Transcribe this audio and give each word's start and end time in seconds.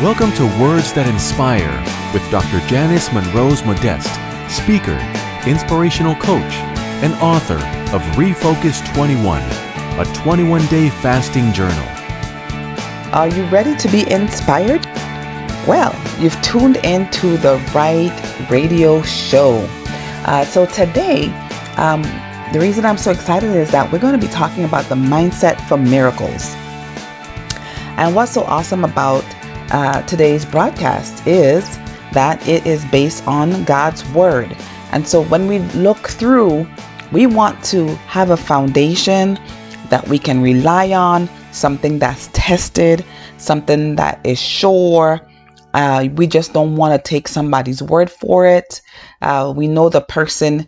Welcome 0.00 0.30
to 0.34 0.44
Words 0.62 0.92
That 0.92 1.08
Inspire 1.08 1.74
with 2.14 2.22
Dr. 2.30 2.64
Janice 2.68 3.12
Monrose 3.12 3.64
Modeste, 3.64 4.14
speaker, 4.46 4.94
inspirational 5.44 6.14
coach, 6.14 6.54
and 7.02 7.14
author 7.14 7.58
of 7.90 8.00
Refocus 8.14 8.78
21, 8.94 9.42
a 9.98 10.04
21 10.22 10.64
day 10.66 10.88
fasting 10.88 11.52
journal. 11.52 11.84
Are 13.12 13.26
you 13.26 13.42
ready 13.46 13.74
to 13.74 13.88
be 13.88 14.08
inspired? 14.08 14.86
Well, 15.66 15.90
you've 16.20 16.40
tuned 16.42 16.76
into 16.84 17.36
the 17.36 17.56
right 17.74 18.14
radio 18.48 19.02
show. 19.02 19.66
Uh, 20.24 20.44
so 20.44 20.64
today, 20.66 21.26
um, 21.76 22.02
the 22.52 22.60
reason 22.60 22.84
I'm 22.84 22.98
so 22.98 23.10
excited 23.10 23.50
is 23.50 23.72
that 23.72 23.90
we're 23.90 23.98
going 23.98 24.14
to 24.14 24.24
be 24.24 24.32
talking 24.32 24.62
about 24.62 24.84
the 24.84 24.94
mindset 24.94 25.60
for 25.66 25.76
miracles. 25.76 26.54
And 27.98 28.14
what's 28.14 28.30
so 28.30 28.44
awesome 28.44 28.84
about 28.84 29.24
uh, 29.70 30.02
today's 30.02 30.44
broadcast 30.44 31.26
is 31.26 31.64
that 32.12 32.46
it 32.48 32.66
is 32.66 32.84
based 32.86 33.26
on 33.26 33.64
God's 33.64 34.08
Word. 34.10 34.56
And 34.92 35.06
so 35.06 35.22
when 35.24 35.46
we 35.46 35.58
look 35.58 36.08
through, 36.08 36.66
we 37.12 37.26
want 37.26 37.62
to 37.66 37.88
have 38.06 38.30
a 38.30 38.36
foundation 38.36 39.38
that 39.90 40.06
we 40.08 40.18
can 40.18 40.40
rely 40.42 40.92
on, 40.92 41.28
something 41.52 41.98
that's 41.98 42.28
tested, 42.32 43.04
something 43.36 43.96
that 43.96 44.20
is 44.24 44.38
sure, 44.38 45.20
uh, 45.74 46.08
we 46.14 46.26
just 46.26 46.52
don't 46.52 46.76
want 46.76 46.94
to 46.94 47.08
take 47.08 47.28
somebody's 47.28 47.82
word 47.82 48.10
for 48.10 48.46
it. 48.46 48.80
Uh, 49.22 49.52
we 49.54 49.68
know 49.68 49.88
the 49.88 50.00
person. 50.00 50.66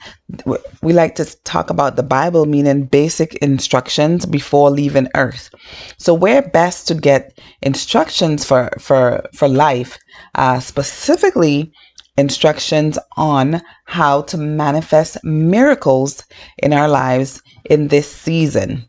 We 0.83 0.93
like 0.93 1.15
to 1.17 1.25
talk 1.45 1.71
about 1.71 1.97
the 1.97 2.03
Bible, 2.03 2.47
meaning 2.47 2.85
basic 2.85 3.35
instructions 3.37 4.27
before 4.27 4.71
leaving 4.71 5.09
Earth. 5.15 5.51
So 5.99 6.13
where 6.13 6.43
best 6.43 6.87
to 6.89 6.95
get 6.95 7.39
instructions 7.63 8.45
for 8.45 8.71
for 8.79 9.24
for 9.35 9.49
life, 9.49 9.99
uh, 10.35 10.61
specifically 10.61 11.73
instructions 12.19 12.99
on 13.17 13.63
how 13.87 14.23
to 14.23 14.37
manifest 14.37 15.17
miracles 15.24 16.24
in 16.59 16.73
our 16.73 16.89
lives 16.89 17.43
in 17.65 17.89
this 17.89 18.11
season. 18.11 18.85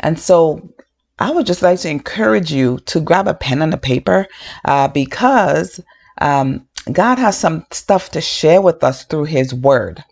And 0.00 0.18
so 0.18 0.60
I 1.22 1.30
would 1.30 1.46
just 1.46 1.62
like 1.62 1.78
to 1.78 1.88
encourage 1.88 2.52
you 2.52 2.80
to 2.86 2.98
grab 3.00 3.28
a 3.28 3.34
pen 3.34 3.62
and 3.62 3.72
a 3.72 3.76
paper 3.76 4.26
uh, 4.64 4.88
because 4.88 5.80
um, 6.20 6.66
God 6.90 7.16
has 7.16 7.38
some 7.38 7.64
stuff 7.70 8.10
to 8.10 8.20
share 8.20 8.60
with 8.60 8.82
us 8.82 9.04
through 9.04 9.26
His 9.26 9.54
Word. 9.54 10.02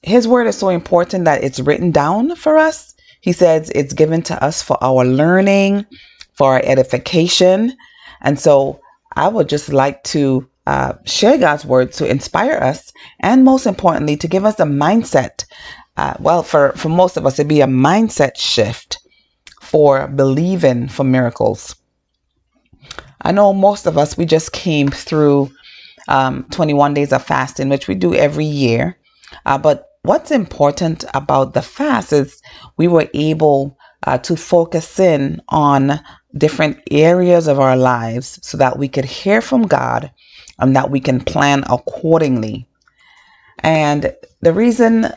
His 0.00 0.26
Word 0.26 0.46
is 0.46 0.56
so 0.56 0.70
important 0.70 1.26
that 1.26 1.44
it's 1.44 1.60
written 1.60 1.90
down 1.90 2.34
for 2.36 2.56
us. 2.56 2.94
He 3.20 3.32
says 3.32 3.70
it's 3.74 3.92
given 3.92 4.22
to 4.22 4.42
us 4.42 4.62
for 4.62 4.82
our 4.82 5.04
learning, 5.04 5.84
for 6.32 6.54
our 6.54 6.62
edification. 6.64 7.76
And 8.22 8.40
so 8.40 8.80
I 9.14 9.28
would 9.28 9.50
just 9.50 9.68
like 9.68 10.02
to 10.04 10.48
uh, 10.66 10.94
share 11.04 11.36
God's 11.36 11.66
Word 11.66 11.92
to 11.92 12.08
inspire 12.08 12.56
us 12.56 12.94
and 13.20 13.44
most 13.44 13.66
importantly, 13.66 14.16
to 14.16 14.26
give 14.26 14.46
us 14.46 14.58
a 14.58 14.64
mindset 14.64 15.44
uh, 16.00 16.14
well, 16.18 16.42
for, 16.42 16.72
for 16.72 16.88
most 16.88 17.18
of 17.18 17.26
us, 17.26 17.38
it'd 17.38 17.46
be 17.46 17.60
a 17.60 17.66
mindset 17.66 18.38
shift 18.38 18.98
for 19.60 20.08
believing 20.08 20.88
for 20.88 21.04
miracles. 21.04 21.76
I 23.20 23.32
know 23.32 23.52
most 23.52 23.84
of 23.84 23.98
us, 23.98 24.16
we 24.16 24.24
just 24.24 24.52
came 24.52 24.88
through 24.88 25.50
um, 26.08 26.46
21 26.52 26.94
days 26.94 27.12
of 27.12 27.22
fasting, 27.22 27.68
which 27.68 27.86
we 27.86 27.94
do 27.94 28.14
every 28.14 28.46
year. 28.46 28.96
Uh, 29.44 29.58
but 29.58 29.88
what's 30.00 30.30
important 30.30 31.04
about 31.12 31.52
the 31.52 31.60
fast 31.60 32.14
is 32.14 32.40
we 32.78 32.88
were 32.88 33.10
able 33.12 33.76
uh, 34.06 34.16
to 34.16 34.36
focus 34.36 34.98
in 34.98 35.42
on 35.50 36.00
different 36.38 36.78
areas 36.90 37.46
of 37.46 37.60
our 37.60 37.76
lives 37.76 38.38
so 38.40 38.56
that 38.56 38.78
we 38.78 38.88
could 38.88 39.04
hear 39.04 39.42
from 39.42 39.66
God 39.66 40.10
and 40.58 40.74
that 40.74 40.90
we 40.90 40.98
can 40.98 41.20
plan 41.20 41.62
accordingly. 41.68 42.66
And 43.58 44.14
the 44.40 44.54
reason 44.54 45.12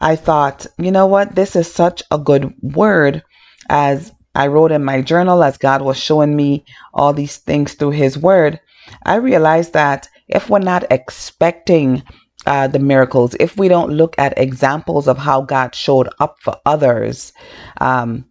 I 0.00 0.16
thought, 0.16 0.66
you 0.78 0.90
know 0.90 1.06
what? 1.06 1.34
This 1.34 1.56
is 1.56 1.72
such 1.72 2.02
a 2.10 2.18
good 2.18 2.54
word 2.62 3.22
as 3.68 4.12
I 4.34 4.48
wrote 4.48 4.72
in 4.72 4.84
my 4.84 5.00
journal, 5.00 5.44
as 5.44 5.56
God 5.58 5.82
was 5.82 5.96
showing 5.96 6.34
me 6.34 6.64
all 6.92 7.12
these 7.12 7.36
things 7.36 7.74
through 7.74 7.90
His 7.90 8.18
Word. 8.18 8.60
I 9.04 9.16
realized 9.16 9.72
that 9.74 10.08
if 10.28 10.50
we're 10.50 10.58
not 10.58 10.84
expecting 10.90 12.02
uh, 12.46 12.66
the 12.68 12.78
miracles, 12.78 13.36
if 13.38 13.56
we 13.56 13.68
don't 13.68 13.92
look 13.92 14.14
at 14.18 14.38
examples 14.38 15.08
of 15.08 15.18
how 15.18 15.42
God 15.42 15.74
showed 15.74 16.08
up 16.18 16.36
for 16.40 16.56
others, 16.66 17.32
um, 17.80 18.24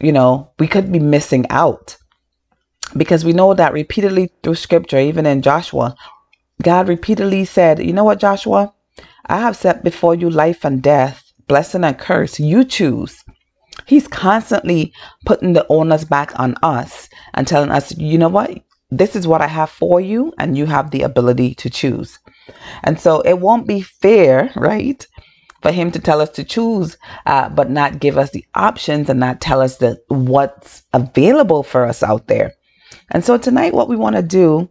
you 0.00 0.12
know, 0.12 0.50
we 0.58 0.66
could 0.66 0.90
be 0.90 0.98
missing 0.98 1.46
out. 1.50 1.96
Because 2.96 3.24
we 3.24 3.32
know 3.32 3.54
that 3.54 3.72
repeatedly 3.72 4.30
through 4.42 4.56
scripture, 4.56 4.98
even 4.98 5.26
in 5.26 5.42
Joshua, 5.42 5.94
God 6.62 6.88
repeatedly 6.88 7.44
said, 7.44 7.84
You 7.84 7.92
know 7.92 8.04
what, 8.04 8.20
Joshua? 8.20 8.72
I 9.26 9.38
have 9.38 9.56
set 9.56 9.84
before 9.84 10.14
you 10.14 10.30
life 10.30 10.64
and 10.64 10.82
death, 10.82 11.22
blessing 11.46 11.84
and 11.84 11.98
curse. 11.98 12.40
You 12.40 12.64
choose. 12.64 13.22
He's 13.86 14.08
constantly 14.08 14.92
putting 15.24 15.52
the 15.52 15.66
onus 15.68 16.04
back 16.04 16.38
on 16.38 16.56
us 16.62 17.08
and 17.34 17.46
telling 17.46 17.70
us, 17.70 17.96
you 17.96 18.18
know 18.18 18.28
what? 18.28 18.58
This 18.90 19.16
is 19.16 19.26
what 19.26 19.40
I 19.40 19.46
have 19.46 19.70
for 19.70 20.00
you, 20.00 20.34
and 20.38 20.58
you 20.58 20.66
have 20.66 20.90
the 20.90 21.02
ability 21.02 21.54
to 21.56 21.70
choose. 21.70 22.18
And 22.82 23.00
so 23.00 23.22
it 23.22 23.38
won't 23.38 23.66
be 23.66 23.80
fair, 23.80 24.52
right? 24.54 25.06
For 25.62 25.72
him 25.72 25.90
to 25.92 25.98
tell 25.98 26.20
us 26.20 26.28
to 26.30 26.44
choose, 26.44 26.98
uh, 27.24 27.48
but 27.48 27.70
not 27.70 28.00
give 28.00 28.18
us 28.18 28.30
the 28.30 28.44
options 28.54 29.08
and 29.08 29.18
not 29.18 29.40
tell 29.40 29.62
us 29.62 29.78
that 29.78 30.00
what's 30.08 30.82
available 30.92 31.62
for 31.62 31.86
us 31.86 32.02
out 32.02 32.26
there. 32.26 32.52
And 33.10 33.24
so 33.24 33.38
tonight, 33.38 33.72
what 33.72 33.88
we 33.88 33.96
want 33.96 34.16
to 34.16 34.22
do 34.22 34.68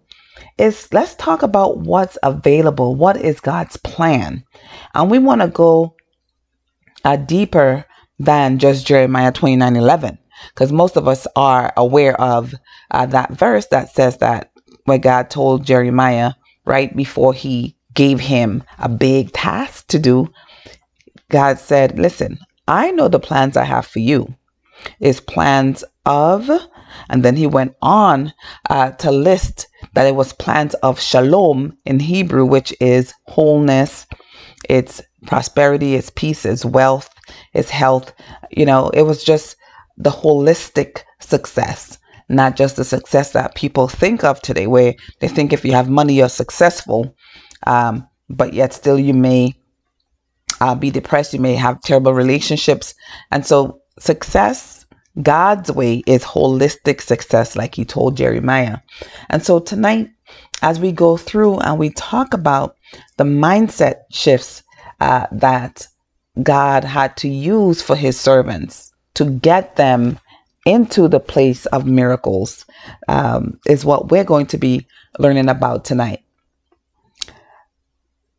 is 0.58 0.88
let's 0.92 1.16
talk 1.16 1.44
about 1.44 1.80
what's 1.80 2.18
available. 2.24 2.96
What 2.96 3.18
is 3.18 3.40
God's 3.40 3.78
plan? 3.78 4.44
And 4.94 5.09
we 5.09 5.19
want 5.19 5.42
to 5.42 5.47
go 5.47 5.96
uh, 7.03 7.18
deeper 7.18 7.86
than 8.19 8.59
just 8.59 8.86
Jeremiah 8.86 9.31
29 9.31 9.75
11, 9.75 10.18
because 10.53 10.72
most 10.72 10.97
of 10.97 11.08
us 11.08 11.25
are 11.36 11.74
aware 11.75 12.19
of 12.19 12.53
uh, 12.92 13.06
that 13.08 13.31
verse 13.31 13.68
that 13.68 13.90
says 13.90 14.18
that 14.18 14.52
when 14.86 15.02
God 15.02 15.30
told 15.30 15.66
Jeremiah 15.66 16.34
right 16.66 16.96
before 16.96 17.34
he 17.34 17.75
gave 17.94 18.19
him 18.19 18.63
a 18.78 18.88
big 18.88 19.34
task 19.34 19.88
to 19.88 20.00
do, 20.00 20.31
God 21.30 21.59
said, 21.59 21.98
Listen, 21.98 22.38
I 22.68 22.92
know 22.92 23.08
the 23.08 23.19
plans 23.19 23.58
I 23.58 23.63
have 23.63 23.88
for 23.88 24.00
you. 24.00 24.36
Is 25.00 25.19
plans 25.19 25.84
of 26.06 26.50
and 27.09 27.24
then 27.24 27.36
he 27.36 27.48
went 27.48 27.75
on 27.81 28.34
uh, 28.69 28.92
to 28.92 29.12
list 29.12 29.68
that 29.94 30.07
it 30.07 30.16
was 30.16 30.34
plans 30.34 30.74
of 30.75 31.00
shalom 31.00 31.78
in 31.85 32.00
Hebrew, 32.00 32.46
which 32.46 32.74
is 32.79 33.13
wholeness, 33.28 34.07
it's 34.69 35.02
prosperity, 35.25 35.96
it's 35.96 36.09
peace, 36.12 36.46
it's 36.46 36.66
wealth, 36.66 37.09
it's 37.53 37.69
health. 37.69 38.13
You 38.51 38.66
know, 38.66 38.90
it 38.90 39.03
was 39.03 39.24
just 39.24 39.57
the 39.97 40.09
holistic 40.09 41.01
success, 41.19 41.97
not 42.30 42.56
just 42.56 42.75
the 42.75 42.85
success 42.85 43.31
that 43.34 43.56
people 43.56 43.88
think 43.88 44.24
of 44.24 44.41
today, 44.41 44.68
where 44.68 44.96
they 45.19 45.28
think 45.28 45.51
if 45.51 45.66
you 45.66 45.74
have 45.74 45.90
money, 45.90 46.16
you're 46.16 46.30
successful, 46.30 47.16
um, 47.68 48.07
but 48.30 48.53
yet 48.53 48.74
still 48.74 48.97
you 49.00 49.13
may 49.13 49.53
uh, 50.62 50.75
be 50.75 50.91
depressed, 50.91 51.34
you 51.34 51.40
may 51.40 51.56
have 51.56 51.81
terrible 51.81 52.13
relationships. 52.13 52.94
And 53.31 53.46
so, 53.46 53.81
success 54.00 54.81
God's 55.22 55.72
way 55.72 56.03
is 56.07 56.23
holistic 56.23 57.01
success, 57.01 57.55
like 57.55 57.75
he 57.75 57.83
told 57.83 58.17
Jeremiah. 58.17 58.77
And 59.29 59.44
so 59.44 59.59
tonight, 59.59 60.09
as 60.61 60.79
we 60.79 60.91
go 60.91 61.17
through 61.17 61.59
and 61.59 61.77
we 61.77 61.89
talk 61.89 62.33
about 62.33 62.77
the 63.17 63.23
mindset 63.23 63.95
shifts 64.11 64.63
uh, 65.01 65.27
that 65.31 65.88
God 66.41 66.83
had 66.83 67.18
to 67.18 67.27
use 67.27 67.81
for 67.81 67.95
his 67.95 68.19
servants 68.19 68.94
to 69.15 69.25
get 69.25 69.75
them 69.75 70.19
into 70.65 71.07
the 71.07 71.19
place 71.19 71.65
of 71.68 71.86
miracles, 71.86 72.65
um, 73.07 73.59
is 73.68 73.83
what 73.83 74.12
we're 74.12 74.24
going 74.24 74.45
to 74.47 74.57
be 74.57 74.88
learning 75.19 75.50
about 75.50 75.83
tonight. 75.83 76.24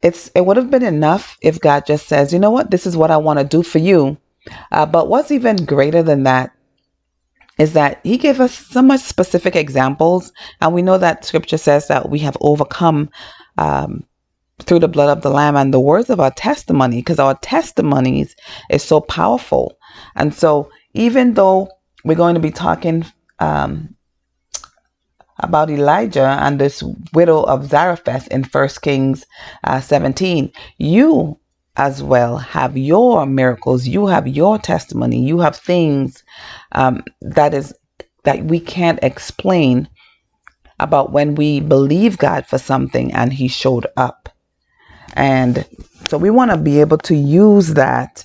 It's 0.00 0.29
it 0.35 0.47
would 0.47 0.56
have 0.56 0.70
been 0.70 0.82
enough 0.82 1.37
if 1.43 1.61
God 1.61 1.87
just 1.87 2.08
says, 2.08 2.32
you 2.32 2.38
know 2.38 2.50
what, 2.50 2.70
this 2.70 2.87
is 2.87 2.97
what 2.97 3.11
I 3.11 3.19
want 3.19 3.38
to 3.38 3.44
do 3.44 3.62
for 3.62 3.79
you. 3.79 4.17
Uh, 4.73 4.87
but 4.87 5.08
what's 5.08 5.31
even 5.31 5.56
greater 5.56 6.02
than 6.02 6.25
that 6.25 6.52
is 7.58 7.75
that 7.75 8.00
he 8.02 8.16
gave 8.16 8.40
us 8.40 8.54
so 8.54 8.82
much 8.82 9.00
specific 9.00 9.56
examples, 9.56 10.32
and 10.60 10.75
we 10.75 10.82
know 10.82 10.99
that 10.99 11.25
scripture 11.25 11.58
says 11.58 11.88
that 11.88 12.08
we 12.08 12.19
have 12.20 12.37
overcome 12.40 13.10
um, 13.58 14.04
through 14.60 14.78
the 14.78 14.88
blood 14.88 15.16
of 15.16 15.22
the 15.22 15.31
lamb 15.31 15.56
and 15.56 15.72
the 15.72 15.81
words 15.81 16.10
of 16.10 16.20
our 16.20 16.31
testimony, 16.31 16.96
because 16.96 17.19
our 17.19 17.37
testimonies 17.38 18.34
is 18.70 18.82
so 18.82 19.00
powerful. 19.00 19.76
And 20.16 20.34
so, 20.34 20.70
even 20.94 21.34
though 21.34 21.69
we're 22.04 22.16
going 22.16 22.34
to 22.34 22.40
be 22.40 22.50
talking 22.50 23.04
um, 23.38 23.94
about 25.40 25.70
Elijah 25.70 26.38
and 26.40 26.58
this 26.58 26.82
widow 27.12 27.43
of 27.43 27.69
Zarephath 27.69 28.28
in 28.28 28.44
First 28.44 28.82
Kings 28.82 29.26
uh, 29.64 29.81
17, 29.81 30.52
you 30.78 31.38
as 31.77 32.03
well 32.03 32.37
have 32.37 32.77
your 32.77 33.25
miracles 33.25 33.87
you 33.87 34.07
have 34.07 34.29
your 34.29 34.59
testimony 34.59 35.25
you 35.25 35.41
have 35.41 35.57
things 35.57 36.23
um, 36.73 37.03
that 37.23 37.55
is 37.55 37.75
that 38.25 38.45
we 38.45 38.61
can't 38.61 38.99
explain 39.03 39.89
about 40.83 41.13
when 41.13 41.35
we 41.35 41.61
believe 41.61 42.19
God 42.19 42.47
for 42.47 42.59
something 42.59 43.13
and 43.13 43.33
He 43.33 43.49
showed 43.49 43.87
up. 43.97 44.29
And 45.15 45.67
so 46.09 46.19
we 46.19 46.31
want 46.31 46.51
to 46.51 46.57
be 46.57 46.81
able 46.81 46.99
to 46.99 47.15
use 47.15 47.75
that 47.75 48.25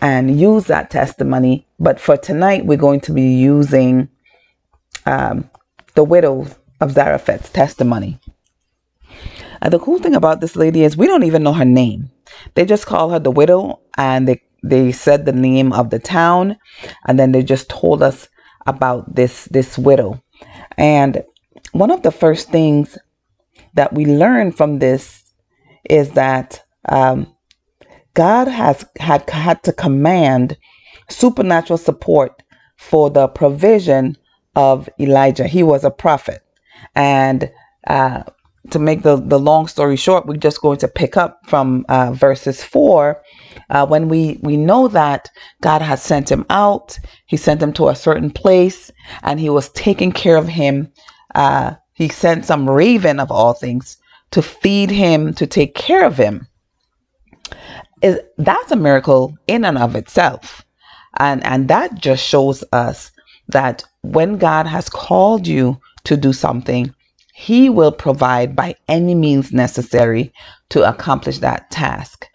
and 0.00 0.38
use 0.38 0.66
that 0.66 0.90
testimony. 0.90 1.66
But 1.78 2.00
for 2.00 2.16
tonight, 2.16 2.66
we're 2.66 2.78
going 2.78 3.00
to 3.00 3.12
be 3.12 3.34
using 3.36 4.08
um, 5.06 5.50
the 5.94 6.04
widow 6.04 6.46
of 6.80 6.92
Zarephath's 6.92 7.50
testimony. 7.50 8.18
And 9.62 9.72
the 9.72 9.78
cool 9.78 9.98
thing 9.98 10.14
about 10.14 10.40
this 10.40 10.56
lady 10.56 10.84
is 10.84 10.96
we 10.96 11.06
don't 11.06 11.22
even 11.22 11.42
know 11.42 11.52
her 11.52 11.64
name. 11.64 12.10
They 12.54 12.64
just 12.64 12.86
call 12.86 13.10
her 13.10 13.18
the 13.18 13.30
widow 13.30 13.80
and 13.96 14.28
they, 14.28 14.42
they 14.62 14.92
said 14.92 15.24
the 15.24 15.32
name 15.32 15.72
of 15.72 15.90
the 15.90 15.98
town 15.98 16.56
and 17.06 17.18
then 17.18 17.32
they 17.32 17.42
just 17.42 17.68
told 17.68 18.02
us 18.02 18.28
about 18.66 19.14
this 19.14 19.44
this 19.46 19.76
widow. 19.78 20.22
And 20.76 21.22
one 21.72 21.90
of 21.90 22.02
the 22.02 22.10
first 22.10 22.50
things 22.50 22.96
that 23.74 23.92
we 23.92 24.06
learn 24.06 24.52
from 24.52 24.78
this 24.78 25.24
is 25.88 26.12
that 26.12 26.64
um, 26.88 27.34
God 28.14 28.48
has 28.48 28.84
had 28.98 29.28
had 29.28 29.62
to 29.64 29.72
command 29.72 30.56
supernatural 31.08 31.78
support 31.78 32.42
for 32.76 33.10
the 33.10 33.28
provision 33.28 34.16
of 34.56 34.88
Elijah. 35.00 35.46
He 35.46 35.62
was 35.62 35.84
a 35.84 35.90
prophet, 35.90 36.42
and 36.94 37.50
uh, 37.86 38.22
to 38.70 38.78
make 38.78 39.02
the, 39.02 39.16
the 39.16 39.38
long 39.38 39.66
story 39.66 39.96
short, 39.96 40.26
we're 40.26 40.36
just 40.36 40.60
going 40.60 40.78
to 40.78 40.88
pick 40.88 41.16
up 41.16 41.40
from 41.46 41.84
uh, 41.88 42.12
verses 42.12 42.62
four. 42.62 43.22
Uh, 43.70 43.86
when 43.86 44.08
we, 44.08 44.38
we 44.42 44.56
know 44.56 44.88
that 44.88 45.28
God 45.60 45.82
has 45.82 46.02
sent 46.02 46.30
him 46.30 46.46
out, 46.50 46.98
he 47.26 47.36
sent 47.36 47.62
him 47.62 47.72
to 47.74 47.88
a 47.88 47.94
certain 47.94 48.30
place, 48.30 48.90
and 49.22 49.38
he 49.38 49.50
was 49.50 49.68
taking 49.70 50.12
care 50.12 50.36
of 50.36 50.48
him. 50.48 50.90
Uh, 51.34 51.74
he 51.92 52.08
sent 52.08 52.44
some 52.44 52.68
raven 52.68 53.20
of 53.20 53.30
all 53.30 53.52
things 53.52 53.96
to 54.30 54.42
feed 54.42 54.90
him, 54.90 55.34
to 55.34 55.46
take 55.46 55.74
care 55.74 56.04
of 56.04 56.16
him. 56.16 56.46
Is 58.02 58.18
that's 58.38 58.72
a 58.72 58.76
miracle 58.76 59.36
in 59.46 59.64
and 59.64 59.78
of 59.78 59.94
itself, 59.94 60.64
and 61.18 61.42
and 61.44 61.68
that 61.68 61.94
just 61.94 62.22
shows 62.22 62.64
us 62.72 63.12
that 63.48 63.84
when 64.02 64.36
God 64.36 64.66
has 64.66 64.88
called 64.88 65.46
you 65.46 65.80
to 66.04 66.16
do 66.16 66.32
something, 66.32 66.94
he 67.36 67.68
will 67.68 67.90
provide 67.90 68.54
by 68.54 68.76
any 68.88 69.12
means 69.12 69.52
necessary 69.52 70.32
to 70.68 70.88
accomplish 70.88 71.40
that 71.40 71.68
task. 71.68 72.28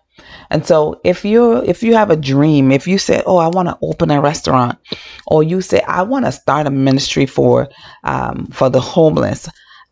And 0.50 0.66
so 0.66 1.00
if 1.06 1.24
you 1.24 1.64
if 1.64 1.82
you 1.82 1.96
have 1.96 2.12
a 2.12 2.18
dream, 2.18 2.70
if 2.70 2.86
you 2.86 2.98
say, 2.98 3.24
"Oh, 3.26 3.38
I 3.38 3.48
want 3.48 3.70
to 3.70 3.78
open 3.82 4.12
a 4.12 4.20
restaurant," 4.20 4.78
or 5.26 5.42
you 5.42 5.62
say, 5.62 5.80
"I 5.88 6.02
want 6.02 6.26
to 6.26 6.34
start 6.34 6.68
a 6.68 6.70
ministry 6.70 7.26
for 7.26 7.70
um, 8.04 8.48
for 8.52 8.70
the 8.70 8.82
homeless," 8.82 9.48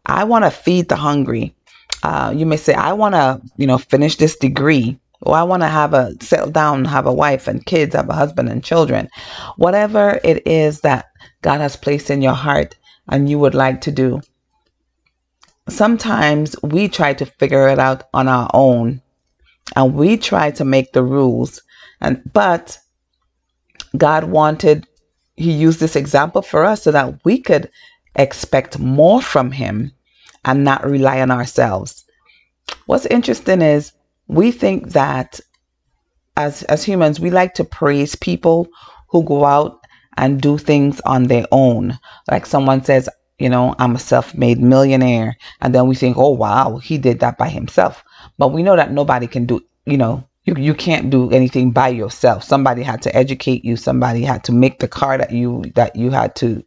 I 0.06 0.26
want 0.26 0.44
to 0.44 0.52
feed 0.52 0.90
the 0.90 0.98
hungry. 0.98 1.56
Uh, 2.04 2.34
you 2.36 2.46
may 2.46 2.58
say, 2.58 2.74
"I 2.74 2.92
want 2.92 3.16
to, 3.16 3.42
you 3.56 3.66
know, 3.66 3.78
finish 3.78 4.18
this 4.18 4.36
degree." 4.36 5.00
Or 5.22 5.36
I 5.36 5.44
want 5.44 5.64
to 5.64 5.68
have 5.70 5.94
a 5.94 6.14
settle 6.22 6.52
down, 6.52 6.86
have 6.86 7.08
a 7.08 7.14
wife 7.14 7.48
and 7.48 7.66
kids, 7.66 7.96
have 7.96 8.10
a 8.10 8.14
husband 8.14 8.50
and 8.50 8.64
children. 8.64 9.10
Whatever 9.56 10.20
it 10.24 10.46
is 10.46 10.82
that 10.82 11.06
God 11.42 11.60
has 11.60 11.76
placed 11.76 12.12
in 12.12 12.22
your 12.22 12.36
heart 12.36 12.76
and 13.10 13.28
you 13.28 13.40
would 13.40 13.56
like 13.56 13.82
to 13.82 13.92
do, 13.92 14.22
sometimes 15.70 16.56
we 16.64 16.88
try 16.88 17.14
to 17.14 17.26
figure 17.26 17.68
it 17.68 17.80
out 17.80 18.04
on 18.14 18.28
our 18.28 18.50
own 18.54 19.02
and 19.76 19.94
we 19.94 20.18
try 20.18 20.52
to 20.52 20.66
make 20.66 20.94
the 20.94 21.04
rules 21.04 21.62
and 22.02 22.22
but 22.34 22.78
God 23.98 24.26
wanted 24.26 24.88
he 25.36 25.52
used 25.52 25.80
this 25.80 25.96
example 25.96 26.42
for 26.42 26.66
us 26.66 26.84
so 26.84 26.92
that 26.92 27.24
we 27.24 27.40
could 27.40 27.70
expect 28.16 28.80
more 28.80 29.22
from 29.22 29.52
him 29.52 29.92
and 30.46 30.64
not 30.64 30.86
rely 30.86 31.22
on 31.22 31.30
ourselves. 31.30 32.06
What's 32.88 33.06
interesting 33.06 33.62
is 33.62 33.92
we 34.28 34.52
think 34.52 34.90
that 34.94 35.40
as 36.36 36.64
as 36.64 36.84
humans 36.84 37.20
we 37.20 37.30
like 37.30 37.54
to 37.56 37.64
praise 37.64 38.16
people 38.16 38.68
who 39.10 39.24
go 39.24 39.46
out 39.46 39.80
and 40.18 40.42
do 40.42 40.58
things 40.58 41.00
on 41.02 41.24
their 41.24 41.46
own. 41.52 41.98
Like 42.30 42.46
someone 42.46 42.84
says, 42.84 43.08
you 43.40 43.50
know, 43.50 43.76
I'm 43.78 43.96
a 43.96 44.00
self 44.00 44.34
made 44.36 44.60
millionaire. 44.60 45.38
And 45.62 45.74
then 45.74 45.88
we 45.88 45.96
think, 45.96 46.18
oh, 46.18 46.30
wow, 46.30 46.78
he 46.78 46.98
did 46.98 47.20
that 47.20 47.38
by 47.38 47.50
himself. 47.50 48.04
But 48.38 48.50
we 48.50 48.64
know 48.64 48.76
that 48.76 48.92
nobody 48.92 49.28
can 49.28 49.46
do, 49.46 49.64
you 49.86 49.98
know, 49.98 50.28
you, 50.46 50.56
you 50.58 50.74
can't 50.74 51.10
do 51.10 51.30
anything 51.32 51.72
by 51.72 51.90
yourself. 51.90 52.44
Somebody 52.44 52.82
had 52.82 53.02
to 53.04 53.16
educate 53.16 53.66
you. 53.66 53.76
Somebody 53.76 54.24
had 54.24 54.44
to 54.46 54.52
make 54.52 54.80
the 54.80 54.88
car 54.88 55.18
that 55.18 55.32
you 55.32 55.64
that 55.76 55.96
you 55.96 56.10
had 56.10 56.36
to 56.38 56.64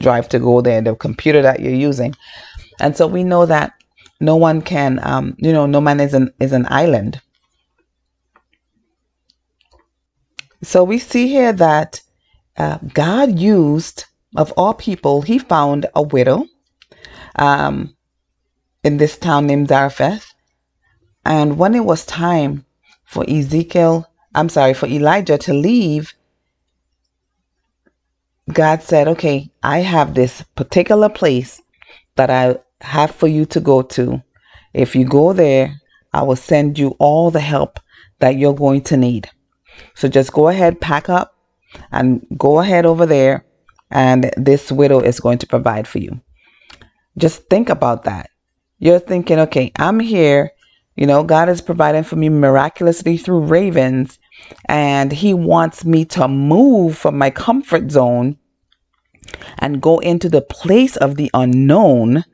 drive 0.00 0.28
to 0.28 0.38
go 0.38 0.60
there, 0.60 0.80
the 0.80 0.94
computer 0.94 1.42
that 1.42 1.60
you're 1.60 1.74
using. 1.74 2.14
And 2.78 2.96
so 2.96 3.06
we 3.06 3.24
know 3.24 3.44
that 3.46 3.72
no 4.20 4.36
one 4.36 4.62
can, 4.62 5.00
um, 5.02 5.34
you 5.38 5.52
know, 5.52 5.66
no 5.66 5.80
man 5.80 6.00
is 6.00 6.14
an 6.14 6.32
is 6.40 6.52
an 6.52 6.66
island. 6.70 7.20
So 10.62 10.84
we 10.84 10.98
see 10.98 11.26
here 11.26 11.52
that 11.52 12.00
uh, 12.56 12.78
God 12.94 13.38
used 13.38 14.06
of 14.36 14.52
all 14.52 14.74
people, 14.74 15.22
he 15.22 15.38
found 15.38 15.86
a 15.94 16.02
widow 16.02 16.46
um, 17.36 17.96
in 18.84 18.98
this 18.98 19.18
town 19.18 19.46
named 19.46 19.68
Zarephath. 19.68 20.34
And 21.24 21.58
when 21.58 21.74
it 21.74 21.84
was 21.84 22.04
time 22.06 22.64
for 23.04 23.24
Ezekiel, 23.28 24.06
I'm 24.34 24.48
sorry, 24.48 24.74
for 24.74 24.86
Elijah 24.86 25.38
to 25.38 25.54
leave, 25.54 26.14
God 28.52 28.82
said, 28.82 29.08
Okay, 29.08 29.50
I 29.62 29.78
have 29.80 30.14
this 30.14 30.42
particular 30.54 31.08
place 31.08 31.60
that 32.16 32.30
I 32.30 32.56
have 32.80 33.10
for 33.10 33.26
you 33.26 33.46
to 33.46 33.60
go 33.60 33.82
to. 33.82 34.22
If 34.72 34.94
you 34.94 35.04
go 35.04 35.32
there, 35.32 35.80
I 36.12 36.22
will 36.22 36.36
send 36.36 36.78
you 36.78 36.94
all 36.98 37.30
the 37.30 37.40
help 37.40 37.80
that 38.18 38.36
you're 38.36 38.54
going 38.54 38.82
to 38.82 38.96
need. 38.96 39.30
So 39.94 40.08
just 40.08 40.32
go 40.32 40.48
ahead, 40.48 40.80
pack 40.80 41.08
up, 41.08 41.34
and 41.90 42.24
go 42.36 42.60
ahead 42.60 42.86
over 42.86 43.06
there 43.06 43.45
and 43.90 44.30
this 44.36 44.72
widow 44.72 45.00
is 45.00 45.20
going 45.20 45.38
to 45.38 45.46
provide 45.46 45.86
for 45.86 45.98
you. 45.98 46.20
Just 47.18 47.48
think 47.48 47.68
about 47.68 48.04
that. 48.04 48.30
You're 48.78 48.98
thinking, 48.98 49.38
okay, 49.40 49.72
I'm 49.76 50.00
here. 50.00 50.52
You 50.96 51.06
know, 51.06 51.22
God 51.22 51.48
is 51.48 51.60
providing 51.60 52.04
for 52.04 52.16
me 52.16 52.28
miraculously 52.28 53.16
through 53.16 53.40
ravens, 53.40 54.18
and 54.66 55.12
He 55.12 55.34
wants 55.34 55.84
me 55.84 56.04
to 56.06 56.28
move 56.28 56.96
from 56.96 57.18
my 57.18 57.30
comfort 57.30 57.90
zone 57.90 58.38
and 59.58 59.82
go 59.82 59.98
into 59.98 60.28
the 60.28 60.42
place 60.42 60.96
of 60.96 61.16
the 61.16 61.30
unknown 61.34 62.24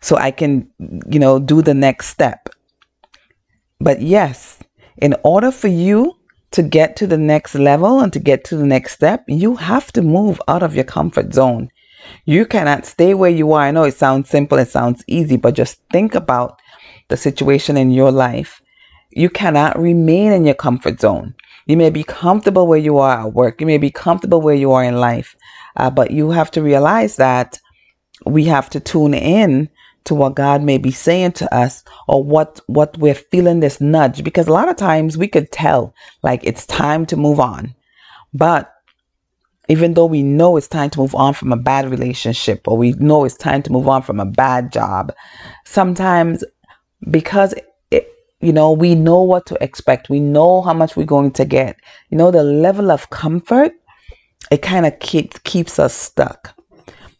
so 0.00 0.16
I 0.16 0.30
can, 0.30 0.68
you 1.10 1.18
know, 1.18 1.38
do 1.38 1.62
the 1.62 1.74
next 1.74 2.08
step. 2.08 2.48
But 3.80 4.00
yes, 4.00 4.58
in 4.96 5.16
order 5.24 5.50
for 5.50 5.68
you 5.68 6.16
to 6.52 6.62
get 6.62 6.96
to 6.96 7.06
the 7.06 7.18
next 7.18 7.54
level 7.54 8.00
and 8.00 8.12
to 8.12 8.18
get 8.18 8.44
to 8.44 8.56
the 8.56 8.66
next 8.66 8.92
step, 8.92 9.24
you 9.26 9.56
have 9.56 9.92
to 9.92 10.02
move 10.02 10.40
out 10.48 10.62
of 10.62 10.74
your 10.74 10.84
comfort 10.84 11.32
zone. 11.32 11.70
You 12.24 12.46
cannot 12.46 12.86
stay 12.86 13.14
where 13.14 13.30
you 13.30 13.52
are. 13.52 13.62
I 13.62 13.70
know 13.70 13.84
it 13.84 13.96
sounds 13.96 14.28
simple, 14.28 14.58
it 14.58 14.68
sounds 14.68 15.04
easy, 15.06 15.36
but 15.36 15.54
just 15.54 15.80
think 15.90 16.14
about 16.14 16.58
the 17.08 17.16
situation 17.16 17.76
in 17.76 17.90
your 17.90 18.10
life. 18.10 18.60
You 19.10 19.28
cannot 19.28 19.78
remain 19.78 20.32
in 20.32 20.44
your 20.44 20.54
comfort 20.54 21.00
zone. 21.00 21.34
You 21.66 21.76
may 21.76 21.90
be 21.90 22.02
comfortable 22.02 22.66
where 22.66 22.78
you 22.78 22.98
are 22.98 23.26
at 23.26 23.34
work, 23.34 23.60
you 23.60 23.66
may 23.66 23.78
be 23.78 23.90
comfortable 23.90 24.40
where 24.40 24.54
you 24.54 24.72
are 24.72 24.84
in 24.84 24.96
life, 24.96 25.36
uh, 25.76 25.90
but 25.90 26.10
you 26.10 26.30
have 26.30 26.50
to 26.52 26.62
realize 26.62 27.16
that 27.16 27.58
we 28.26 28.44
have 28.44 28.70
to 28.70 28.80
tune 28.80 29.14
in 29.14 29.68
to 30.04 30.14
what 30.14 30.34
God 30.34 30.62
may 30.62 30.78
be 30.78 30.90
saying 30.90 31.32
to 31.32 31.54
us 31.54 31.84
or 32.08 32.22
what 32.22 32.60
what 32.66 32.96
we're 32.98 33.14
feeling 33.14 33.60
this 33.60 33.80
nudge 33.80 34.24
because 34.24 34.48
a 34.48 34.52
lot 34.52 34.68
of 34.68 34.76
times 34.76 35.16
we 35.16 35.28
could 35.28 35.50
tell 35.52 35.94
like 36.22 36.40
it's 36.42 36.66
time 36.66 37.06
to 37.06 37.16
move 37.16 37.40
on. 37.40 37.74
But 38.34 38.72
even 39.68 39.94
though 39.94 40.06
we 40.06 40.22
know 40.22 40.56
it's 40.56 40.68
time 40.68 40.90
to 40.90 41.00
move 41.00 41.14
on 41.14 41.34
from 41.34 41.52
a 41.52 41.56
bad 41.56 41.90
relationship 41.90 42.66
or 42.66 42.76
we 42.76 42.92
know 42.92 43.24
it's 43.24 43.36
time 43.36 43.62
to 43.62 43.72
move 43.72 43.88
on 43.88 44.02
from 44.02 44.18
a 44.20 44.26
bad 44.26 44.72
job, 44.72 45.12
sometimes 45.64 46.44
because 47.10 47.54
it, 47.90 48.08
you 48.40 48.52
know, 48.52 48.72
we 48.72 48.94
know 48.94 49.22
what 49.22 49.46
to 49.46 49.62
expect. 49.62 50.10
We 50.10 50.20
know 50.20 50.62
how 50.62 50.74
much 50.74 50.96
we're 50.96 51.04
going 51.04 51.30
to 51.32 51.44
get. 51.44 51.76
You 52.10 52.18
know, 52.18 52.30
the 52.30 52.42
level 52.42 52.90
of 52.90 53.10
comfort, 53.10 53.72
it 54.50 54.62
kind 54.62 54.84
of 54.84 54.98
keeps 54.98 55.38
keeps 55.40 55.78
us 55.78 55.94
stuck. 55.94 56.54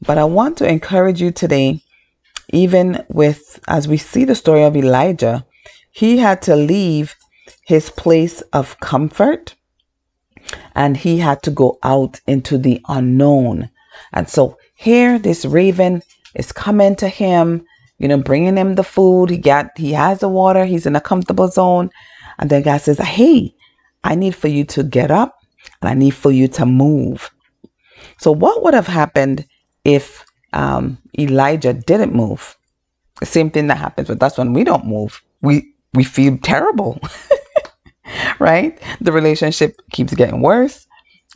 But 0.05 0.19
I 0.19 0.25
want 0.25 0.59
to 0.59 0.69
encourage 0.69 1.21
you 1.21 1.31
today 1.31 1.81
even 2.51 3.05
with, 3.09 3.61
as 3.69 3.89
we 3.89 3.97
see 3.97 4.25
the 4.25 4.35
story 4.35 4.65
of 4.65 4.77
Elijah, 4.77 5.47
he 5.91 6.19
had 6.19 6.43
to 6.43 6.57
leave 6.57 7.15
his 7.65 7.91
place 7.91 8.41
of 8.53 8.79
comfort 8.81 9.55
and 10.75 10.97
he 10.97 11.19
had 11.19 11.43
to 11.43 11.51
go 11.51 11.79
out 11.83 12.21
into 12.27 12.59
the 12.59 12.81
unknown. 12.89 13.71
And 14.13 14.29
so 14.29 14.59
here, 14.75 15.19
this 15.19 15.45
raven 15.45 16.03
is 16.35 16.53
coming 16.53 16.97
to 16.97 17.09
him, 17.09 17.65
you 17.99 18.09
know, 18.09 18.19
bringing 18.19 18.57
him 18.57 18.75
the 18.75 18.85
food. 18.85 19.31
He 19.31 19.39
got, 19.39 19.71
he 19.77 19.93
has 19.93 20.21
the 20.21 20.29
water. 20.29 20.65
He's 20.65 20.87
in 20.87 20.97
a 20.97 21.01
comfortable 21.01 21.49
zone. 21.49 21.91
And 22.39 22.51
then 22.51 22.63
God 22.63 22.79
says, 22.81 22.99
Hey, 22.99 23.55
I 24.03 24.15
need 24.15 24.35
for 24.35 24.49
you 24.49 24.65
to 24.67 24.83
get 24.83 25.11
up 25.11 25.39
and 25.81 25.89
I 25.89 25.95
need 25.95 26.15
for 26.15 26.31
you 26.31 26.49
to 26.49 26.67
move. 26.67 27.31
So, 28.19 28.33
what 28.33 28.63
would 28.63 28.75
have 28.75 28.87
happened 28.87 29.47
if 29.85 30.25
um, 30.53 30.99
Elijah 31.19 31.73
didn't 31.73 32.15
move? 32.15 32.57
Same 33.23 33.51
thing 33.51 33.67
that 33.69 33.79
happens 33.79 34.09
with 34.09 34.23
us 34.23 34.39
when 34.39 34.53
we 34.53 34.65
don't 34.65 34.87
move. 34.87 35.23
We 35.43 35.75
we 35.95 36.05
feel 36.05 36.39
terrible, 36.39 36.99
right? 38.39 38.81
The 39.01 39.13
relationship 39.13 39.77
keeps 39.93 40.15
getting 40.15 40.41
worse. 40.41 40.87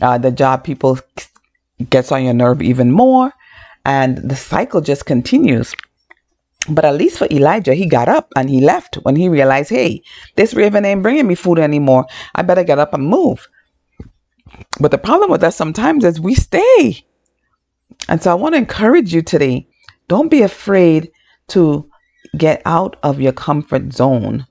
Uh, 0.00 0.18
the 0.18 0.30
job 0.30 0.64
people 0.64 0.99
gets 1.90 2.11
on 2.11 2.25
your 2.25 2.35
nerve 2.35 2.62
even 2.62 2.90
more, 2.90 3.33
and 3.85 4.18
the 4.18 4.37
cycle 4.37 4.80
just 4.80 5.06
continues. 5.06 5.75
But 6.68 6.85
at 6.85 6.97
least 6.97 7.18
for 7.18 7.28
Elijah, 7.30 7.75
he 7.75 7.87
got 7.87 8.09
up 8.09 8.33
and 8.35 8.50
he 8.50 8.61
left 8.61 8.97
when 9.02 9.14
he 9.14 9.28
realized, 9.28 9.71
hey, 9.71 10.02
this 10.35 10.54
raven 10.54 10.85
ain't 10.85 11.02
bringing 11.02 11.26
me 11.26 11.37
food 11.37 11.59
anymore. 11.59 12.06
I 12.35 12.42
better 12.42 12.64
get 12.64 12.78
up 12.78 12.92
and 12.92 13.06
move. 13.06 13.47
But 14.80 14.90
the 14.90 14.99
problem 14.99 15.30
with 15.30 15.45
us 15.45 15.54
sometimes 15.56 16.04
is 16.04 16.21
we 16.21 16.35
stay. 16.35 17.04
And 18.08 18.22
so 18.22 18.30
I 18.30 18.34
want 18.34 18.54
to 18.54 18.58
encourage 18.58 19.12
you 19.12 19.22
today 19.22 19.68
don't 20.08 20.30
be 20.30 20.42
afraid 20.42 21.10
to 21.48 21.90
get 22.36 22.62
out 22.64 22.96
of 23.02 23.20
your 23.20 23.32
comfort 23.32 23.92
zone. 23.92 24.46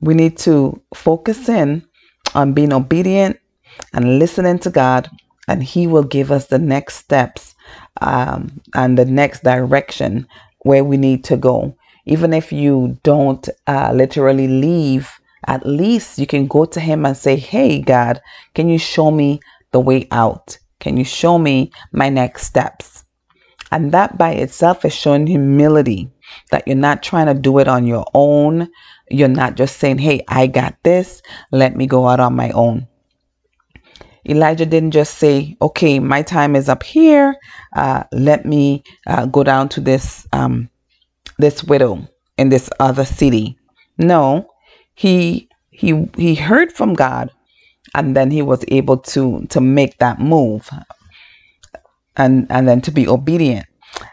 We 0.00 0.14
need 0.14 0.36
to 0.38 0.80
focus 0.94 1.48
in 1.48 1.84
on 2.34 2.52
being 2.52 2.72
obedient 2.72 3.38
and 3.92 4.18
listening 4.18 4.58
to 4.60 4.70
God, 4.70 5.10
and 5.48 5.62
He 5.62 5.86
will 5.86 6.02
give 6.02 6.30
us 6.30 6.46
the 6.46 6.58
next 6.58 6.96
steps 6.96 7.54
um, 8.00 8.60
and 8.74 8.98
the 8.98 9.04
next 9.04 9.42
direction 9.42 10.26
where 10.60 10.84
we 10.84 10.96
need 10.96 11.24
to 11.24 11.36
go. 11.36 11.76
Even 12.04 12.32
if 12.32 12.52
you 12.52 12.98
don't 13.02 13.48
uh, 13.66 13.92
literally 13.94 14.48
leave, 14.48 15.10
at 15.46 15.66
least 15.66 16.18
you 16.18 16.26
can 16.26 16.46
go 16.46 16.64
to 16.64 16.80
Him 16.80 17.06
and 17.06 17.16
say, 17.16 17.36
Hey, 17.36 17.80
God, 17.80 18.20
can 18.54 18.68
you 18.68 18.78
show 18.78 19.10
me 19.10 19.40
the 19.72 19.80
way 19.80 20.06
out? 20.10 20.58
Can 20.80 20.96
you 20.96 21.04
show 21.04 21.38
me 21.38 21.72
my 21.92 22.08
next 22.08 22.44
steps? 22.44 23.04
And 23.70 23.92
that 23.92 24.16
by 24.16 24.32
itself 24.32 24.84
is 24.84 24.94
showing 24.94 25.26
humility 25.26 26.10
that 26.50 26.66
you're 26.66 26.76
not 26.76 27.02
trying 27.02 27.26
to 27.26 27.34
do 27.34 27.58
it 27.58 27.68
on 27.68 27.86
your 27.86 28.06
own. 28.14 28.68
You're 29.10 29.28
not 29.28 29.56
just 29.56 29.78
saying, 29.78 29.98
Hey, 29.98 30.24
I 30.28 30.46
got 30.46 30.76
this. 30.82 31.22
Let 31.52 31.76
me 31.76 31.86
go 31.86 32.06
out 32.06 32.20
on 32.20 32.34
my 32.34 32.50
own. 32.50 32.86
Elijah 34.28 34.66
didn't 34.66 34.90
just 34.90 35.16
say, 35.18 35.56
okay, 35.62 35.98
my 35.98 36.22
time 36.22 36.54
is 36.54 36.68
up 36.68 36.82
here. 36.82 37.34
Uh, 37.74 38.04
let 38.12 38.44
me 38.44 38.82
uh, 39.06 39.24
go 39.26 39.42
down 39.42 39.68
to 39.70 39.80
this, 39.80 40.26
um, 40.32 40.68
this 41.38 41.64
widow 41.64 42.06
in 42.36 42.50
this 42.50 42.68
other 42.78 43.06
city. 43.06 43.58
No, 43.96 44.50
he, 44.94 45.48
he, 45.70 46.08
he 46.16 46.34
heard 46.34 46.72
from 46.72 46.92
God 46.92 47.30
and 47.94 48.16
then 48.16 48.30
he 48.30 48.42
was 48.42 48.64
able 48.68 48.96
to, 48.98 49.46
to 49.46 49.60
make 49.60 49.98
that 49.98 50.20
move 50.20 50.70
and, 52.16 52.46
and 52.50 52.68
then 52.68 52.80
to 52.82 52.90
be 52.90 53.08
obedient. 53.08 53.66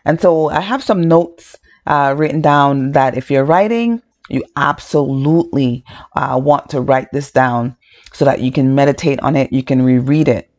And 0.05 0.19
so 0.19 0.49
I 0.49 0.61
have 0.61 0.83
some 0.83 1.01
notes 1.01 1.57
uh, 1.85 2.15
written 2.17 2.41
down 2.41 2.91
that 2.93 3.17
if 3.17 3.29
you're 3.29 3.45
writing, 3.45 4.01
you 4.29 4.43
absolutely 4.55 5.83
uh, 6.15 6.39
want 6.41 6.69
to 6.69 6.81
write 6.81 7.11
this 7.11 7.31
down 7.31 7.75
so 8.13 8.25
that 8.25 8.41
you 8.41 8.51
can 8.51 8.75
meditate 8.75 9.19
on 9.21 9.35
it, 9.35 9.51
you 9.51 9.63
can 9.63 9.81
reread 9.81 10.27
it. 10.27 10.49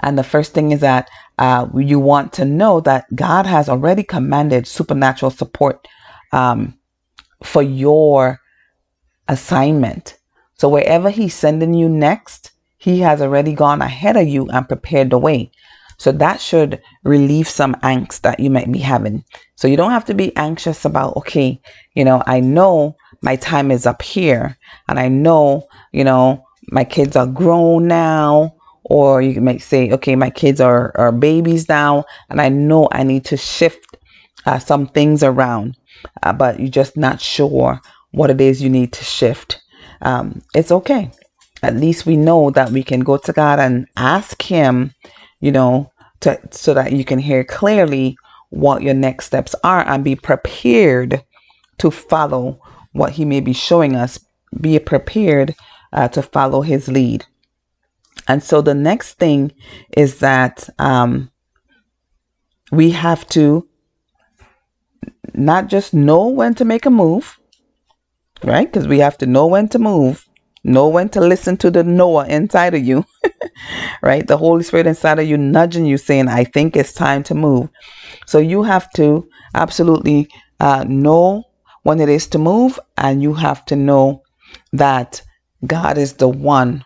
And 0.00 0.18
the 0.18 0.24
first 0.24 0.52
thing 0.52 0.72
is 0.72 0.80
that 0.80 1.08
uh, 1.38 1.66
you 1.74 1.98
want 1.98 2.32
to 2.34 2.44
know 2.44 2.80
that 2.80 3.06
God 3.14 3.46
has 3.46 3.68
already 3.68 4.02
commanded 4.02 4.66
supernatural 4.66 5.30
support 5.30 5.88
um, 6.32 6.78
for 7.42 7.62
your 7.62 8.40
assignment. 9.28 10.18
So 10.58 10.68
wherever 10.68 11.10
He's 11.10 11.34
sending 11.34 11.74
you 11.74 11.88
next, 11.88 12.52
He 12.78 13.00
has 13.00 13.20
already 13.20 13.54
gone 13.54 13.82
ahead 13.82 14.16
of 14.16 14.28
you 14.28 14.48
and 14.50 14.68
prepared 14.68 15.10
the 15.10 15.18
way. 15.18 15.50
So 15.98 16.12
that 16.12 16.40
should 16.40 16.82
relieve 17.04 17.48
some 17.48 17.74
angst 17.76 18.22
that 18.22 18.40
you 18.40 18.50
might 18.50 18.70
be 18.70 18.80
having. 18.80 19.24
So 19.56 19.68
you 19.68 19.76
don't 19.76 19.92
have 19.92 20.04
to 20.06 20.14
be 20.14 20.36
anxious 20.36 20.84
about, 20.84 21.16
okay, 21.16 21.60
you 21.94 22.04
know, 22.04 22.22
I 22.26 22.40
know 22.40 22.96
my 23.22 23.36
time 23.36 23.70
is 23.70 23.86
up 23.86 24.02
here 24.02 24.58
and 24.88 24.98
I 24.98 25.08
know, 25.08 25.66
you 25.92 26.04
know, 26.04 26.44
my 26.70 26.84
kids 26.84 27.16
are 27.16 27.26
grown 27.26 27.86
now. 27.88 28.56
Or 28.86 29.22
you 29.22 29.40
might 29.40 29.62
say, 29.62 29.90
okay, 29.92 30.14
my 30.14 30.28
kids 30.28 30.60
are, 30.60 30.92
are 30.94 31.10
babies 31.10 31.70
now, 31.70 32.04
and 32.28 32.38
I 32.38 32.50
know 32.50 32.86
I 32.92 33.02
need 33.02 33.24
to 33.24 33.36
shift 33.38 33.96
uh, 34.44 34.58
some 34.58 34.88
things 34.88 35.22
around, 35.22 35.78
uh, 36.22 36.34
but 36.34 36.60
you're 36.60 36.68
just 36.68 36.94
not 36.94 37.18
sure 37.18 37.80
what 38.10 38.28
it 38.28 38.42
is 38.42 38.60
you 38.60 38.68
need 38.68 38.92
to 38.92 39.02
shift. 39.02 39.62
Um, 40.04 40.42
it's 40.54 40.70
okay. 40.70 41.10
At 41.62 41.76
least 41.76 42.06
we 42.06 42.16
know 42.16 42.50
that 42.50 42.70
we 42.70 42.82
can 42.82 43.00
go 43.00 43.16
to 43.16 43.32
God 43.32 43.58
and 43.58 43.86
ask 43.96 44.40
Him, 44.42 44.94
you 45.40 45.50
know, 45.50 45.90
to, 46.20 46.38
so 46.50 46.74
that 46.74 46.92
you 46.92 47.04
can 47.04 47.18
hear 47.18 47.44
clearly 47.44 48.16
what 48.50 48.82
your 48.82 48.94
next 48.94 49.26
steps 49.26 49.54
are 49.64 49.86
and 49.86 50.04
be 50.04 50.14
prepared 50.14 51.24
to 51.78 51.90
follow 51.90 52.60
what 52.92 53.12
he 53.12 53.24
may 53.24 53.40
be 53.40 53.52
showing 53.52 53.96
us, 53.96 54.18
be 54.60 54.78
prepared 54.78 55.54
uh, 55.92 56.08
to 56.08 56.22
follow 56.22 56.60
his 56.62 56.88
lead. 56.88 57.26
And 58.28 58.42
so 58.42 58.62
the 58.62 58.74
next 58.74 59.14
thing 59.14 59.52
is 59.96 60.20
that 60.20 60.68
um, 60.78 61.30
we 62.70 62.90
have 62.92 63.28
to 63.30 63.68
not 65.34 65.66
just 65.66 65.92
know 65.92 66.28
when 66.28 66.54
to 66.54 66.64
make 66.64 66.86
a 66.86 66.90
move, 66.90 67.38
right? 68.44 68.70
Because 68.70 68.86
we 68.86 68.98
have 69.00 69.18
to 69.18 69.26
know 69.26 69.46
when 69.46 69.68
to 69.68 69.78
move, 69.78 70.26
know 70.62 70.88
when 70.88 71.08
to 71.10 71.20
listen 71.20 71.56
to 71.58 71.70
the 71.70 71.82
Noah 71.82 72.26
inside 72.26 72.74
of 72.74 72.84
you, 72.84 73.04
right? 74.02 74.26
The 74.26 74.36
Holy 74.36 74.62
Spirit 74.62 74.86
inside 74.86 75.18
of 75.18 75.26
you 75.26 75.36
nudging 75.36 75.86
you, 75.86 75.96
saying, 75.98 76.28
I 76.28 76.44
think 76.44 76.76
it's 76.76 76.92
time 76.92 77.22
to 77.24 77.34
move. 77.34 77.68
So 78.26 78.38
you 78.38 78.62
have 78.62 78.90
to 78.92 79.28
absolutely 79.54 80.28
uh, 80.60 80.84
know 80.86 81.44
when 81.82 82.00
it 82.00 82.08
is 82.08 82.26
to 82.28 82.38
move, 82.38 82.78
and 82.96 83.22
you 83.22 83.34
have 83.34 83.64
to 83.66 83.76
know 83.76 84.22
that 84.72 85.20
God 85.66 85.98
is 85.98 86.14
the 86.14 86.28
one 86.28 86.84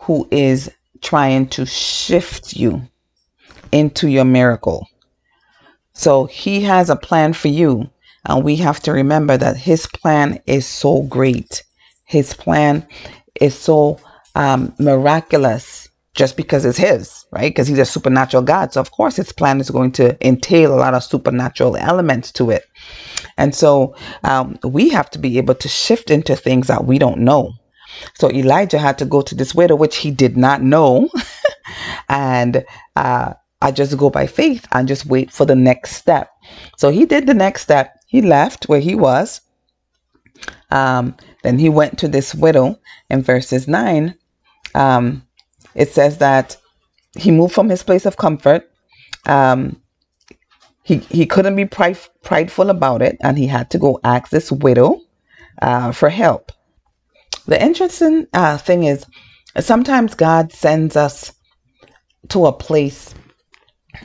who 0.00 0.28
is 0.30 0.70
trying 1.02 1.48
to 1.48 1.66
shift 1.66 2.54
you 2.54 2.82
into 3.72 4.08
your 4.08 4.24
miracle. 4.24 4.86
So 5.94 6.24
he 6.26 6.62
has 6.62 6.90
a 6.90 6.96
plan 6.96 7.32
for 7.32 7.48
you, 7.48 7.90
and 8.26 8.44
we 8.44 8.56
have 8.56 8.80
to 8.80 8.92
remember 8.92 9.36
that 9.36 9.56
his 9.56 9.86
plan 9.86 10.40
is 10.46 10.66
so 10.66 11.02
great. 11.02 11.62
His 12.06 12.34
plan 12.34 12.86
is 13.40 13.56
so 13.56 13.98
um, 14.34 14.74
miraculous 14.78 15.88
just 16.14 16.36
because 16.36 16.64
it's 16.64 16.78
his, 16.78 17.24
right? 17.32 17.50
Because 17.50 17.66
he's 17.66 17.78
a 17.78 17.84
supernatural 17.84 18.42
God. 18.42 18.72
So, 18.72 18.80
of 18.80 18.92
course, 18.92 19.16
his 19.16 19.32
plan 19.32 19.60
is 19.60 19.70
going 19.70 19.92
to 19.92 20.16
entail 20.26 20.72
a 20.72 20.76
lot 20.76 20.94
of 20.94 21.02
supernatural 21.02 21.76
elements 21.76 22.30
to 22.32 22.50
it. 22.50 22.64
And 23.36 23.54
so 23.54 23.96
um, 24.22 24.58
we 24.64 24.88
have 24.90 25.10
to 25.10 25.18
be 25.18 25.38
able 25.38 25.54
to 25.56 25.68
shift 25.68 26.10
into 26.10 26.36
things 26.36 26.68
that 26.68 26.84
we 26.84 26.98
don't 26.98 27.18
know. 27.20 27.52
So 28.14 28.30
Elijah 28.30 28.78
had 28.78 28.98
to 28.98 29.04
go 29.04 29.22
to 29.22 29.34
this 29.34 29.54
widow, 29.54 29.76
which 29.76 29.96
he 29.96 30.10
did 30.10 30.36
not 30.36 30.62
know. 30.62 31.08
and 32.08 32.64
uh, 32.96 33.34
I 33.60 33.70
just 33.70 33.96
go 33.96 34.10
by 34.10 34.26
faith 34.26 34.66
and 34.72 34.88
just 34.88 35.06
wait 35.06 35.30
for 35.30 35.44
the 35.44 35.56
next 35.56 35.92
step. 35.92 36.30
So 36.76 36.90
he 36.90 37.06
did 37.06 37.26
the 37.26 37.34
next 37.34 37.62
step. 37.62 37.96
He 38.14 38.22
left 38.22 38.68
where 38.68 38.78
he 38.78 38.94
was. 38.94 39.40
Um, 40.70 41.16
then 41.42 41.58
he 41.58 41.68
went 41.68 41.98
to 41.98 42.06
this 42.06 42.32
widow 42.32 42.78
in 43.10 43.22
verses 43.22 43.66
9. 43.66 44.14
Um, 44.76 45.26
it 45.74 45.88
says 45.88 46.18
that 46.18 46.56
he 47.18 47.32
moved 47.32 47.52
from 47.52 47.68
his 47.68 47.82
place 47.82 48.06
of 48.06 48.16
comfort. 48.16 48.70
Um, 49.26 49.82
he, 50.84 50.98
he 50.98 51.26
couldn't 51.26 51.56
be 51.56 51.64
pride, 51.64 51.98
prideful 52.22 52.70
about 52.70 53.02
it 53.02 53.16
and 53.20 53.36
he 53.36 53.48
had 53.48 53.68
to 53.70 53.78
go 53.78 53.98
ask 54.04 54.30
this 54.30 54.52
widow 54.52 55.00
uh, 55.60 55.90
for 55.90 56.08
help. 56.08 56.52
The 57.46 57.60
interesting 57.60 58.28
uh, 58.32 58.58
thing 58.58 58.84
is 58.84 59.04
sometimes 59.58 60.14
God 60.14 60.52
sends 60.52 60.94
us 60.94 61.32
to 62.28 62.46
a 62.46 62.52
place 62.52 63.12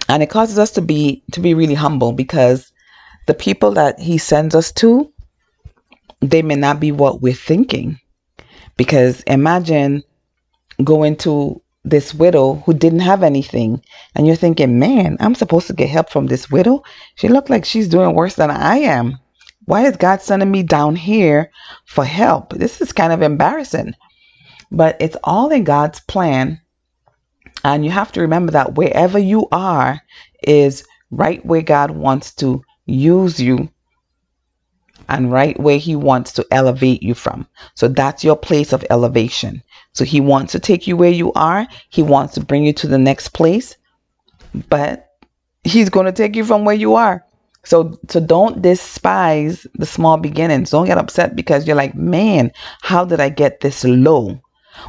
and 0.08 0.24
it 0.24 0.32
causes 0.32 0.58
us 0.58 0.72
to 0.72 0.82
be 0.82 1.24
to 1.34 1.40
be 1.40 1.54
really 1.54 1.76
humble 1.76 2.12
because 2.12 2.72
the 3.30 3.36
people 3.36 3.70
that 3.70 4.00
he 4.00 4.18
sends 4.18 4.56
us 4.56 4.72
to 4.72 5.14
they 6.20 6.42
may 6.42 6.56
not 6.56 6.80
be 6.80 6.92
what 6.92 7.22
we're 7.22 7.32
thinking. 7.32 8.00
Because 8.76 9.22
imagine 9.22 10.04
going 10.84 11.16
to 11.18 11.62
this 11.84 12.12
widow 12.12 12.56
who 12.66 12.74
didn't 12.74 13.02
have 13.02 13.22
anything 13.22 13.84
and 14.16 14.26
you're 14.26 14.36
thinking 14.36 14.80
man 14.80 15.16
i'm 15.20 15.34
supposed 15.34 15.68
to 15.68 15.74
get 15.74 15.90
help 15.90 16.10
from 16.10 16.26
this 16.26 16.50
widow? 16.50 16.82
She 17.18 17.28
looked 17.28 17.52
like 17.52 17.66
she's 17.66 17.88
doing 17.88 18.16
worse 18.16 18.34
than 18.34 18.50
i 18.50 18.78
am. 18.78 19.20
Why 19.66 19.86
is 19.86 19.96
god 19.96 20.24
sending 20.24 20.50
me 20.50 20.64
down 20.64 20.96
here 20.96 21.52
for 21.86 22.06
help? 22.06 22.54
This 22.54 22.82
is 22.82 22.92
kind 22.92 23.14
of 23.14 23.22
embarrassing. 23.22 23.94
But 24.72 24.98
it's 25.00 25.18
all 25.24 25.52
in 25.52 25.66
god's 25.66 26.00
plan. 26.00 26.60
And 27.64 27.86
you 27.86 27.92
have 27.92 28.12
to 28.14 28.22
remember 28.22 28.54
that 28.54 28.74
wherever 28.74 29.20
you 29.20 29.48
are 29.52 30.02
is 30.42 30.84
right 31.12 31.46
where 31.46 31.62
god 31.62 31.92
wants 31.92 32.34
to 32.36 32.64
use 32.90 33.40
you 33.40 33.70
and 35.08 35.32
right 35.32 35.60
where 35.60 35.78
he 35.78 35.96
wants 35.96 36.32
to 36.34 36.46
elevate 36.52 37.02
you 37.02 37.14
from. 37.14 37.48
So 37.76 37.88
that's 37.88 38.24
your 38.24 38.36
place 38.36 38.74
of 38.74 38.86
elevation. 38.90 39.64
So 39.94 40.06
he 40.06 40.22
wants 40.22 40.52
to 40.54 40.60
take 40.60 40.88
you 40.88 40.96
where 40.98 41.12
you 41.12 41.34
are. 41.34 41.68
He 41.90 42.04
wants 42.04 42.36
to 42.36 42.42
bring 42.46 42.64
you 42.64 42.74
to 42.74 42.88
the 42.88 42.98
next 43.00 43.30
place 43.30 43.76
but 44.70 45.08
he's 45.64 45.90
going 45.90 46.06
to 46.06 46.12
take 46.12 46.36
you 46.36 46.44
from 46.44 46.66
where 46.66 46.76
you 46.76 46.96
are. 46.96 47.24
So 47.64 48.00
so 48.08 48.20
don't 48.20 48.62
despise 48.62 49.68
the 49.76 49.86
small 49.86 50.18
beginnings. 50.18 50.72
Don't 50.72 50.86
get 50.86 50.98
upset 50.98 51.36
because 51.36 51.68
you're 51.68 51.76
like, 51.76 51.94
"Man, 51.94 52.52
how 52.82 53.06
did 53.06 53.20
I 53.20 53.30
get 53.30 53.60
this 53.60 53.84
low?" 53.84 54.40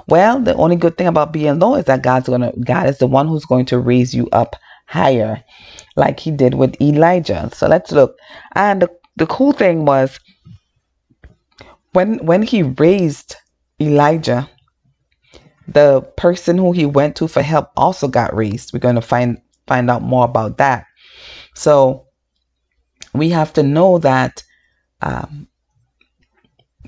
Well, 0.07 0.41
the 0.41 0.55
only 0.55 0.77
good 0.77 0.97
thing 0.97 1.09
about 1.09 1.33
being 1.33 1.59
low 1.59 1.75
is 1.75 1.87
that 1.87 2.03
God's 2.03 2.29
going 2.29 2.43
to 2.43 2.53
God 2.61 2.89
is 2.89 2.99
the 2.99 3.09
one 3.09 3.27
who's 3.27 3.45
going 3.45 3.67
to 3.67 3.79
raise 3.79 4.15
you 4.15 4.29
up 4.33 4.55
higher 4.87 5.43
like 5.97 6.21
he 6.21 6.31
did 6.31 6.55
with 6.55 6.81
Elijah. 6.81 7.51
So 7.53 7.67
let's 7.69 7.93
look. 7.93 8.17
And 8.55 8.83
the, 8.83 8.91
the 9.17 9.27
cool 9.27 9.53
thing 9.53 9.85
was 9.85 10.19
when 11.93 12.25
when 12.25 12.43
he 12.43 12.63
raised 12.63 13.37
Elijah, 13.81 14.49
the 15.67 16.03
person 16.17 16.59
who 16.59 16.73
he 16.73 16.87
went 16.87 17.17
to 17.17 17.29
for 17.29 17.43
help 17.43 17.71
also 17.77 18.09
got 18.09 18.35
raised. 18.35 18.73
We're 18.73 18.81
going 18.81 18.95
to 18.97 19.03
find 19.03 19.41
find 19.67 19.91
out 19.91 20.03
more 20.03 20.25
about 20.25 20.59
that. 20.59 20.87
So 21.55 22.07
we 23.15 23.31
have 23.31 23.53
to 23.55 23.63
know 23.63 23.99
that 23.99 24.43
um, 25.03 25.49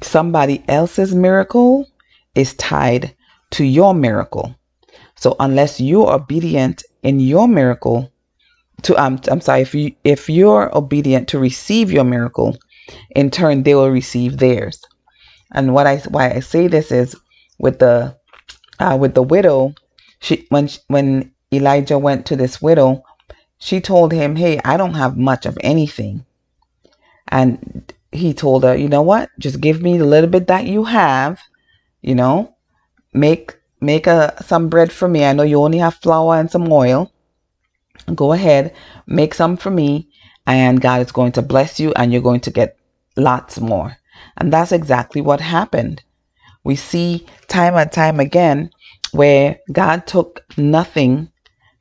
somebody 0.02 0.64
else's 0.68 1.14
miracle 1.14 1.88
is 2.34 2.54
tied 2.54 3.14
to 3.52 3.64
your 3.64 3.94
miracle. 3.94 4.54
So 5.16 5.36
unless 5.38 5.80
you're 5.80 6.12
obedient 6.12 6.82
in 7.02 7.20
your 7.20 7.46
miracle, 7.46 8.11
to 8.82 8.96
um, 8.96 9.20
I'm 9.28 9.40
sorry, 9.40 9.62
if 9.62 9.74
you 9.74 9.94
if 10.04 10.28
you're 10.28 10.76
obedient 10.76 11.28
to 11.28 11.38
receive 11.38 11.92
your 11.92 12.04
miracle, 12.04 12.56
in 13.14 13.30
turn 13.30 13.62
they 13.62 13.74
will 13.74 13.90
receive 13.90 14.38
theirs. 14.38 14.80
And 15.52 15.74
what 15.74 15.86
I 15.86 15.98
why 16.08 16.30
I 16.30 16.40
say 16.40 16.66
this 16.66 16.90
is 16.90 17.14
with 17.58 17.78
the 17.78 18.16
uh, 18.78 18.96
with 19.00 19.14
the 19.14 19.22
widow, 19.22 19.74
she 20.20 20.46
when 20.48 20.68
when 20.88 21.32
Elijah 21.52 21.98
went 21.98 22.26
to 22.26 22.36
this 22.36 22.60
widow, 22.60 23.04
she 23.58 23.80
told 23.80 24.12
him, 24.12 24.36
Hey, 24.36 24.58
I 24.64 24.76
don't 24.76 24.94
have 24.94 25.16
much 25.16 25.46
of 25.46 25.56
anything. 25.60 26.24
And 27.28 27.92
he 28.10 28.34
told 28.34 28.64
her, 28.64 28.74
You 28.74 28.88
know 28.88 29.02
what? 29.02 29.30
Just 29.38 29.60
give 29.60 29.80
me 29.82 29.98
a 29.98 30.04
little 30.04 30.28
bit 30.30 30.48
that 30.48 30.66
you 30.66 30.84
have, 30.84 31.40
you 32.00 32.14
know, 32.14 32.54
make 33.12 33.56
make 33.80 34.06
a 34.06 34.34
some 34.44 34.68
bread 34.68 34.90
for 34.92 35.08
me. 35.08 35.24
I 35.24 35.32
know 35.32 35.42
you 35.42 35.62
only 35.62 35.78
have 35.78 35.94
flour 35.94 36.36
and 36.36 36.50
some 36.50 36.70
oil. 36.72 37.12
Go 38.14 38.32
ahead, 38.32 38.74
make 39.06 39.34
some 39.34 39.56
for 39.56 39.70
me, 39.70 40.08
and 40.46 40.80
God 40.80 41.00
is 41.00 41.12
going 41.12 41.32
to 41.32 41.42
bless 41.42 41.78
you, 41.78 41.92
and 41.94 42.12
you're 42.12 42.22
going 42.22 42.40
to 42.40 42.50
get 42.50 42.76
lots 43.16 43.60
more. 43.60 43.96
And 44.36 44.52
that's 44.52 44.72
exactly 44.72 45.20
what 45.20 45.40
happened. 45.40 46.02
We 46.64 46.76
see 46.76 47.26
time 47.48 47.74
and 47.74 47.90
time 47.90 48.20
again 48.20 48.70
where 49.12 49.58
God 49.72 50.06
took 50.06 50.44
nothing 50.56 51.30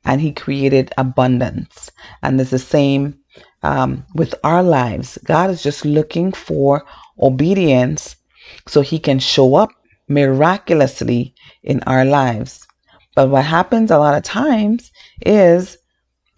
and 0.04 0.20
he 0.20 0.32
created 0.32 0.92
abundance. 0.98 1.90
And 2.22 2.40
it's 2.40 2.50
the 2.50 2.58
same 2.58 3.18
um, 3.62 4.04
with 4.14 4.34
our 4.44 4.62
lives. 4.62 5.18
God 5.24 5.50
is 5.50 5.62
just 5.62 5.84
looking 5.84 6.32
for 6.32 6.84
obedience 7.20 8.16
so 8.66 8.80
he 8.80 8.98
can 8.98 9.18
show 9.18 9.54
up 9.54 9.70
miraculously 10.08 11.34
in 11.62 11.82
our 11.84 12.04
lives. 12.04 12.66
But 13.14 13.28
what 13.28 13.44
happens 13.44 13.90
a 13.90 13.98
lot 13.98 14.16
of 14.16 14.22
times 14.24 14.90
is 15.24 15.78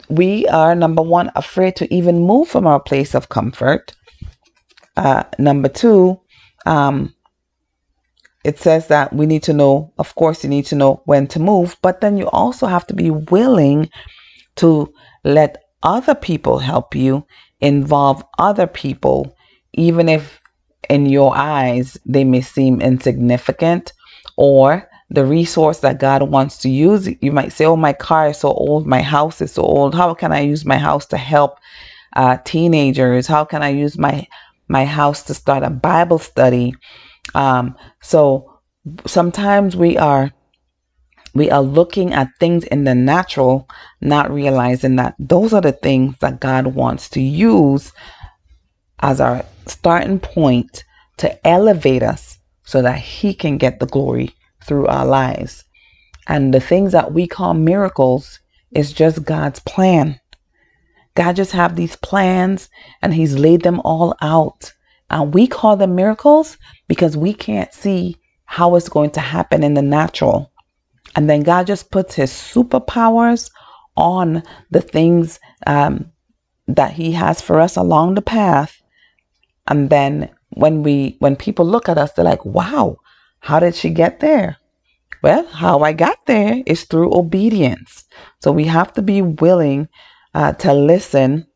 we 0.08 0.46
are, 0.48 0.74
number 0.74 1.02
one, 1.02 1.30
afraid 1.34 1.76
to 1.76 1.94
even 1.94 2.20
move 2.20 2.48
from 2.48 2.66
our 2.66 2.80
place 2.80 3.14
of 3.14 3.28
comfort. 3.28 3.94
Uh, 4.96 5.24
number 5.38 5.68
two, 5.68 6.20
um, 6.66 7.14
it 8.44 8.58
says 8.58 8.88
that 8.88 9.12
we 9.12 9.26
need 9.26 9.42
to 9.44 9.52
know, 9.52 9.92
of 9.98 10.14
course, 10.14 10.44
you 10.44 10.50
need 10.50 10.66
to 10.66 10.74
know 10.74 11.02
when 11.06 11.26
to 11.28 11.40
move, 11.40 11.76
but 11.82 12.00
then 12.00 12.18
you 12.18 12.28
also 12.28 12.66
have 12.66 12.86
to 12.88 12.94
be 12.94 13.10
willing 13.10 13.88
to 14.56 14.92
let 15.24 15.64
other 15.82 16.14
people 16.14 16.58
help 16.58 16.94
you, 16.94 17.26
involve 17.60 18.22
other 18.38 18.66
people, 18.66 19.36
even 19.72 20.08
if 20.08 20.40
in 20.90 21.06
your 21.06 21.34
eyes 21.34 21.96
they 22.04 22.24
may 22.24 22.40
seem 22.40 22.80
insignificant 22.80 23.92
or 24.36 24.88
the 25.14 25.24
resource 25.24 25.78
that 25.80 26.00
God 26.00 26.22
wants 26.22 26.58
to 26.58 26.68
use. 26.68 27.08
You 27.20 27.32
might 27.32 27.52
say, 27.52 27.64
Oh, 27.64 27.76
my 27.76 27.92
car 27.92 28.28
is 28.28 28.38
so 28.38 28.50
old, 28.52 28.86
my 28.86 29.02
house 29.02 29.40
is 29.40 29.52
so 29.52 29.62
old. 29.62 29.94
How 29.94 30.14
can 30.14 30.32
I 30.32 30.40
use 30.40 30.64
my 30.64 30.78
house 30.78 31.06
to 31.06 31.16
help 31.16 31.58
uh, 32.16 32.38
teenagers? 32.44 33.26
How 33.26 33.44
can 33.44 33.62
I 33.62 33.70
use 33.70 33.98
my 33.98 34.26
my 34.68 34.84
house 34.84 35.22
to 35.24 35.34
start 35.34 35.62
a 35.62 35.70
Bible 35.70 36.18
study? 36.18 36.74
Um, 37.34 37.76
so 38.00 38.60
sometimes 39.06 39.76
we 39.76 39.96
are 39.96 40.32
we 41.34 41.50
are 41.50 41.62
looking 41.62 42.12
at 42.12 42.28
things 42.38 42.64
in 42.64 42.84
the 42.84 42.94
natural, 42.94 43.68
not 44.00 44.30
realizing 44.30 44.96
that 44.96 45.16
those 45.18 45.52
are 45.52 45.60
the 45.60 45.72
things 45.72 46.16
that 46.20 46.40
God 46.40 46.66
wants 46.68 47.08
to 47.10 47.20
use 47.20 47.92
as 49.00 49.20
our 49.20 49.44
starting 49.66 50.20
point 50.20 50.84
to 51.16 51.46
elevate 51.46 52.02
us 52.02 52.38
so 52.64 52.82
that 52.82 52.98
He 52.98 53.34
can 53.34 53.58
get 53.58 53.80
the 53.80 53.86
glory 53.86 54.34
through 54.64 54.86
our 54.86 55.06
lives. 55.06 55.64
And 56.26 56.54
the 56.54 56.60
things 56.60 56.92
that 56.92 57.12
we 57.12 57.26
call 57.26 57.54
miracles 57.54 58.40
is 58.72 58.92
just 58.92 59.24
God's 59.24 59.60
plan. 59.60 60.20
God 61.14 61.36
just 61.36 61.52
have 61.52 61.76
these 61.76 61.96
plans 61.96 62.68
and 63.02 63.14
He's 63.14 63.36
laid 63.36 63.62
them 63.62 63.80
all 63.80 64.14
out. 64.20 64.72
And 65.10 65.32
we 65.34 65.46
call 65.46 65.76
them 65.76 65.94
miracles 65.94 66.56
because 66.88 67.16
we 67.16 67.34
can't 67.34 67.72
see 67.72 68.16
how 68.46 68.74
it's 68.74 68.88
going 68.88 69.10
to 69.10 69.20
happen 69.20 69.62
in 69.62 69.74
the 69.74 69.82
natural. 69.82 70.50
And 71.16 71.30
then 71.30 71.42
God 71.42 71.66
just 71.66 71.90
puts 71.90 72.14
his 72.14 72.30
superpowers 72.30 73.50
on 73.96 74.42
the 74.70 74.80
things 74.80 75.38
um, 75.66 76.10
that 76.66 76.92
he 76.92 77.12
has 77.12 77.40
for 77.40 77.60
us 77.60 77.76
along 77.76 78.14
the 78.14 78.22
path. 78.22 78.80
And 79.68 79.90
then 79.90 80.30
when 80.50 80.82
we 80.82 81.16
when 81.20 81.36
people 81.36 81.64
look 81.64 81.88
at 81.88 81.98
us, 81.98 82.12
they're 82.12 82.24
like, 82.24 82.44
wow, 82.44 82.96
how 83.44 83.60
did 83.60 83.74
she 83.74 83.90
get 83.90 84.20
there? 84.20 84.56
Well, 85.22 85.46
how 85.46 85.80
I 85.80 85.92
got 85.92 86.24
there 86.24 86.62
is 86.64 86.84
through 86.84 87.14
obedience. 87.14 88.04
So 88.40 88.50
we 88.50 88.64
have 88.64 88.94
to 88.94 89.02
be 89.02 89.20
willing 89.20 89.86
uh, 90.32 90.54
to 90.54 90.72
listen. 90.72 91.46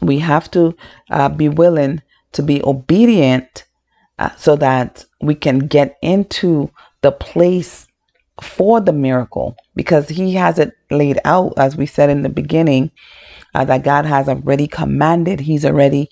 We 0.00 0.20
have 0.20 0.48
to 0.52 0.76
uh, 1.10 1.28
be 1.28 1.48
willing 1.48 2.02
to 2.34 2.42
be 2.44 2.62
obedient 2.62 3.64
uh, 4.20 4.30
so 4.36 4.54
that 4.56 5.04
we 5.20 5.34
can 5.34 5.66
get 5.66 5.98
into 6.02 6.70
the 7.00 7.10
place 7.10 7.88
for 8.40 8.80
the 8.80 8.92
miracle 8.92 9.56
because 9.74 10.08
he 10.08 10.34
has 10.34 10.60
it 10.60 10.72
laid 10.92 11.18
out 11.24 11.52
as 11.56 11.76
we 11.76 11.86
said 11.86 12.10
in 12.10 12.22
the 12.22 12.28
beginning 12.28 12.92
uh, 13.56 13.64
that 13.64 13.82
God 13.82 14.06
has 14.06 14.28
already 14.28 14.68
commanded 14.68 15.40
he's 15.40 15.64
already 15.64 16.08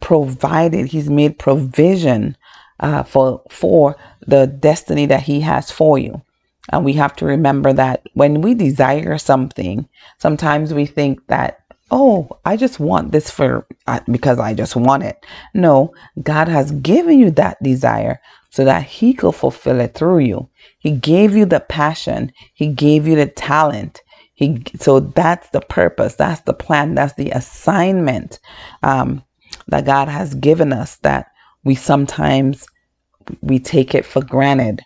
provided 0.00 0.86
he's 0.86 1.08
made 1.10 1.38
provision 1.38 2.36
uh, 2.80 3.02
for 3.02 3.42
for 3.50 3.96
the 4.26 4.46
destiny 4.46 5.06
that 5.06 5.22
he 5.22 5.40
has 5.40 5.70
for 5.70 5.98
you 5.98 6.20
and 6.70 6.84
we 6.84 6.92
have 6.92 7.16
to 7.16 7.24
remember 7.24 7.72
that 7.72 8.02
when 8.14 8.40
we 8.42 8.54
desire 8.54 9.18
something 9.18 9.88
sometimes 10.18 10.74
we 10.74 10.86
think 10.86 11.26
that 11.28 11.60
oh, 11.90 12.38
I 12.44 12.56
just 12.56 12.78
want 12.78 13.12
this 13.12 13.30
for 13.30 13.66
uh, 13.86 14.00
because 14.10 14.38
I 14.38 14.54
just 14.54 14.76
want 14.76 15.02
it. 15.02 15.24
No, 15.54 15.92
God 16.22 16.48
has 16.48 16.70
given 16.72 17.18
you 17.18 17.30
that 17.32 17.62
desire 17.62 18.20
so 18.50 18.64
that 18.64 18.84
He 18.84 19.14
could 19.14 19.34
fulfill 19.34 19.80
it 19.80 19.94
through 19.94 20.20
you. 20.20 20.48
He 20.78 20.92
gave 20.92 21.36
you 21.36 21.44
the 21.44 21.60
passion, 21.60 22.32
He 22.54 22.68
gave 22.68 23.06
you 23.06 23.16
the 23.16 23.26
talent. 23.26 24.02
He, 24.34 24.62
so 24.78 25.00
that's 25.00 25.50
the 25.50 25.60
purpose, 25.60 26.14
that's 26.14 26.40
the 26.42 26.54
plan, 26.54 26.94
that's 26.94 27.14
the 27.14 27.30
assignment 27.30 28.38
um, 28.82 29.22
that 29.68 29.84
God 29.84 30.08
has 30.08 30.34
given 30.34 30.72
us 30.72 30.96
that 30.98 31.26
we 31.62 31.74
sometimes 31.74 32.66
we 33.40 33.58
take 33.58 33.94
it 33.94 34.04
for 34.04 34.22
granted 34.22 34.82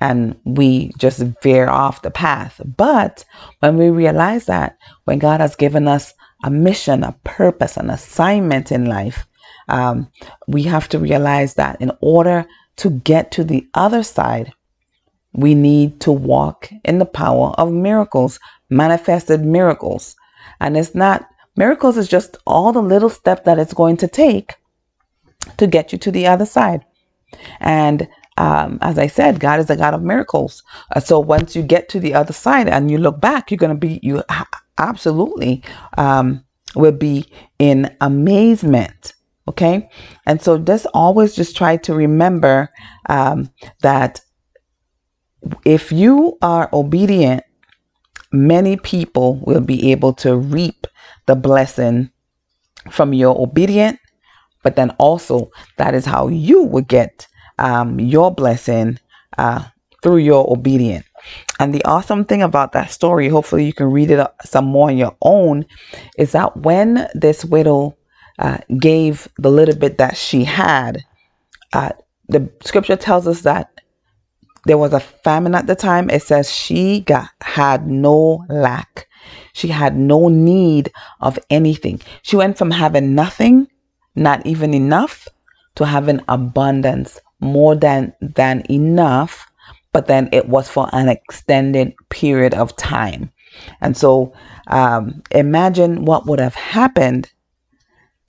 and 0.00 0.36
we 0.44 0.92
just 0.98 1.20
veer 1.42 1.68
off 1.68 2.02
the 2.02 2.10
path. 2.10 2.60
But 2.76 3.24
when 3.60 3.76
we 3.76 3.90
realize 3.90 4.46
that 4.46 4.78
when 5.04 5.18
God 5.18 5.40
has 5.40 5.56
given 5.56 5.88
us 5.88 6.14
a 6.44 6.50
mission, 6.50 7.02
a 7.02 7.12
purpose, 7.24 7.76
an 7.76 7.90
assignment 7.90 8.70
in 8.70 8.86
life, 8.86 9.26
um, 9.68 10.10
we 10.46 10.62
have 10.64 10.88
to 10.90 10.98
realize 10.98 11.54
that 11.54 11.80
in 11.80 11.90
order 12.00 12.46
to 12.76 12.90
get 12.90 13.32
to 13.32 13.44
the 13.44 13.66
other 13.74 14.02
side, 14.02 14.52
we 15.32 15.54
need 15.54 16.00
to 16.00 16.12
walk 16.12 16.70
in 16.84 16.98
the 16.98 17.04
power 17.04 17.50
of 17.58 17.72
miracles, 17.72 18.38
manifested 18.70 19.44
miracles. 19.44 20.16
And 20.60 20.76
it's 20.76 20.94
not, 20.94 21.28
miracles 21.56 21.96
is 21.96 22.08
just 22.08 22.36
all 22.46 22.72
the 22.72 22.82
little 22.82 23.10
steps 23.10 23.42
that 23.44 23.58
it's 23.58 23.74
going 23.74 23.96
to 23.98 24.08
take 24.08 24.54
to 25.56 25.66
get 25.66 25.92
you 25.92 25.98
to 25.98 26.10
the 26.10 26.26
other 26.26 26.46
side. 26.46 26.84
And 27.60 28.08
um, 28.36 28.78
as 28.82 28.98
I 28.98 29.06
said, 29.06 29.40
God 29.40 29.60
is 29.60 29.70
a 29.70 29.76
God 29.76 29.94
of 29.94 30.02
miracles. 30.02 30.62
Uh, 30.94 31.00
so 31.00 31.18
once 31.18 31.56
you 31.56 31.62
get 31.62 31.88
to 31.90 32.00
the 32.00 32.14
other 32.14 32.32
side 32.32 32.68
and 32.68 32.90
you 32.90 32.98
look 32.98 33.20
back, 33.20 33.50
you're 33.50 33.58
going 33.58 33.74
to 33.74 33.86
be, 33.86 34.00
you 34.02 34.22
absolutely 34.78 35.62
um, 35.96 36.44
will 36.74 36.92
be 36.92 37.26
in 37.58 37.94
amazement. 38.00 39.14
Okay. 39.48 39.88
And 40.26 40.40
so 40.40 40.58
just 40.58 40.86
always 40.94 41.34
just 41.34 41.56
try 41.56 41.78
to 41.78 41.94
remember 41.94 42.70
um, 43.08 43.50
that 43.80 44.20
if 45.64 45.90
you 45.90 46.36
are 46.42 46.68
obedient 46.72 47.42
many 48.32 48.76
people 48.76 49.40
will 49.46 49.60
be 49.60 49.90
able 49.90 50.12
to 50.12 50.36
reap 50.36 50.86
the 51.26 51.34
blessing 51.34 52.10
from 52.90 53.12
your 53.12 53.40
obedience, 53.40 53.98
but 54.62 54.76
then 54.76 54.90
also 54.98 55.50
that 55.76 55.94
is 55.94 56.04
how 56.04 56.28
you 56.28 56.62
will 56.62 56.82
get 56.82 57.26
um, 57.58 57.98
your 57.98 58.34
blessing 58.34 58.98
uh, 59.36 59.64
through 60.02 60.18
your 60.18 60.50
obedience. 60.50 61.06
And 61.58 61.74
the 61.74 61.84
awesome 61.84 62.24
thing 62.24 62.42
about 62.42 62.72
that 62.72 62.90
story, 62.90 63.28
hopefully 63.28 63.66
you 63.66 63.72
can 63.72 63.90
read 63.90 64.10
it 64.10 64.26
some 64.44 64.66
more 64.66 64.88
on 64.88 64.96
your 64.96 65.16
own, 65.22 65.64
is 66.16 66.32
that 66.32 66.56
when 66.56 67.08
this 67.14 67.44
widow 67.44 67.96
uh, 68.38 68.58
gave 68.78 69.28
the 69.38 69.50
little 69.50 69.74
bit 69.76 69.98
that 69.98 70.16
she 70.16 70.44
had, 70.44 71.04
uh, 71.72 71.90
the 72.28 72.48
scripture 72.62 72.96
tells 72.96 73.26
us 73.26 73.42
that 73.42 73.72
there 74.64 74.78
was 74.78 74.92
a 74.92 75.00
famine 75.00 75.54
at 75.54 75.66
the 75.66 75.74
time. 75.74 76.10
It 76.10 76.22
says 76.22 76.54
she 76.54 77.00
got 77.00 77.30
had 77.40 77.88
no 77.88 78.44
lack. 78.48 79.08
She 79.54 79.68
had 79.68 79.96
no 79.96 80.28
need 80.28 80.92
of 81.20 81.38
anything. 81.50 82.00
She 82.22 82.36
went 82.36 82.58
from 82.58 82.70
having 82.70 83.14
nothing, 83.14 83.66
not 84.18 84.44
even 84.46 84.74
enough, 84.74 85.28
to 85.76 85.86
have 85.86 86.08
an 86.08 86.22
abundance, 86.28 87.20
more 87.40 87.76
than 87.76 88.12
than 88.20 88.64
enough, 88.68 89.46
but 89.92 90.06
then 90.06 90.28
it 90.32 90.48
was 90.48 90.68
for 90.68 90.88
an 90.92 91.08
extended 91.08 91.94
period 92.08 92.52
of 92.54 92.76
time. 92.76 93.30
And 93.80 93.96
so 93.96 94.32
um, 94.66 95.22
imagine 95.30 96.04
what 96.04 96.26
would 96.26 96.40
have 96.40 96.54
happened 96.54 97.30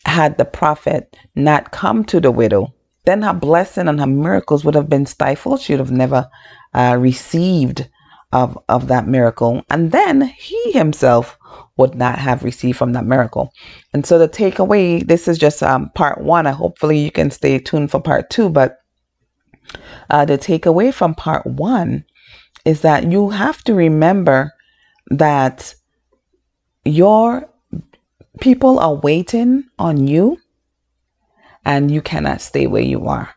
had 0.05 0.37
the 0.37 0.45
prophet 0.45 1.17
not 1.35 1.71
come 1.71 2.05
to 2.05 2.19
the 2.19 2.31
widow 2.31 2.73
then 3.09 3.23
her 3.23 3.33
blessing 3.33 3.87
and 3.87 3.99
her 3.99 4.07
miracles 4.07 4.63
would 4.63 4.75
have 4.75 4.89
been 4.89 5.05
stifled. 5.07 5.61
She 5.61 5.73
would 5.73 5.79
have 5.79 5.91
never 5.91 6.29
uh, 6.75 6.95
received 6.99 7.89
of, 8.31 8.57
of 8.69 8.87
that 8.87 9.07
miracle. 9.07 9.63
And 9.69 9.91
then 9.91 10.21
he 10.21 10.71
himself 10.71 11.37
would 11.77 11.95
not 11.95 12.19
have 12.19 12.43
received 12.43 12.77
from 12.77 12.93
that 12.93 13.05
miracle. 13.05 13.51
And 13.93 14.05
so 14.05 14.19
the 14.19 14.29
takeaway, 14.29 15.05
this 15.05 15.27
is 15.27 15.37
just 15.37 15.63
um, 15.63 15.89
part 15.95 16.21
one. 16.21 16.45
I 16.45 16.51
hopefully 16.51 16.99
you 16.99 17.11
can 17.11 17.31
stay 17.31 17.57
tuned 17.59 17.91
for 17.91 18.01
part 18.01 18.29
two. 18.29 18.49
But 18.49 18.77
uh, 20.09 20.25
the 20.25 20.37
takeaway 20.37 20.93
from 20.93 21.15
part 21.15 21.45
one 21.45 22.05
is 22.65 22.81
that 22.81 23.11
you 23.11 23.29
have 23.29 23.63
to 23.63 23.73
remember 23.73 24.51
that 25.09 25.73
your 26.85 27.49
people 28.39 28.79
are 28.79 28.95
waiting 28.95 29.63
on 29.79 30.07
you 30.07 30.37
and 31.65 31.91
you 31.91 32.01
cannot 32.01 32.41
stay 32.41 32.67
where 32.67 32.81
you 32.81 33.07
are. 33.07 33.29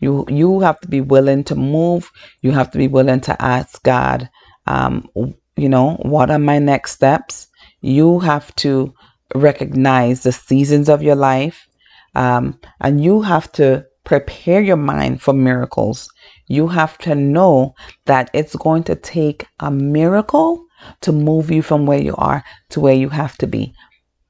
You 0.00 0.24
you 0.28 0.60
have 0.60 0.80
to 0.80 0.88
be 0.88 1.00
willing 1.00 1.44
to 1.44 1.54
move. 1.54 2.10
You 2.42 2.52
have 2.52 2.70
to 2.72 2.78
be 2.78 2.88
willing 2.88 3.20
to 3.22 3.42
ask 3.42 3.82
God, 3.82 4.28
um, 4.66 5.08
you 5.56 5.68
know, 5.68 5.94
what 6.02 6.30
are 6.30 6.38
my 6.38 6.58
next 6.58 6.92
steps? 6.92 7.48
You 7.80 8.20
have 8.20 8.54
to 8.56 8.94
recognize 9.34 10.22
the 10.22 10.32
seasons 10.32 10.88
of 10.88 11.02
your 11.02 11.16
life, 11.16 11.68
um, 12.14 12.58
and 12.80 13.02
you 13.02 13.22
have 13.22 13.50
to 13.52 13.86
prepare 14.04 14.60
your 14.60 14.76
mind 14.76 15.20
for 15.20 15.34
miracles. 15.34 16.08
You 16.46 16.68
have 16.68 16.96
to 16.98 17.14
know 17.14 17.74
that 18.06 18.30
it's 18.32 18.56
going 18.56 18.84
to 18.84 18.94
take 18.94 19.46
a 19.60 19.70
miracle 19.70 20.64
to 21.02 21.12
move 21.12 21.50
you 21.50 21.60
from 21.60 21.86
where 21.86 22.00
you 22.00 22.14
are 22.16 22.44
to 22.70 22.80
where 22.80 22.94
you 22.94 23.08
have 23.08 23.36
to 23.38 23.46
be. 23.46 23.74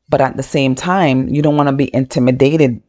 But 0.09 0.21
at 0.21 0.37
the 0.37 0.43
same 0.43 0.75
time, 0.75 1.29
you 1.29 1.43
don't 1.43 1.57
want 1.57 1.69
to 1.69 1.77
be 1.77 1.95
intimidated 1.95 2.83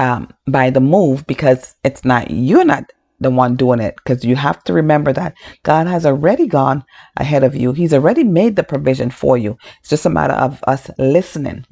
um, 0.00 0.30
by 0.46 0.70
the 0.70 0.80
move 0.80 1.26
because 1.26 1.76
it's 1.84 2.06
not, 2.06 2.30
you're 2.30 2.64
not 2.64 2.90
the 3.20 3.30
one 3.30 3.54
doing 3.54 3.80
it 3.80 3.94
because 3.96 4.24
you 4.24 4.34
have 4.34 4.64
to 4.64 4.72
remember 4.72 5.12
that 5.12 5.34
God 5.62 5.86
has 5.86 6.06
already 6.06 6.46
gone 6.46 6.82
ahead 7.18 7.44
of 7.44 7.54
you. 7.54 7.72
He's 7.72 7.92
already 7.92 8.24
made 8.24 8.56
the 8.56 8.62
provision 8.62 9.10
for 9.10 9.36
you. 9.36 9.58
It's 9.80 9.90
just 9.90 10.06
a 10.06 10.10
matter 10.10 10.32
of 10.32 10.64
us 10.66 10.90
listening. 10.96 11.66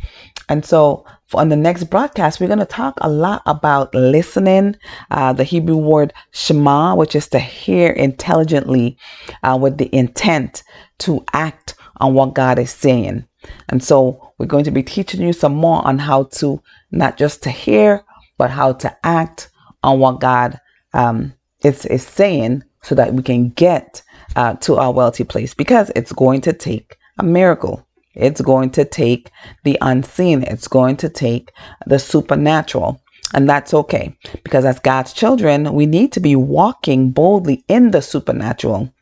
And 0.50 0.62
so, 0.64 1.06
on 1.34 1.48
the 1.48 1.56
next 1.56 1.84
broadcast, 1.84 2.38
we're 2.40 2.48
going 2.48 2.58
to 2.58 2.66
talk 2.66 2.98
a 3.00 3.08
lot 3.08 3.42
about 3.46 3.94
listening, 3.94 4.76
uh, 5.10 5.32
the 5.32 5.44
Hebrew 5.44 5.76
word 5.76 6.12
shema, 6.32 6.94
which 6.94 7.14
is 7.14 7.28
to 7.28 7.38
hear 7.38 7.92
intelligently 7.92 8.98
uh, 9.42 9.58
with 9.60 9.78
the 9.78 9.94
intent 9.94 10.62
to 11.00 11.24
act 11.32 11.74
on 11.98 12.14
what 12.14 12.34
God 12.34 12.58
is 12.58 12.70
saying. 12.70 13.26
And 13.68 13.82
so 13.82 14.32
we're 14.38 14.46
going 14.46 14.64
to 14.64 14.70
be 14.70 14.82
teaching 14.82 15.22
you 15.22 15.32
some 15.32 15.54
more 15.54 15.86
on 15.86 15.98
how 15.98 16.24
to 16.24 16.62
not 16.90 17.18
just 17.18 17.42
to 17.44 17.50
hear, 17.50 18.04
but 18.38 18.50
how 18.50 18.72
to 18.72 18.96
act 19.04 19.50
on 19.82 19.98
what 19.98 20.20
God 20.20 20.58
um, 20.94 21.34
is, 21.62 21.84
is 21.86 22.06
saying 22.06 22.62
so 22.82 22.94
that 22.94 23.12
we 23.12 23.22
can 23.22 23.50
get 23.50 24.02
uh, 24.36 24.54
to 24.54 24.76
our 24.76 24.92
wealthy 24.92 25.24
place 25.24 25.54
because 25.54 25.90
it's 25.94 26.12
going 26.12 26.40
to 26.42 26.52
take 26.52 26.96
a 27.18 27.24
miracle. 27.24 27.86
It's 28.14 28.40
going 28.40 28.70
to 28.70 28.84
take 28.84 29.30
the 29.64 29.78
unseen. 29.80 30.42
It's 30.44 30.68
going 30.68 30.96
to 30.98 31.08
take 31.08 31.52
the 31.86 31.98
supernatural. 31.98 33.00
And 33.34 33.48
that's 33.48 33.74
okay 33.74 34.16
because 34.42 34.64
as 34.64 34.78
God's 34.78 35.12
children, 35.12 35.74
we 35.74 35.84
need 35.84 36.12
to 36.12 36.20
be 36.20 36.34
walking 36.34 37.10
boldly 37.10 37.64
in 37.68 37.90
the 37.90 38.00
supernatural 38.00 38.92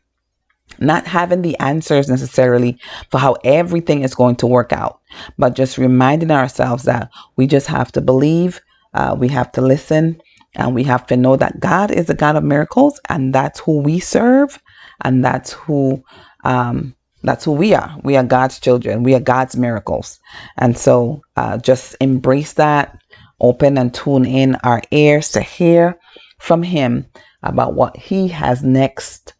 not 0.79 1.07
having 1.07 1.41
the 1.41 1.57
answers 1.59 2.09
necessarily 2.09 2.77
for 3.09 3.19
how 3.19 3.33
everything 3.43 4.03
is 4.03 4.15
going 4.15 4.35
to 4.37 4.47
work 4.47 4.71
out, 4.73 4.99
but 5.37 5.55
just 5.55 5.77
reminding 5.77 6.31
ourselves 6.31 6.83
that 6.83 7.09
we 7.35 7.47
just 7.47 7.67
have 7.67 7.91
to 7.93 8.01
believe, 8.01 8.61
uh, 8.93 9.15
we 9.17 9.27
have 9.29 9.51
to 9.53 9.61
listen, 9.61 10.21
and 10.55 10.73
we 10.75 10.83
have 10.83 11.05
to 11.07 11.17
know 11.17 11.35
that 11.35 11.59
God 11.59 11.91
is 11.91 12.09
a 12.09 12.13
God 12.13 12.35
of 12.35 12.43
miracles, 12.43 12.99
and 13.09 13.33
that's 13.33 13.59
who 13.59 13.79
we 13.81 13.99
serve, 13.99 14.61
and 15.03 15.23
that's 15.23 15.53
who 15.53 16.03
um, 16.43 16.95
that's 17.23 17.45
who 17.45 17.51
we 17.53 17.73
are. 17.73 17.97
We 18.03 18.15
are 18.15 18.23
God's 18.23 18.59
children. 18.59 19.03
We 19.03 19.15
are 19.15 19.19
God's 19.19 19.57
miracles, 19.57 20.19
and 20.57 20.77
so 20.77 21.21
uh, 21.35 21.57
just 21.57 21.95
embrace 22.01 22.53
that. 22.53 22.97
Open 23.39 23.77
and 23.77 23.93
tune 23.93 24.25
in 24.25 24.55
our 24.63 24.81
ears 24.91 25.29
to 25.31 25.41
hear 25.41 25.99
from 26.39 26.63
Him 26.63 27.05
about 27.43 27.75
what 27.75 27.95
He 27.95 28.27
has 28.29 28.63
next 28.63 29.33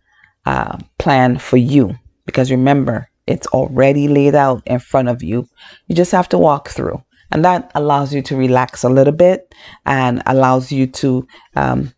uh, 0.46 0.78
plan 1.00 1.38
for 1.40 1.58
you. 1.58 1.96
Because 2.26 2.52
remember, 2.52 3.10
it's 3.26 3.48
already 3.48 4.08
laid 4.08 4.36
out 4.36 4.62
in 4.66 4.80
front 4.80 5.10
of 5.10 5.24
you. 5.24 5.48
You 5.88 5.96
just 5.96 6.12
have 6.12 6.30
to 6.30 6.38
walk 6.38 6.70
through. 6.70 7.02
And 7.32 7.44
that 7.44 7.72
allows 7.76 8.14
you 8.14 8.22
to 8.24 8.36
relax 8.36 8.84
a 8.84 8.90
little 8.90 9.14
bit 9.14 9.54
and 9.86 10.24
allows 10.26 10.72
you 10.72 10.88
to 10.88 11.28
um, 11.56 11.94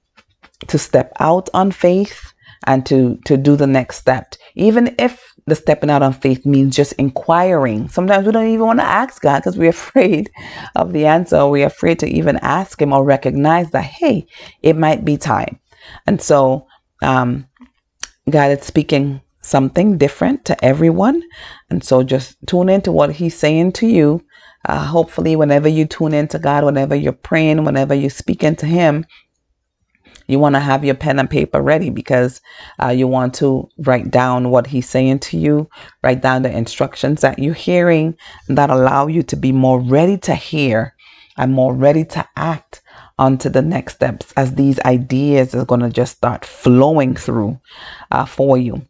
to 0.68 0.78
step 0.78 1.14
out 1.20 1.50
on 1.54 1.72
faith 1.72 2.34
and 2.66 2.86
to 2.88 3.18
to 3.26 3.38
do 3.38 3.56
the 3.56 3.68
next 3.68 3.98
step. 3.98 4.36
Even 4.56 4.96
if 4.98 5.30
the 5.50 5.56
stepping 5.56 5.90
out 5.90 6.04
on 6.04 6.14
faith 6.14 6.46
means 6.46 6.76
just 6.76 6.94
inquiring. 6.94 7.90
Sometimes 7.90 8.26
we 8.26 8.32
don't 8.32 8.48
even 8.48 8.66
want 8.66 8.80
to 8.80 8.86
ask 8.86 9.22
God 9.22 9.40
because 9.40 9.58
we're 9.58 9.70
afraid 9.82 10.32
of 10.76 10.94
the 10.94 11.06
answer. 11.06 11.46
We're 11.48 11.68
afraid 11.68 12.00
to 12.00 12.08
even 12.08 12.38
ask 12.38 12.82
Him 12.82 12.94
or 12.94 13.04
recognize 13.04 13.72
that, 13.72 13.84
hey, 13.84 14.28
it 14.62 14.78
might 14.78 15.04
be 15.04 15.18
time. 15.18 15.60
And 16.06 16.22
so 16.22 16.68
um, 17.02 17.48
God 18.30 18.52
is 18.58 18.66
speaking 18.66 19.22
something 19.42 19.98
different 19.98 20.46
to 20.46 20.64
everyone. 20.64 21.24
And 21.70 21.84
so 21.84 22.04
just 22.04 22.38
tune 22.46 22.70
into 22.70 22.92
what 22.92 23.12
He's 23.12 23.36
saying 23.36 23.74
to 23.74 23.88
you. 23.88 24.24
Uh, 24.66 24.86
hopefully, 24.86 25.36
whenever 25.36 25.68
you 25.68 25.86
tune 25.86 26.14
into 26.14 26.40
God, 26.40 26.64
whenever 26.64 26.96
you're 26.96 27.14
praying, 27.14 27.64
whenever 27.64 27.94
you're 27.94 28.10
speaking 28.10 28.56
to 28.58 28.66
Him, 28.66 29.06
you 30.28 30.38
want 30.38 30.56
to 30.56 30.60
have 30.60 30.86
your 30.86 30.96
pen 30.96 31.18
and 31.18 31.30
paper 31.30 31.62
ready 31.62 31.90
because 31.90 32.40
uh, 32.82 32.90
you 32.90 33.08
want 33.08 33.34
to 33.36 33.68
write 33.80 34.12
down 34.12 34.52
what 34.52 34.68
He's 34.68 34.88
saying 34.88 35.20
to 35.20 35.38
you, 35.38 35.70
write 36.04 36.22
down 36.22 36.44
the 36.44 36.56
instructions 36.56 37.22
that 37.22 37.40
you're 37.40 37.54
hearing 37.54 38.16
that 38.48 38.70
allow 38.70 39.08
you 39.08 39.24
to 39.24 39.36
be 39.36 39.52
more 39.52 39.80
ready 39.80 40.18
to 40.20 40.36
hear 40.36 40.94
and 41.38 41.54
more 41.54 41.74
ready 41.74 42.06
to 42.06 42.28
act 42.36 42.82
on 43.18 43.38
to 43.40 43.50
the 43.50 43.62
next 43.62 43.96
steps 43.96 44.32
as 44.38 44.56
these 44.56 44.80
ideas 44.82 45.56
are 45.56 45.66
going 45.66 45.82
to 45.82 45.90
just 45.90 46.18
start 46.18 46.46
flowing 46.46 47.16
through 47.16 47.60
uh, 48.12 48.26
for 48.26 48.58
you. 48.58 48.82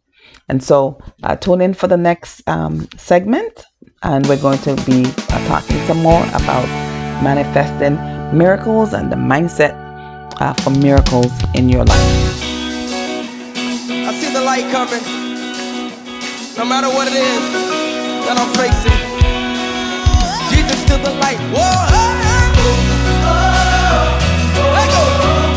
And 0.50 0.60
so 0.60 0.98
uh, 1.22 1.36
tune 1.36 1.60
in 1.60 1.74
for 1.74 1.86
the 1.86 1.96
next 1.96 2.42
um, 2.48 2.88
segment, 2.96 3.66
and 4.02 4.26
we're 4.26 4.42
going 4.42 4.58
to 4.66 4.74
be 4.84 5.04
uh, 5.06 5.46
talking 5.46 5.78
some 5.86 6.02
more 6.02 6.24
about 6.34 6.66
manifesting 7.22 7.94
miracles 8.36 8.92
and 8.92 9.12
the 9.12 9.16
mindset 9.16 9.74
uh, 10.40 10.52
for 10.54 10.70
miracles 10.70 11.30
in 11.54 11.68
your 11.68 11.84
life. 11.84 12.42
I 14.08 14.12
see 14.20 14.32
the 14.32 14.40
light 14.40 14.68
coming. 14.72 15.04
No 16.58 16.64
matter 16.64 16.88
what 16.88 17.06
it 17.06 17.14
is 17.14 17.42
that 18.26 18.36
I'm 18.36 18.50
facing, 18.58 18.98
Jesus 20.50 20.82
to 20.86 20.96
the 20.98 21.14
light. 21.20 21.38
Whoa! 21.54 21.80
God 24.96 25.49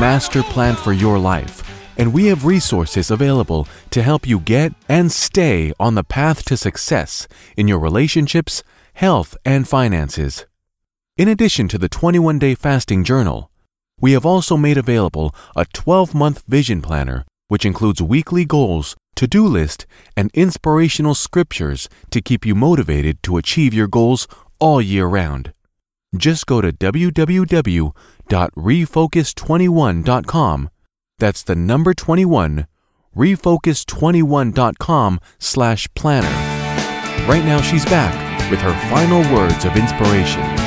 master 0.00 0.42
plan 0.42 0.74
for 0.74 0.94
your 0.94 1.18
life, 1.18 1.62
and 1.98 2.14
we 2.14 2.24
have 2.24 2.46
resources 2.46 3.10
available 3.10 3.68
to 3.90 4.02
help 4.02 4.26
you 4.26 4.40
get 4.40 4.72
and 4.88 5.12
stay 5.12 5.74
on 5.78 5.94
the 5.94 6.02
path 6.02 6.42
to 6.42 6.56
success 6.56 7.28
in 7.54 7.68
your 7.68 7.78
relationships, 7.78 8.62
health, 8.94 9.36
and 9.44 9.68
finances. 9.68 10.46
In 11.18 11.28
addition 11.28 11.68
to 11.68 11.76
the 11.76 11.90
21 11.90 12.38
day 12.38 12.54
fasting 12.54 13.04
journal, 13.04 13.50
we 14.00 14.12
have 14.12 14.24
also 14.24 14.56
made 14.56 14.78
available 14.78 15.34
a 15.54 15.66
12 15.66 16.14
month 16.14 16.44
vision 16.48 16.80
planner, 16.80 17.26
which 17.48 17.66
includes 17.66 18.00
weekly 18.00 18.46
goals, 18.46 18.96
to 19.16 19.26
do 19.26 19.46
list, 19.46 19.84
and 20.16 20.30
inspirational 20.32 21.14
scriptures 21.14 21.90
to 22.08 22.22
keep 22.22 22.46
you 22.46 22.54
motivated 22.54 23.22
to 23.24 23.36
achieve 23.36 23.74
your 23.74 23.86
goals 23.86 24.26
all 24.58 24.80
year 24.80 25.04
round. 25.04 25.52
Just 26.16 26.46
go 26.46 26.62
to 26.62 26.72
www.refocus21.com. 28.30 30.70
That's 31.18 31.42
the 31.42 31.56
number 31.56 31.92
21, 31.92 32.66
refocus21.com 33.14 35.20
slash 35.38 35.88
planner. 35.94 36.28
Right 37.28 37.44
now, 37.44 37.60
she's 37.60 37.84
back 37.84 38.50
with 38.50 38.60
her 38.60 38.72
final 38.88 39.20
words 39.34 39.66
of 39.66 39.76
inspiration. 39.76 40.59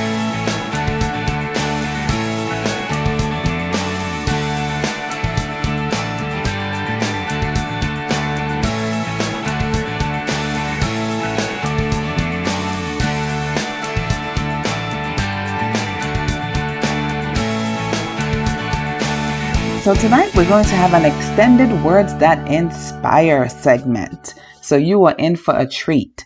So 19.83 19.93
tonight 19.93 20.33
we're 20.33 20.47
going 20.47 20.63
to 20.63 20.75
have 20.75 20.93
an 20.93 21.03
extended 21.03 21.83
Words 21.83 22.15
That 22.15 22.49
Inspire 22.49 23.49
segment. 23.49 24.33
So 24.61 24.77
you 24.77 25.03
are 25.03 25.15
in 25.17 25.35
for 25.35 25.57
a 25.57 25.67
treat. 25.67 26.23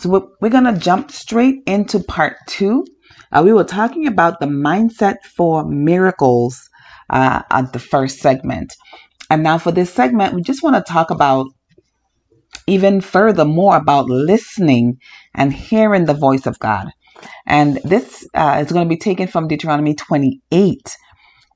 So 0.00 0.34
we're 0.40 0.48
going 0.48 0.64
to 0.64 0.76
jump 0.76 1.12
straight 1.12 1.62
into 1.68 2.00
part 2.00 2.34
two. 2.48 2.84
Uh, 3.30 3.42
we 3.44 3.52
were 3.52 3.62
talking 3.62 4.08
about 4.08 4.40
the 4.40 4.46
mindset 4.46 5.18
for 5.36 5.64
miracles 5.64 6.68
uh, 7.10 7.42
at 7.52 7.72
the 7.72 7.78
first 7.78 8.18
segment. 8.18 8.74
And 9.30 9.44
now 9.44 9.58
for 9.58 9.70
this 9.70 9.94
segment, 9.94 10.34
we 10.34 10.42
just 10.42 10.64
want 10.64 10.74
to 10.74 10.92
talk 10.92 11.12
about 11.12 11.46
even 12.66 13.00
further 13.00 13.44
more 13.44 13.76
about 13.76 14.06
listening 14.06 14.98
and 15.32 15.52
hearing 15.52 16.06
the 16.06 16.14
voice 16.14 16.44
of 16.44 16.58
God. 16.58 16.88
And 17.46 17.78
this 17.84 18.26
uh, 18.34 18.64
is 18.66 18.72
going 18.72 18.84
to 18.84 18.92
be 18.92 18.98
taken 18.98 19.28
from 19.28 19.46
Deuteronomy 19.46 19.94
28 19.94 20.96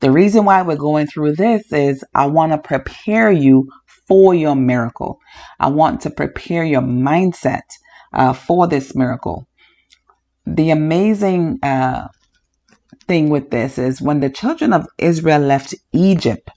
the 0.01 0.11
reason 0.11 0.45
why 0.45 0.63
we're 0.63 0.77
going 0.77 1.07
through 1.07 1.37
this 1.37 1.73
is 1.73 2.05
I 2.15 2.27
want 2.27 2.53
to 2.53 2.59
prepare 2.59 3.33
you 3.33 3.69
for 4.09 4.35
your 4.35 4.55
miracle. 4.57 5.19
I 5.61 5.69
want 5.69 6.03
to 6.03 6.11
prepare 6.11 6.65
your 6.65 6.83
mindset 6.83 7.63
uh, 8.13 8.33
for 8.33 8.67
this 8.67 8.95
miracle. 8.95 9.47
The 10.47 10.71
amazing 10.71 11.59
uh, 11.63 12.09
thing 13.09 13.31
with 13.31 13.51
this 13.51 13.79
is 13.79 14.03
when 14.03 14.21
the 14.21 14.31
children 14.31 14.73
of 14.73 14.87
Israel 14.99 15.41
left 15.41 15.75
Egypt, 15.93 16.51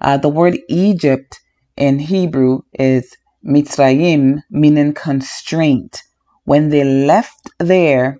uh, 0.00 0.16
the 0.16 0.28
word 0.28 0.58
Egypt 0.68 1.40
in 1.76 1.98
Hebrew 1.98 2.60
is 2.74 3.16
Mitzrayim, 3.44 4.40
meaning 4.50 4.94
constraint. 4.94 6.02
When 6.44 6.68
they 6.70 6.84
left 6.84 7.50
there, 7.58 8.18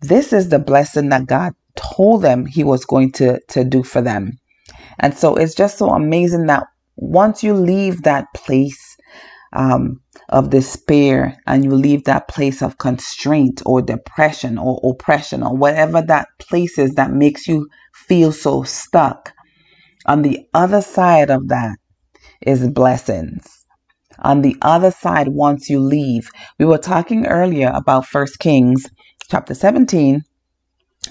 this 0.00 0.32
is 0.32 0.48
the 0.48 0.58
blessing 0.58 1.10
that 1.10 1.26
God 1.26 1.52
told 1.80 2.22
them 2.22 2.46
he 2.46 2.64
was 2.64 2.84
going 2.84 3.12
to, 3.12 3.40
to 3.48 3.64
do 3.64 3.82
for 3.82 4.00
them. 4.00 4.32
And 4.98 5.16
so 5.16 5.36
it's 5.36 5.54
just 5.54 5.78
so 5.78 5.90
amazing 5.90 6.46
that 6.46 6.66
once 6.96 7.42
you 7.42 7.54
leave 7.54 8.02
that 8.02 8.26
place 8.34 8.96
um, 9.52 10.00
of 10.28 10.50
despair 10.50 11.36
and 11.46 11.64
you 11.64 11.74
leave 11.74 12.04
that 12.04 12.28
place 12.28 12.62
of 12.62 12.78
constraint 12.78 13.62
or 13.66 13.82
depression 13.82 14.58
or 14.58 14.80
oppression 14.84 15.42
or 15.42 15.56
whatever 15.56 16.02
that 16.02 16.28
place 16.38 16.78
is 16.78 16.92
that 16.94 17.12
makes 17.12 17.48
you 17.48 17.68
feel 17.94 18.30
so 18.32 18.62
stuck, 18.62 19.32
on 20.06 20.22
the 20.22 20.46
other 20.54 20.82
side 20.82 21.30
of 21.30 21.48
that 21.48 21.76
is 22.42 22.68
blessings. 22.68 23.66
On 24.20 24.42
the 24.42 24.56
other 24.62 24.90
side, 24.90 25.28
once 25.28 25.70
you 25.70 25.80
leave, 25.80 26.30
we 26.58 26.66
were 26.66 26.78
talking 26.78 27.26
earlier 27.26 27.70
about 27.74 28.06
First 28.06 28.38
Kings 28.38 28.86
chapter 29.30 29.54
17 29.54 30.22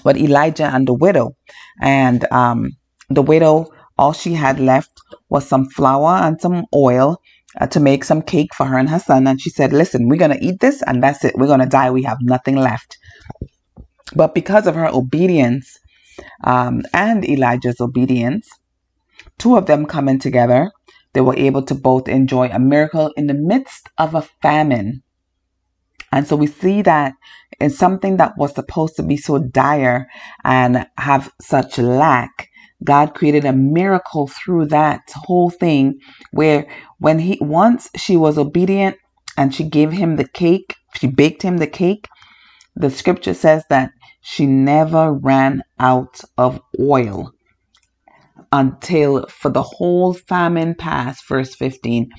but 0.04 0.16
Elijah 0.16 0.70
and 0.72 0.86
the 0.86 0.94
widow. 0.94 1.36
And 1.80 2.30
um, 2.32 2.72
the 3.08 3.22
widow, 3.22 3.66
all 3.98 4.12
she 4.12 4.34
had 4.34 4.60
left 4.60 4.90
was 5.28 5.46
some 5.46 5.66
flour 5.66 6.22
and 6.22 6.40
some 6.40 6.66
oil 6.74 7.20
uh, 7.60 7.66
to 7.68 7.80
make 7.80 8.04
some 8.04 8.22
cake 8.22 8.54
for 8.54 8.66
her 8.66 8.78
and 8.78 8.88
her 8.88 8.98
son. 8.98 9.26
And 9.26 9.40
she 9.40 9.50
said, 9.50 9.72
Listen, 9.72 10.08
we're 10.08 10.16
going 10.16 10.36
to 10.36 10.44
eat 10.44 10.60
this 10.60 10.82
and 10.82 11.02
that's 11.02 11.24
it. 11.24 11.36
We're 11.36 11.46
going 11.46 11.60
to 11.60 11.66
die. 11.66 11.90
We 11.90 12.02
have 12.04 12.18
nothing 12.20 12.56
left. 12.56 12.98
But 14.14 14.34
because 14.34 14.66
of 14.66 14.74
her 14.74 14.88
obedience 14.88 15.78
um, 16.44 16.82
and 16.92 17.28
Elijah's 17.28 17.80
obedience, 17.80 18.48
two 19.38 19.56
of 19.56 19.66
them 19.66 19.86
coming 19.86 20.18
together, 20.18 20.70
they 21.12 21.20
were 21.20 21.36
able 21.36 21.62
to 21.62 21.74
both 21.74 22.08
enjoy 22.08 22.48
a 22.48 22.58
miracle 22.58 23.12
in 23.16 23.26
the 23.26 23.34
midst 23.34 23.88
of 23.98 24.14
a 24.14 24.22
famine. 24.42 25.02
And 26.12 26.26
so 26.26 26.36
we 26.36 26.46
see 26.46 26.82
that 26.82 27.14
in 27.60 27.70
something 27.70 28.16
that 28.18 28.36
was 28.38 28.54
supposed 28.54 28.96
to 28.96 29.02
be 29.02 29.16
so 29.16 29.38
dire 29.38 30.08
and 30.44 30.86
have 30.98 31.32
such 31.40 31.78
lack, 31.78 32.48
God 32.84 33.14
created 33.14 33.44
a 33.44 33.52
miracle 33.52 34.28
through 34.28 34.66
that 34.66 35.02
whole 35.14 35.50
thing 35.50 36.00
where 36.32 36.66
when 36.98 37.18
he 37.18 37.38
once 37.40 37.90
she 37.96 38.16
was 38.16 38.38
obedient 38.38 38.96
and 39.36 39.54
she 39.54 39.64
gave 39.64 39.92
him 39.92 40.16
the 40.16 40.28
cake, 40.28 40.76
she 40.96 41.06
baked 41.06 41.42
him 41.42 41.58
the 41.58 41.66
cake, 41.66 42.08
the 42.76 42.90
scripture 42.90 43.34
says 43.34 43.64
that 43.70 43.92
she 44.22 44.46
never 44.46 45.12
ran 45.12 45.62
out 45.78 46.20
of 46.38 46.60
oil 46.80 47.32
until 48.52 49.26
for 49.28 49.50
the 49.50 49.62
whole 49.62 50.14
famine 50.14 50.74
passed, 50.74 51.28
verse 51.28 51.54
15 51.54 52.10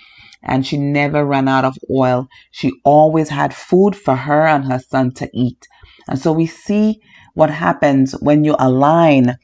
and 0.43 0.65
she 0.65 0.77
never 0.77 1.25
ran 1.25 1.47
out 1.47 1.65
of 1.65 1.77
oil. 1.93 2.27
She 2.51 2.71
always 2.83 3.29
had 3.29 3.53
food 3.53 3.95
for 3.95 4.15
her 4.15 4.47
and 4.47 4.65
her 4.65 4.79
son 4.79 5.11
to 5.13 5.29
eat. 5.33 5.67
And 6.07 6.19
so 6.19 6.31
we 6.31 6.45
see 6.45 7.01
what 7.33 7.49
happens 7.49 8.13
when 8.19 8.43
you 8.43 8.55
align 8.59 9.37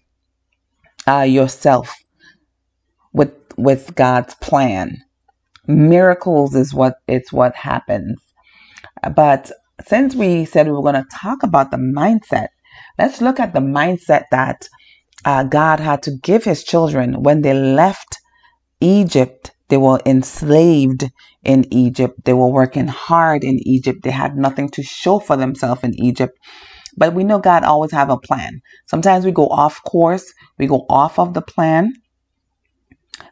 uh, 1.07 1.21
yourself 1.21 1.95
with 3.13 3.33
with 3.57 3.95
God's 3.95 4.35
plan. 4.35 4.97
Miracles 5.67 6.55
is 6.55 6.73
what 6.73 6.95
it's 7.07 7.31
what 7.31 7.55
happens. 7.55 8.19
But 9.15 9.51
since 9.85 10.15
we 10.15 10.45
said 10.45 10.67
we 10.67 10.73
were 10.73 10.81
going 10.81 10.95
to 10.95 11.05
talk 11.13 11.43
about 11.43 11.71
the 11.71 11.77
mindset, 11.77 12.47
let's 12.97 13.21
look 13.21 13.39
at 13.39 13.53
the 13.53 13.59
mindset 13.59 14.23
that 14.31 14.67
uh, 15.25 15.43
God 15.43 15.79
had 15.79 16.03
to 16.03 16.11
give 16.23 16.43
His 16.43 16.63
children 16.63 17.23
when 17.23 17.41
they 17.41 17.53
left 17.53 18.17
Egypt 18.79 19.51
they 19.69 19.77
were 19.77 19.99
enslaved 20.05 21.09
in 21.43 21.65
Egypt. 21.73 22.25
They 22.25 22.33
were 22.33 22.49
working 22.49 22.87
hard 22.87 23.43
in 23.43 23.59
Egypt. 23.67 23.99
They 24.03 24.11
had 24.11 24.37
nothing 24.37 24.69
to 24.69 24.83
show 24.83 25.19
for 25.19 25.35
themselves 25.35 25.83
in 25.83 25.93
Egypt. 25.95 26.37
But 26.95 27.13
we 27.13 27.23
know 27.23 27.39
God 27.39 27.63
always 27.63 27.91
have 27.91 28.09
a 28.09 28.17
plan. 28.17 28.61
Sometimes 28.87 29.25
we 29.25 29.31
go 29.31 29.47
off 29.47 29.83
course. 29.83 30.33
We 30.57 30.67
go 30.67 30.85
off 30.89 31.19
of 31.19 31.33
the 31.33 31.41
plan 31.41 31.93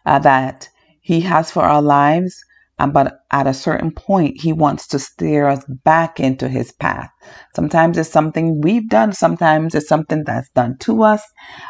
uh, 0.05 0.19
that 0.19 0.69
He 1.01 1.21
has 1.21 1.51
for 1.51 1.63
our 1.63 1.81
lives. 1.81 2.35
Um, 2.77 2.91
but 2.91 3.19
at 3.31 3.47
a 3.47 3.53
certain 3.53 3.91
point, 3.91 4.41
He 4.41 4.51
wants 4.51 4.85
to 4.87 4.99
steer 4.99 5.47
us 5.47 5.63
back 5.83 6.19
into 6.19 6.49
His 6.49 6.73
path. 6.73 7.09
Sometimes 7.55 7.97
it's 7.97 8.11
something 8.11 8.61
we've 8.61 8.89
done. 8.89 9.13
Sometimes 9.13 9.73
it's 9.73 9.87
something 9.87 10.25
that's 10.25 10.49
done 10.49 10.77
to 10.81 11.03
us. 11.03 11.23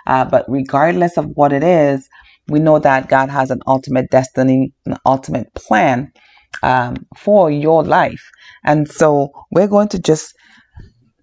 Uh, 0.08 0.26
but 0.26 0.46
regardless 0.48 1.18
of 1.18 1.26
what 1.36 1.54
it 1.54 1.64
is, 1.64 2.10
we 2.48 2.60
know 2.60 2.80
that 2.80 3.10
God 3.10 3.30
has 3.30 3.52
an 3.52 3.62
ultimate 3.68 4.10
destiny, 4.10 4.74
an 4.86 4.98
ultimate 5.06 5.54
plan 5.56 6.12
um, 6.64 7.06
for 7.18 7.50
your 7.50 7.84
life. 7.84 8.22
And 8.64 8.88
so 8.88 9.32
we're 9.52 9.68
going 9.68 9.90
to 9.90 10.00
just 10.00 10.34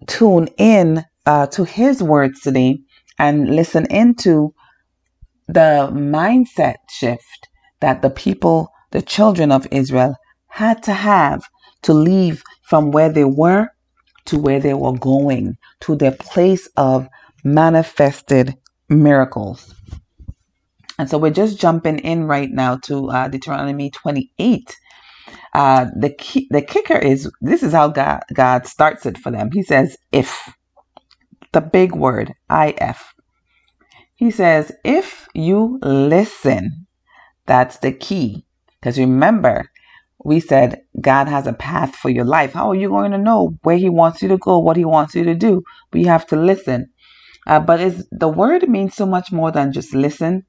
tune 0.07 0.47
in 0.57 1.05
uh, 1.25 1.47
to 1.47 1.63
His 1.63 2.03
words 2.03 2.41
today 2.41 2.79
and 3.19 3.55
listen 3.55 3.85
into 3.89 4.53
the 5.47 5.89
mindset 5.93 6.75
shift 6.89 7.49
that 7.79 8.01
the 8.01 8.09
people, 8.09 8.69
the 8.91 9.01
children 9.01 9.51
of 9.51 9.67
Israel, 9.71 10.15
had 10.47 10.83
to 10.83 10.93
have 10.93 11.41
to 11.83 11.93
leave 11.93 12.43
from 12.63 12.91
where 12.91 13.09
they 13.09 13.25
were 13.25 13.67
to 14.25 14.39
where 14.39 14.59
they 14.59 14.73
were 14.73 14.97
going, 14.97 15.57
to 15.81 15.95
their 15.95 16.11
place 16.11 16.67
of 16.77 17.07
manifested 17.43 18.55
miracles. 18.89 19.73
And 20.99 21.09
so 21.09 21.17
we're 21.17 21.31
just 21.31 21.59
jumping 21.59 21.99
in 21.99 22.25
right 22.25 22.49
now 22.51 22.77
to 22.85 23.09
uh, 23.09 23.27
Deuteronomy 23.27 23.89
28. 23.91 24.77
Uh, 25.53 25.85
the 25.95 26.09
key, 26.09 26.47
the 26.51 26.61
kicker 26.61 26.97
is 26.97 27.31
this 27.41 27.63
is 27.63 27.73
how 27.73 27.87
God, 27.87 28.21
God 28.33 28.67
starts 28.67 29.05
it 29.05 29.17
for 29.17 29.31
them. 29.31 29.49
He 29.51 29.63
says, 29.63 29.97
if 30.11 30.53
the 31.51 31.61
big 31.61 31.95
word, 31.95 32.33
if. 32.49 33.13
He 34.15 34.31
says, 34.31 34.71
if 34.83 35.27
you 35.33 35.79
listen, 35.83 36.87
that's 37.45 37.77
the 37.79 37.91
key. 37.91 38.45
Because 38.79 38.99
remember, 38.99 39.69
we 40.23 40.39
said 40.39 40.81
God 41.01 41.27
has 41.27 41.47
a 41.47 41.53
path 41.53 41.95
for 41.95 42.09
your 42.09 42.25
life. 42.25 42.53
How 42.53 42.71
are 42.71 42.75
you 42.75 42.89
going 42.89 43.11
to 43.11 43.17
know 43.17 43.57
where 43.63 43.77
He 43.77 43.89
wants 43.89 44.21
you 44.21 44.29
to 44.29 44.37
go, 44.37 44.59
what 44.59 44.77
He 44.77 44.85
wants 44.85 45.15
you 45.15 45.23
to 45.25 45.35
do? 45.35 45.63
We 45.91 46.05
have 46.05 46.25
to 46.27 46.35
listen. 46.37 46.87
Uh, 47.45 47.59
but 47.59 47.95
the 48.11 48.29
word 48.29 48.67
means 48.69 48.95
so 48.95 49.05
much 49.05 49.31
more 49.31 49.51
than 49.51 49.73
just 49.73 49.93
listen, 49.93 50.45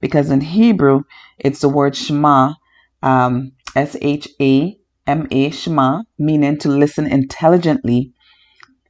because 0.00 0.30
in 0.30 0.40
Hebrew, 0.40 1.02
it's 1.38 1.60
the 1.60 1.68
word 1.68 1.96
Shema, 1.96 2.54
um, 3.02 3.52
S 3.76 3.96
H 4.00 4.28
A 4.40 4.76
M 5.06 5.28
A, 5.30 5.50
Shema, 5.50 6.02
meaning 6.18 6.58
to 6.60 6.68
listen 6.68 7.06
intelligently. 7.06 8.12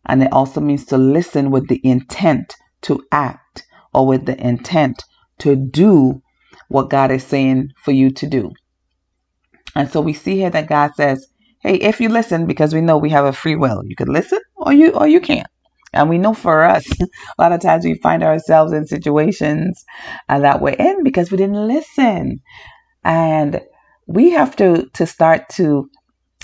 And 0.06 0.22
it 0.22 0.32
also 0.32 0.60
means 0.60 0.86
to 0.86 0.98
listen 0.98 1.50
with 1.50 1.68
the 1.68 1.80
intent 1.84 2.56
to 2.82 3.04
act 3.12 3.64
or 3.94 4.06
with 4.06 4.26
the 4.26 4.38
intent 4.44 5.04
to 5.40 5.56
do 5.56 6.22
what 6.68 6.90
God 6.90 7.10
is 7.10 7.24
saying 7.24 7.70
for 7.84 7.92
you 7.92 8.10
to 8.12 8.26
do. 8.26 8.52
And 9.74 9.90
so 9.90 10.00
we 10.00 10.12
see 10.12 10.36
here 10.36 10.50
that 10.50 10.68
God 10.68 10.92
says, 10.96 11.26
Hey, 11.62 11.76
if 11.76 12.00
you 12.00 12.08
listen, 12.08 12.46
because 12.46 12.74
we 12.74 12.80
know 12.80 12.98
we 12.98 13.10
have 13.10 13.24
a 13.24 13.32
free 13.32 13.56
will, 13.56 13.82
you 13.84 13.96
can 13.96 14.08
listen 14.08 14.40
or 14.56 14.72
you 14.72 14.92
or 14.92 15.08
you 15.08 15.20
can't. 15.20 15.46
And 15.92 16.08
we 16.08 16.18
know 16.18 16.34
for 16.34 16.64
us, 16.64 16.86
a 17.00 17.06
lot 17.38 17.52
of 17.52 17.60
times 17.60 17.84
we 17.84 17.94
find 17.94 18.22
ourselves 18.22 18.72
in 18.72 18.86
situations 18.86 19.84
uh, 20.28 20.40
that 20.40 20.60
we're 20.60 20.74
in 20.74 21.02
because 21.02 21.30
we 21.30 21.38
didn't 21.38 21.66
listen. 21.66 22.40
And 23.04 23.60
we 24.06 24.30
have 24.30 24.56
to 24.56 24.88
to 24.94 25.06
start 25.06 25.48
to 25.50 25.90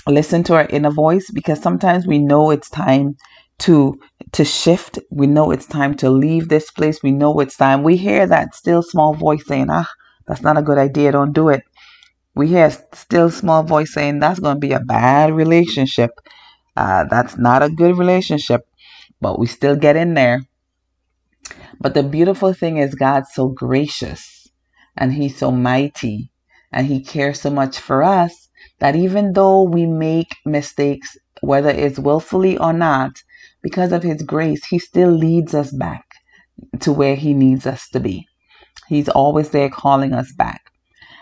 listen 0.07 0.43
to 0.43 0.55
our 0.55 0.67
inner 0.67 0.91
voice 0.91 1.29
because 1.31 1.61
sometimes 1.61 2.07
we 2.07 2.19
know 2.19 2.51
it's 2.51 2.69
time 2.69 3.15
to 3.59 3.99
to 4.33 4.45
shift. 4.45 4.99
We 5.11 5.27
know 5.27 5.51
it's 5.51 5.65
time 5.65 5.95
to 5.97 6.09
leave 6.09 6.49
this 6.49 6.71
place. 6.71 7.01
We 7.03 7.11
know 7.11 7.39
it's 7.39 7.57
time. 7.57 7.83
We 7.83 7.97
hear 7.97 8.27
that 8.27 8.55
still 8.55 8.83
small 8.83 9.13
voice 9.13 9.45
saying 9.47 9.67
ah 9.69 9.89
that's 10.27 10.41
not 10.41 10.57
a 10.57 10.61
good 10.63 10.77
idea. 10.77 11.11
Don't 11.11 11.33
do 11.33 11.49
it. 11.49 11.63
We 12.35 12.47
hear 12.49 12.69
still 12.93 13.29
small 13.31 13.63
voice 13.63 13.93
saying 13.93 14.19
that's 14.19 14.39
going 14.39 14.55
to 14.57 14.59
be 14.59 14.73
a 14.73 14.79
bad 14.79 15.33
relationship. 15.33 16.11
Uh, 16.75 17.05
that's 17.09 17.37
not 17.37 17.63
a 17.63 17.69
good 17.69 17.97
relationship 17.97 18.61
but 19.25 19.39
we 19.39 19.47
still 19.47 19.77
get 19.85 19.95
in 20.03 20.13
there 20.13 20.39
but 21.83 21.93
the 21.95 22.03
beautiful 22.17 22.53
thing 22.53 22.77
is 22.77 23.03
god's 23.05 23.29
so 23.33 23.47
gracious 23.47 24.23
and 24.95 25.13
he's 25.13 25.37
so 25.37 25.49
mighty 25.51 26.17
and 26.71 26.87
he 26.87 26.99
cares 27.13 27.41
so 27.41 27.49
much 27.49 27.75
for 27.79 27.99
us 28.03 28.33
that 28.79 28.95
even 28.95 29.33
though 29.33 29.61
we 29.63 29.85
make 29.85 30.31
mistakes 30.57 31.09
whether 31.41 31.69
it's 31.69 31.99
willfully 31.99 32.57
or 32.57 32.73
not 32.73 33.11
because 33.61 33.91
of 33.91 34.03
his 34.03 34.21
grace, 34.21 34.65
he 34.65 34.79
still 34.79 35.09
leads 35.09 35.53
us 35.53 35.71
back 35.71 36.05
to 36.79 36.91
where 36.91 37.15
he 37.15 37.33
needs 37.33 37.65
us 37.65 37.89
to 37.89 37.99
be. 37.99 38.27
He's 38.87 39.09
always 39.09 39.49
there 39.49 39.69
calling 39.69 40.13
us 40.13 40.31
back. 40.33 40.61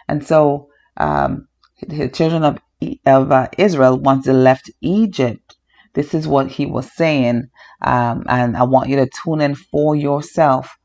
And 0.09 0.25
so, 0.25 0.67
um, 0.97 1.47
the 1.87 2.09
children 2.09 2.43
of, 2.43 2.59
of 3.05 3.31
uh, 3.31 3.47
Israel, 3.57 3.97
once 3.97 4.25
they 4.25 4.33
left 4.33 4.69
Egypt, 4.81 5.55
this 5.93 6.13
is 6.13 6.27
what 6.27 6.51
he 6.51 6.65
was 6.65 6.91
saying. 6.91 7.49
Um, 7.84 8.23
and 8.27 8.57
I 8.57 8.63
want 8.63 8.89
you 8.89 8.97
to 8.97 9.09
tune 9.23 9.41
in 9.41 9.55
for 9.55 9.95
yourself 9.95 10.75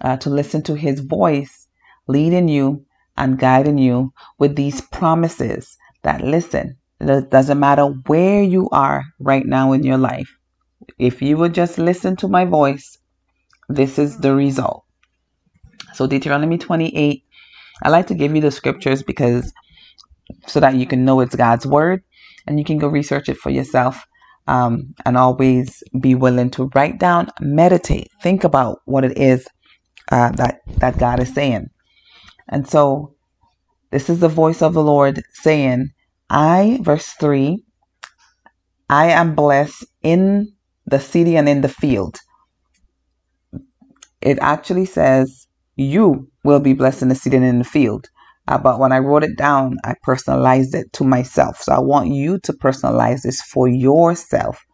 uh, 0.00 0.16
to 0.18 0.30
listen 0.30 0.62
to 0.64 0.74
his 0.74 1.00
voice 1.00 1.68
leading 2.08 2.48
you 2.48 2.84
and 3.16 3.38
guiding 3.38 3.78
you 3.78 4.12
with 4.38 4.56
these 4.56 4.80
promises 4.80 5.76
that 6.02 6.22
listen, 6.22 6.76
it 7.00 7.30
doesn't 7.30 7.60
matter 7.60 7.84
where 8.06 8.42
you 8.42 8.68
are 8.70 9.04
right 9.20 9.46
now 9.46 9.72
in 9.72 9.82
your 9.82 9.98
life. 9.98 10.28
If 10.98 11.22
you 11.22 11.36
would 11.38 11.54
just 11.54 11.78
listen 11.78 12.16
to 12.16 12.28
my 12.28 12.44
voice, 12.44 12.98
this 13.68 13.98
is 13.98 14.18
the 14.18 14.34
result. 14.34 14.84
So, 15.94 16.06
Deuteronomy 16.06 16.58
28, 16.58 17.24
I 17.82 17.88
like 17.88 18.06
to 18.08 18.14
give 18.14 18.34
you 18.34 18.40
the 18.40 18.50
scriptures 18.50 19.02
because 19.02 19.52
so 20.46 20.60
that 20.60 20.74
you 20.74 20.86
can 20.86 21.04
know 21.04 21.20
it's 21.20 21.34
God's 21.36 21.66
word 21.66 22.02
and 22.46 22.58
you 22.58 22.64
can 22.64 22.78
go 22.78 22.88
research 22.88 23.28
it 23.28 23.36
for 23.36 23.50
yourself. 23.50 24.04
Um, 24.46 24.94
and 25.06 25.16
always 25.16 25.82
be 26.00 26.14
willing 26.14 26.50
to 26.52 26.70
write 26.74 26.98
down, 26.98 27.30
meditate, 27.40 28.08
think 28.22 28.44
about 28.44 28.80
what 28.86 29.04
it 29.04 29.18
is 29.18 29.46
uh, 30.12 30.30
that 30.32 30.60
that 30.78 30.98
God 30.98 31.20
is 31.20 31.34
saying. 31.34 31.68
And 32.48 32.68
so, 32.68 33.14
this 33.92 34.10
is 34.10 34.20
the 34.20 34.28
voice 34.28 34.62
of 34.62 34.74
the 34.74 34.82
Lord 34.82 35.22
saying, 35.34 35.90
"I," 36.30 36.78
verse 36.82 37.08
three, 37.20 37.64
"I 38.90 39.06
am 39.10 39.34
blessed 39.34 39.86
in 40.02 40.52
the 40.86 41.00
city 41.00 41.36
and 41.36 41.48
in 41.48 41.62
the 41.62 41.68
field. 41.68 42.18
It 44.20 44.38
actually 44.40 44.86
says, 44.86 45.46
You 45.76 46.28
will 46.44 46.60
be 46.60 46.72
blessed 46.74 47.02
in 47.02 47.08
the 47.08 47.14
city 47.14 47.36
and 47.36 47.46
in 47.46 47.58
the 47.58 47.64
field. 47.64 48.08
Uh, 48.48 48.58
but 48.58 48.78
when 48.78 48.92
I 48.92 48.98
wrote 48.98 49.24
it 49.24 49.36
down, 49.36 49.76
I 49.84 49.94
personalized 50.02 50.74
it 50.74 50.92
to 50.94 51.04
myself. 51.04 51.58
So 51.60 51.72
I 51.72 51.78
want 51.78 52.08
you 52.08 52.38
to 52.40 52.52
personalize 52.52 53.22
this 53.22 53.40
for 53.40 53.68
yourself 53.68 54.64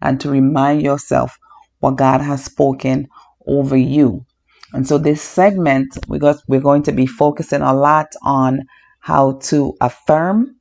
and 0.00 0.20
to 0.20 0.30
remind 0.30 0.82
yourself 0.82 1.36
what 1.80 1.96
God 1.96 2.20
has 2.20 2.44
spoken 2.44 3.06
over 3.46 3.76
you. 3.76 4.24
And 4.72 4.86
so 4.86 4.98
this 4.98 5.22
segment, 5.22 5.98
we 6.08 6.18
got, 6.18 6.36
we're 6.48 6.60
going 6.60 6.82
to 6.84 6.92
be 6.92 7.06
focusing 7.06 7.62
a 7.62 7.74
lot 7.74 8.08
on 8.22 8.60
how 9.00 9.38
to 9.44 9.74
affirm 9.80 10.56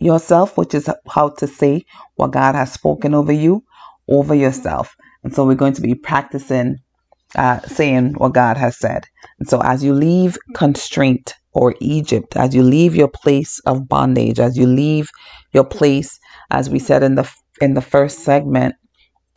yourself, 0.00 0.56
which 0.56 0.74
is 0.74 0.88
how 1.08 1.30
to 1.30 1.46
say 1.46 1.84
what 2.16 2.32
God 2.32 2.54
has 2.54 2.72
spoken 2.72 3.14
over 3.14 3.32
you, 3.32 3.62
over 4.08 4.34
yourself. 4.34 4.94
And 5.22 5.34
so 5.34 5.46
we're 5.46 5.54
going 5.54 5.74
to 5.74 5.82
be 5.82 5.94
practicing 5.94 6.76
uh, 7.36 7.60
saying 7.60 8.14
what 8.14 8.34
God 8.34 8.56
has 8.56 8.78
said. 8.78 9.04
And 9.38 9.48
so 9.48 9.60
as 9.62 9.82
you 9.82 9.94
leave 9.94 10.36
constraint 10.54 11.34
or 11.54 11.74
Egypt, 11.80 12.36
as 12.36 12.54
you 12.54 12.62
leave 12.62 12.94
your 12.96 13.08
place 13.08 13.58
of 13.66 13.88
bondage, 13.88 14.40
as 14.40 14.56
you 14.56 14.66
leave 14.66 15.08
your 15.52 15.64
place, 15.64 16.18
as 16.50 16.70
we 16.70 16.78
said 16.78 17.02
in 17.02 17.14
the 17.16 17.30
in 17.60 17.74
the 17.74 17.82
first 17.82 18.20
segment, 18.20 18.74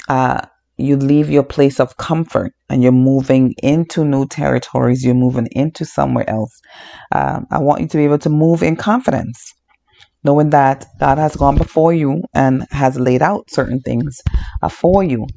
uh, 0.09 0.41
you 0.77 0.97
leave 0.97 1.29
your 1.29 1.43
place 1.43 1.79
of 1.79 1.97
comfort 1.97 2.51
and 2.69 2.83
you're 2.83 2.91
moving 2.91 3.53
into 3.63 4.03
new 4.03 4.27
territories. 4.27 5.03
You're 5.03 5.15
moving 5.15 5.47
into 5.51 5.85
somewhere 5.85 6.29
else. 6.29 6.59
Um, 7.13 7.45
I 7.51 7.59
want 7.59 7.81
you 7.81 7.87
to 7.87 7.97
be 7.97 8.03
able 8.05 8.19
to 8.19 8.29
move 8.29 8.63
in 8.63 8.75
confidence 8.75 9.53
knowing 10.23 10.49
that 10.49 10.85
God 10.99 11.17
has 11.17 11.35
gone 11.35 11.57
before 11.57 11.93
you 11.93 12.23
and 12.33 12.65
has 12.71 12.99
laid 12.99 13.21
out 13.21 13.49
certain 13.49 13.79
things 13.81 14.21
uh, 14.63 14.69
for 14.69 15.03
you. 15.03 15.27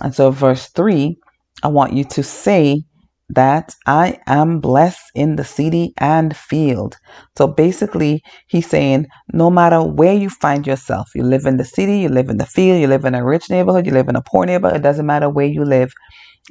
And 0.00 0.14
so, 0.14 0.30
verse 0.30 0.68
3, 0.70 1.16
I 1.62 1.68
want 1.68 1.92
you 1.92 2.04
to 2.04 2.22
say 2.22 2.82
that 3.30 3.74
I 3.86 4.18
am 4.26 4.60
blessed 4.60 5.10
in 5.14 5.36
the 5.36 5.44
city 5.44 5.92
and 5.98 6.34
field. 6.36 6.96
So 7.36 7.46
basically, 7.46 8.22
he's 8.46 8.68
saying 8.68 9.06
no 9.32 9.50
matter 9.50 9.82
where 9.82 10.14
you 10.14 10.30
find 10.30 10.66
yourself, 10.66 11.10
you 11.14 11.22
live 11.22 11.44
in 11.44 11.58
the 11.58 11.64
city, 11.64 11.98
you 11.98 12.08
live 12.08 12.30
in 12.30 12.38
the 12.38 12.46
field, 12.46 12.80
you 12.80 12.86
live 12.86 13.04
in 13.04 13.14
a 13.14 13.24
rich 13.24 13.50
neighborhood, 13.50 13.86
you 13.86 13.92
live 13.92 14.08
in 14.08 14.16
a 14.16 14.22
poor 14.22 14.46
neighborhood, 14.46 14.78
it 14.78 14.82
doesn't 14.82 15.06
matter 15.06 15.28
where 15.28 15.46
you 15.46 15.64
live. 15.64 15.92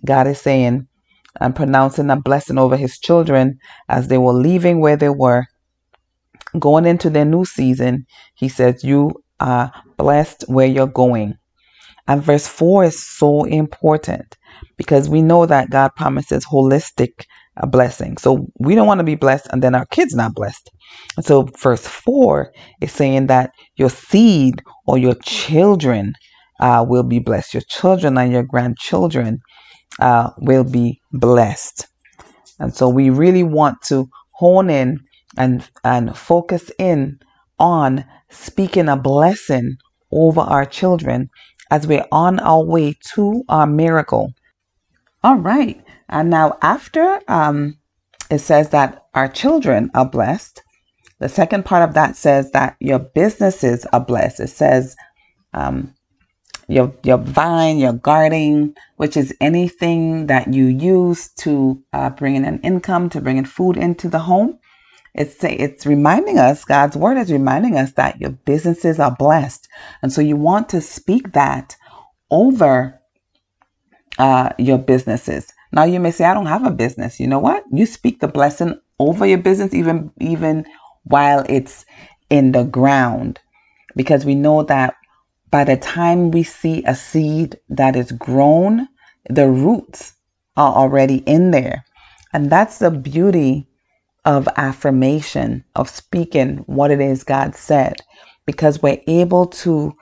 God 0.05 0.28
is 0.28 0.39
saying 0.39 0.88
and 1.39 1.55
pronouncing 1.55 2.09
a 2.09 2.15
blessing 2.15 2.57
over 2.57 2.78
his 2.78 2.99
children 2.99 3.57
as 3.89 4.07
they 4.07 4.17
were 4.17 4.34
leaving 4.34 4.80
where 4.80 4.97
they 4.97 5.09
were 5.09 5.45
going 6.59 6.86
into 6.86 7.09
their 7.09 7.25
new 7.25 7.45
season, 7.45 8.05
he 8.36 8.49
says, 8.49 8.84
You 8.84 9.11
are 9.39 9.71
blessed 9.97 10.45
where 10.47 10.67
you're 10.67 10.88
going. 10.88 11.36
And 12.07 12.23
verse 12.23 12.47
4 12.47 12.86
is 12.86 13.05
so 13.05 13.43
important 13.43 14.38
because 14.78 15.09
we 15.09 15.21
know 15.21 15.45
that 15.45 15.69
God 15.69 15.91
promises 15.95 16.45
holistic 16.45 17.25
a 17.57 17.63
uh, 17.63 17.65
blessing. 17.65 18.17
So 18.17 18.47
we 18.59 18.75
don't 18.75 18.88
want 18.88 18.99
to 18.99 19.03
be 19.03 19.15
blessed 19.15 19.47
and 19.51 19.63
then 19.63 19.75
our 19.75 19.86
kids 19.88 20.13
not 20.15 20.36
blessed. 20.36 20.69
And 21.17 21.25
so 21.25 21.49
verse 21.59 21.88
4 21.88 22.51
is 22.82 22.91
saying 22.91 23.28
that 23.28 23.51
your 23.75 23.89
seed 23.89 24.61
or 24.86 24.97
your 24.97 25.15
children 25.25 26.13
uh, 26.59 26.86
will 26.88 27.03
be 27.03 27.19
blessed. 27.19 27.53
Your 27.55 27.63
children 27.67 28.17
and 28.17 28.32
your 28.32 28.43
grandchildren 28.43 29.39
uh, 29.99 30.30
will 30.39 30.63
be 30.63 31.01
blessed. 31.11 31.88
And 32.59 32.73
so 32.73 32.89
we 32.89 33.09
really 33.09 33.43
want 33.43 33.82
to 33.84 34.07
hone 34.34 34.69
in 34.69 34.99
and 35.38 35.67
and 35.84 36.17
focus 36.17 36.71
in 36.80 37.19
on 37.59 38.05
speaking 38.30 38.88
a 38.89 38.95
blessing 38.97 39.75
over 40.11 40.41
our 40.41 40.65
children 40.65 41.30
as 41.69 41.86
we're 41.86 42.05
on 42.11 42.39
our 42.39 42.63
way 42.63 42.95
to 43.13 43.43
our 43.49 43.67
miracle. 43.67 44.32
All 45.28 45.36
right. 45.36 45.84
And 46.07 46.30
now 46.30 46.57
after 46.61 47.19
um, 47.28 47.78
it 48.32 48.39
says 48.39 48.69
that 48.69 49.07
our 49.13 49.28
children 49.28 49.91
are 49.93 50.09
blessed, 50.09 50.63
the 51.19 51.28
second 51.28 51.65
part 51.65 51.84
of 51.84 51.95
that 51.95 52.15
says 52.15 52.51
that 52.51 52.78
your 52.80 52.99
businesses 52.99 53.86
are 53.91 53.99
blessed. 53.99 54.39
It 54.39 54.47
says 54.47 54.95
um, 55.53 55.93
your 56.69 56.93
your 57.03 57.17
vine, 57.17 57.78
your 57.78 57.91
gardening, 57.91 58.73
which 58.95 59.17
is 59.17 59.36
anything 59.41 60.28
that 60.28 60.53
you 60.53 60.67
use 60.67 61.28
to 61.39 61.84
uh, 61.91 62.09
bring 62.11 62.38
in 62.38 62.45
an 62.45 62.61
income, 62.61 63.09
to 63.09 63.19
bring 63.19 63.36
in 63.36 63.43
food 63.43 63.75
into 63.75 64.07
the 64.07 64.19
home. 64.19 64.57
It's 65.13 65.43
it's 65.43 65.86
reminding 65.86 66.39
us, 66.39 66.63
God's 66.63 66.95
word 66.95 67.17
is 67.17 67.34
reminding 67.34 67.75
us 67.75 67.91
that 67.95 68.21
your 68.21 68.32
businesses 68.32 68.97
are 68.97 69.13
blessed. 69.13 69.67
And 70.01 70.13
so 70.13 70.21
you 70.21 70.38
want 70.38 70.69
to 70.69 70.80
speak 70.80 71.34
that 71.34 71.75
over 72.32 73.01
uh, 74.18 74.51
your 74.57 74.78
businesses. 74.78 75.51
Now 75.72 75.84
you 75.84 75.99
may 75.99 76.11
say, 76.11 76.26
I 76.26 76.34
don't 76.34 76.45
have 76.45 76.65
a 76.65 76.72
business. 76.72 77.20
You 77.20 77.28
know 77.28 77.39
what? 77.39 77.63
You 77.72 77.86
speak 77.86 78.20
the 78.20 78.28
blessing 78.28 78.80
over 78.99 79.26
your 79.26 79.38
business 79.38 79.74
even 79.74 80.11
even 80.20 80.65
while 81.03 81.45
it's 81.47 81.86
in 82.30 82.51
the 82.51 82.63
ground. 82.63 83.39
Because 83.95 84.26
we 84.26 84.36
know 84.36 84.63
that 84.63 84.95
by 85.49 85.63
the 85.63 85.78
time 85.78 86.32
we 86.32 86.43
see 86.43 86.84
a 86.86 86.95
seed 86.95 87.59
that 87.70 87.95
is 87.95 88.11
grown, 88.11 88.88
the 89.30 89.47
roots 89.47 90.13
are 90.55 90.74
already 90.74 91.18
in 91.20 91.51
there. 91.51 91.86
And 92.34 92.49
that's 92.49 92.80
the 92.80 92.91
beauty 92.91 93.68
of 94.26 94.47
affirmation, 94.57 95.63
of 95.76 95.89
speaking 95.89 96.57
what 96.65 96.91
it 96.91 96.99
is 96.99 97.24
God 97.24 97.55
said, 97.55 98.01
because 98.45 98.82
we're 98.82 99.01
able 99.07 99.47
to 99.47 99.95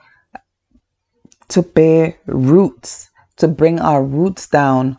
to 1.48 1.62
bear 1.62 2.18
roots, 2.26 3.08
to 3.36 3.48
bring 3.48 3.80
our 3.80 4.02
roots 4.02 4.46
down 4.46 4.96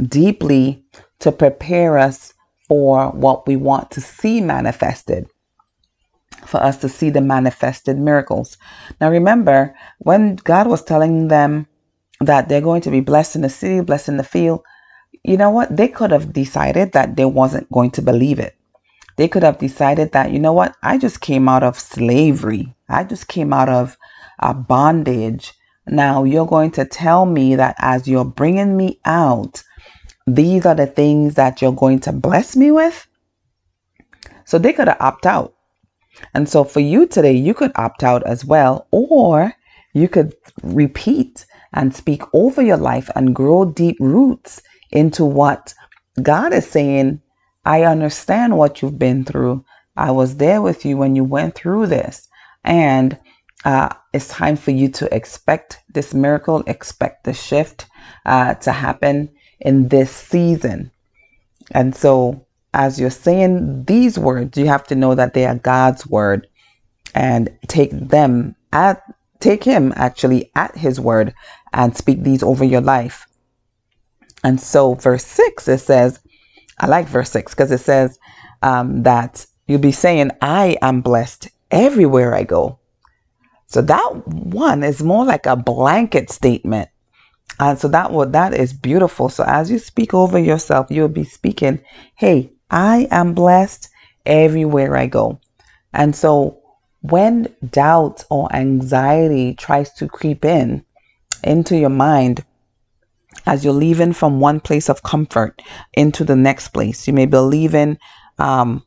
deeply 0.00 0.84
to 1.20 1.32
prepare 1.32 1.98
us 1.98 2.34
for 2.68 3.10
what 3.10 3.46
we 3.46 3.56
want 3.56 3.90
to 3.90 4.00
see 4.00 4.40
manifested, 4.40 5.26
for 6.46 6.62
us 6.62 6.76
to 6.78 6.88
see 6.88 7.10
the 7.10 7.20
manifested 7.20 7.98
miracles. 7.98 8.56
Now, 9.00 9.10
remember, 9.10 9.74
when 9.98 10.36
God 10.36 10.68
was 10.68 10.82
telling 10.84 11.28
them 11.28 11.66
that 12.20 12.48
they're 12.48 12.60
going 12.60 12.82
to 12.82 12.90
be 12.90 13.00
blessed 13.00 13.36
in 13.36 13.42
the 13.42 13.48
city, 13.48 13.80
blessed 13.80 14.08
in 14.08 14.16
the 14.16 14.24
field, 14.24 14.62
you 15.24 15.36
know 15.36 15.50
what? 15.50 15.76
They 15.76 15.88
could 15.88 16.12
have 16.12 16.32
decided 16.32 16.92
that 16.92 17.16
they 17.16 17.24
wasn't 17.24 17.70
going 17.70 17.90
to 17.92 18.02
believe 18.02 18.38
it. 18.38 18.56
They 19.16 19.28
could 19.28 19.42
have 19.42 19.58
decided 19.58 20.12
that, 20.12 20.30
you 20.30 20.38
know 20.38 20.52
what? 20.52 20.76
I 20.82 20.96
just 20.96 21.20
came 21.20 21.48
out 21.48 21.62
of 21.62 21.78
slavery. 21.78 22.74
I 22.88 23.04
just 23.04 23.28
came 23.28 23.52
out 23.52 23.68
of 23.68 23.98
a 24.38 24.54
bondage. 24.54 25.52
Now 25.90 26.22
you're 26.22 26.46
going 26.46 26.70
to 26.72 26.84
tell 26.84 27.26
me 27.26 27.56
that 27.56 27.74
as 27.78 28.06
you're 28.06 28.24
bringing 28.24 28.76
me 28.76 29.00
out, 29.04 29.62
these 30.24 30.64
are 30.64 30.74
the 30.76 30.86
things 30.86 31.34
that 31.34 31.60
you're 31.60 31.72
going 31.72 31.98
to 32.00 32.12
bless 32.12 32.54
me 32.54 32.70
with. 32.70 33.08
So 34.44 34.56
they 34.58 34.72
could 34.72 34.88
opt 34.88 35.26
out. 35.26 35.54
And 36.32 36.48
so 36.48 36.62
for 36.62 36.78
you 36.78 37.06
today, 37.06 37.32
you 37.32 37.54
could 37.54 37.72
opt 37.74 38.04
out 38.04 38.24
as 38.24 38.44
well, 38.44 38.86
or 38.92 39.52
you 39.92 40.08
could 40.08 40.34
repeat 40.62 41.44
and 41.72 41.94
speak 41.94 42.22
over 42.32 42.62
your 42.62 42.76
life 42.76 43.10
and 43.16 43.34
grow 43.34 43.64
deep 43.64 43.96
roots 43.98 44.62
into 44.92 45.24
what 45.24 45.74
God 46.22 46.52
is 46.52 46.68
saying. 46.68 47.20
I 47.64 47.82
understand 47.82 48.56
what 48.56 48.80
you've 48.80 48.98
been 48.98 49.24
through. 49.24 49.64
I 49.96 50.12
was 50.12 50.36
there 50.36 50.62
with 50.62 50.84
you 50.84 50.96
when 50.96 51.16
you 51.16 51.24
went 51.24 51.56
through 51.56 51.86
this. 51.88 52.28
And 52.62 53.18
uh, 53.64 53.90
it's 54.12 54.28
time 54.28 54.56
for 54.56 54.70
you 54.70 54.88
to 54.88 55.14
expect 55.14 55.80
this 55.92 56.14
miracle, 56.14 56.62
expect 56.66 57.24
the 57.24 57.34
shift 57.34 57.86
uh, 58.26 58.54
to 58.54 58.72
happen 58.72 59.30
in 59.60 59.88
this 59.88 60.10
season. 60.10 60.90
And 61.72 61.94
so, 61.94 62.46
as 62.72 62.98
you're 62.98 63.10
saying 63.10 63.84
these 63.84 64.18
words, 64.18 64.56
you 64.56 64.66
have 64.66 64.86
to 64.88 64.94
know 64.94 65.14
that 65.14 65.34
they 65.34 65.44
are 65.44 65.56
God's 65.56 66.06
word 66.06 66.46
and 67.14 67.50
take 67.66 67.90
them 67.90 68.54
at 68.72 69.02
take 69.40 69.64
him 69.64 69.92
actually 69.96 70.50
at 70.54 70.76
his 70.76 71.00
word 71.00 71.34
and 71.72 71.96
speak 71.96 72.22
these 72.22 72.42
over 72.42 72.64
your 72.64 72.82
life. 72.82 73.26
And 74.44 74.60
so, 74.60 74.94
verse 74.94 75.24
6, 75.24 75.68
it 75.68 75.78
says, 75.78 76.20
I 76.78 76.86
like 76.86 77.08
verse 77.08 77.30
6 77.30 77.54
because 77.54 77.70
it 77.70 77.80
says 77.80 78.18
um, 78.62 79.02
that 79.02 79.46
you'll 79.66 79.80
be 79.80 79.92
saying, 79.92 80.30
I 80.40 80.76
am 80.82 81.00
blessed 81.00 81.48
everywhere 81.70 82.34
I 82.34 82.44
go. 82.44 82.79
So, 83.70 83.80
that 83.82 84.26
one 84.26 84.82
is 84.82 85.02
more 85.02 85.24
like 85.24 85.46
a 85.46 85.56
blanket 85.56 86.30
statement. 86.30 86.90
And 87.60 87.78
so 87.78 87.88
that 87.88 88.10
that 88.32 88.54
is 88.54 88.72
beautiful. 88.72 89.28
So 89.28 89.44
as 89.46 89.70
you 89.70 89.78
speak 89.78 90.14
over 90.14 90.38
yourself, 90.38 90.86
you'll 90.90 91.08
be 91.08 91.24
speaking, 91.24 91.82
hey, 92.14 92.52
I 92.70 93.06
am 93.10 93.34
blessed 93.34 93.90
everywhere 94.24 94.96
I 94.96 95.06
go. 95.06 95.40
And 95.92 96.16
so 96.16 96.58
when 97.02 97.48
doubt 97.70 98.24
or 98.30 98.54
anxiety 98.54 99.54
tries 99.54 99.92
to 99.94 100.08
creep 100.08 100.44
in 100.44 100.84
into 101.44 101.76
your 101.76 101.90
mind, 101.90 102.44
as 103.44 103.62
you're 103.62 103.74
leaving 103.74 104.14
from 104.14 104.40
one 104.40 104.60
place 104.60 104.88
of 104.88 105.02
comfort 105.02 105.60
into 105.92 106.24
the 106.24 106.36
next 106.36 106.68
place, 106.68 107.06
you 107.06 107.12
may 107.12 107.26
be 107.26 107.36
leaving 107.36 107.98
um, 108.38 108.84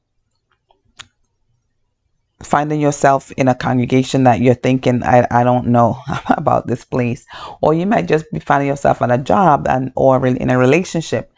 finding 2.43 2.79
yourself 2.79 3.31
in 3.33 3.47
a 3.47 3.55
congregation 3.55 4.23
that 4.25 4.41
you're 4.41 4.53
thinking 4.53 5.03
I, 5.03 5.27
I 5.31 5.43
don't 5.43 5.67
know 5.67 5.97
about 6.29 6.67
this 6.67 6.85
place. 6.85 7.25
Or 7.61 7.73
you 7.73 7.85
might 7.85 8.07
just 8.07 8.25
be 8.31 8.39
finding 8.39 8.67
yourself 8.67 9.01
at 9.01 9.11
a 9.11 9.17
job 9.17 9.67
and 9.67 9.91
or 9.95 10.25
in 10.25 10.49
a 10.49 10.57
relationship. 10.57 11.31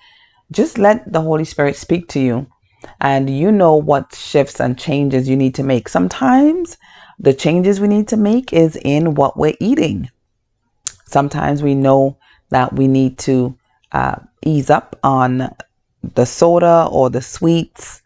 Just 0.51 0.77
let 0.77 1.11
the 1.11 1.21
holy 1.21 1.45
spirit 1.45 1.75
speak 1.75 2.07
to 2.09 2.19
you. 2.19 2.47
And 3.01 3.29
you 3.29 3.51
know 3.51 3.75
what 3.75 4.13
shifts 4.13 4.59
and 4.59 4.77
changes 4.77 5.27
you 5.27 5.35
need 5.35 5.55
to 5.55 5.63
make. 5.63 5.89
Sometimes 5.89 6.77
the 7.17 7.33
changes 7.33 7.79
we 7.79 7.87
need 7.87 8.07
to 8.09 8.17
make 8.17 8.53
is 8.53 8.77
in 8.83 9.15
what 9.15 9.37
we're 9.37 9.55
eating. 9.59 10.09
Sometimes 11.05 11.63
we 11.63 11.73
know 11.73 12.17
that 12.49 12.73
we 12.73 12.87
need 12.87 13.17
to 13.19 13.57
uh, 13.91 14.17
ease 14.43 14.69
up 14.69 14.99
on 15.03 15.49
the 16.13 16.25
soda 16.25 16.87
or 16.91 17.09
the 17.09 17.21
sweets 17.21 18.01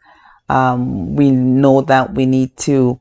um, 0.50 1.16
we 1.16 1.32
know 1.32 1.82
that 1.82 2.14
we 2.14 2.26
need 2.26 2.56
to 2.58 3.00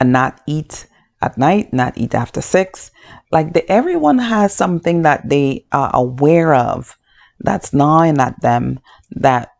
uh, 0.00 0.04
not 0.04 0.40
eat 0.46 0.86
at 1.20 1.36
night, 1.36 1.72
not 1.72 1.96
eat 1.98 2.14
after 2.14 2.40
six. 2.40 2.90
Like 3.30 3.52
the, 3.52 3.70
everyone 3.70 4.18
has 4.18 4.54
something 4.54 5.02
that 5.02 5.28
they 5.28 5.66
are 5.72 5.90
aware 5.94 6.54
of 6.54 6.96
that's 7.40 7.72
gnawing 7.72 8.18
at 8.18 8.40
them 8.40 8.80
that 9.12 9.52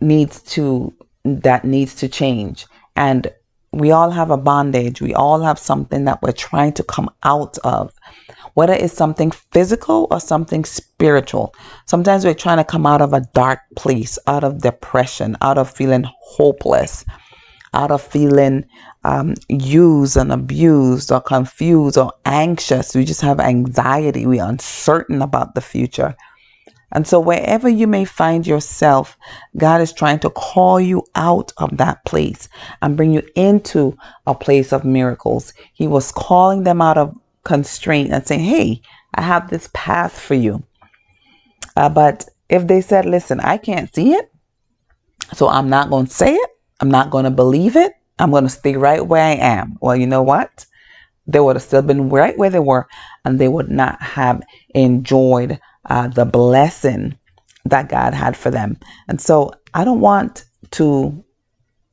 needs 0.00 0.42
to 0.42 0.92
that 1.24 1.64
needs 1.64 1.94
to 1.96 2.08
change. 2.08 2.66
And 2.96 3.32
we 3.72 3.90
all 3.90 4.10
have 4.10 4.30
a 4.30 4.36
bondage. 4.36 5.00
We 5.00 5.14
all 5.14 5.40
have 5.40 5.58
something 5.58 6.04
that 6.04 6.20
we're 6.22 6.32
trying 6.32 6.72
to 6.74 6.84
come 6.84 7.10
out 7.22 7.58
of 7.64 7.92
whether 8.54 8.74
it's 8.74 8.94
something 8.94 9.30
physical 9.30 10.06
or 10.10 10.20
something 10.20 10.64
spiritual. 10.64 11.54
Sometimes 11.86 12.24
we're 12.24 12.34
trying 12.34 12.58
to 12.58 12.64
come 12.64 12.86
out 12.86 13.00
of 13.00 13.12
a 13.12 13.22
dark 13.32 13.60
place, 13.76 14.18
out 14.26 14.44
of 14.44 14.60
depression, 14.60 15.36
out 15.40 15.58
of 15.58 15.70
feeling 15.70 16.04
hopeless, 16.20 17.04
out 17.74 17.90
of 17.90 18.02
feeling 18.02 18.64
um, 19.04 19.34
used 19.48 20.16
and 20.16 20.30
abused 20.30 21.10
or 21.10 21.20
confused 21.20 21.96
or 21.96 22.12
anxious. 22.26 22.94
We 22.94 23.04
just 23.04 23.22
have 23.22 23.40
anxiety. 23.40 24.26
We're 24.26 24.44
uncertain 24.44 25.22
about 25.22 25.54
the 25.54 25.60
future. 25.60 26.14
And 26.92 27.06
so, 27.06 27.18
wherever 27.18 27.68
you 27.68 27.86
may 27.86 28.04
find 28.04 28.46
yourself, 28.46 29.16
God 29.56 29.80
is 29.80 29.92
trying 29.92 30.18
to 30.20 30.30
call 30.30 30.78
you 30.78 31.04
out 31.14 31.52
of 31.56 31.76
that 31.78 32.04
place 32.04 32.48
and 32.82 32.96
bring 32.96 33.12
you 33.12 33.22
into 33.34 33.96
a 34.26 34.34
place 34.34 34.72
of 34.72 34.84
miracles. 34.84 35.54
He 35.72 35.86
was 35.86 36.12
calling 36.12 36.64
them 36.64 36.82
out 36.82 36.98
of 36.98 37.14
constraint 37.44 38.12
and 38.12 38.26
saying, 38.26 38.40
hey, 38.40 38.82
I 39.14 39.22
have 39.22 39.48
this 39.48 39.68
path 39.72 40.18
for 40.18 40.34
you. 40.34 40.62
Uh, 41.76 41.88
but 41.88 42.28
if 42.48 42.66
they 42.66 42.82
said, 42.82 43.06
listen, 43.06 43.40
I 43.40 43.56
can't 43.56 43.92
see 43.94 44.12
it, 44.12 44.30
so 45.34 45.48
I'm 45.48 45.70
not 45.70 45.88
going 45.88 46.06
to 46.06 46.12
say 46.12 46.34
it, 46.34 46.50
I'm 46.80 46.90
not 46.90 47.10
going 47.10 47.24
to 47.24 47.30
believe 47.30 47.76
it, 47.76 47.94
I'm 48.18 48.30
going 48.30 48.44
to 48.44 48.50
stay 48.50 48.76
right 48.76 49.04
where 49.04 49.24
I 49.24 49.32
am. 49.32 49.78
Well, 49.80 49.96
you 49.96 50.06
know 50.06 50.22
what? 50.22 50.66
They 51.26 51.40
would 51.40 51.56
have 51.56 51.62
still 51.62 51.82
been 51.82 52.10
right 52.10 52.36
where 52.36 52.50
they 52.50 52.58
were 52.58 52.86
and 53.24 53.38
they 53.38 53.48
would 53.48 53.70
not 53.70 54.02
have 54.02 54.42
enjoyed 54.74 55.58
uh, 55.86 56.08
the 56.08 56.24
blessing 56.24 57.18
that 57.64 57.88
God 57.88 58.14
had 58.14 58.36
for 58.36 58.50
them. 58.50 58.76
And 59.08 59.20
so 59.20 59.52
I 59.74 59.84
don't 59.84 60.00
want 60.00 60.44
to 60.72 61.24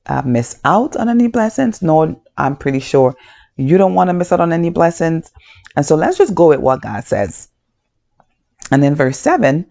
uh, 0.06 0.22
miss 0.26 0.60
out 0.66 0.96
on 0.96 1.10
any 1.10 1.28
blessings, 1.28 1.82
nor 1.82 2.20
I'm 2.38 2.56
pretty 2.56 2.80
sure 2.80 3.16
you 3.58 3.78
don't 3.78 3.94
want 3.94 4.10
to 4.10 4.14
miss 4.14 4.32
out 4.32 4.40
on 4.40 4.54
any 4.54 4.70
blessings. 4.70 5.32
And 5.76 5.86
so 5.86 5.96
let's 5.96 6.18
just 6.18 6.36
go 6.36 6.50
with 6.50 6.60
what 6.60 6.82
God 6.82 7.04
says. 7.04 7.50
And 8.72 8.82
then 8.84 8.96
verse 8.96 9.18
7, 9.20 9.66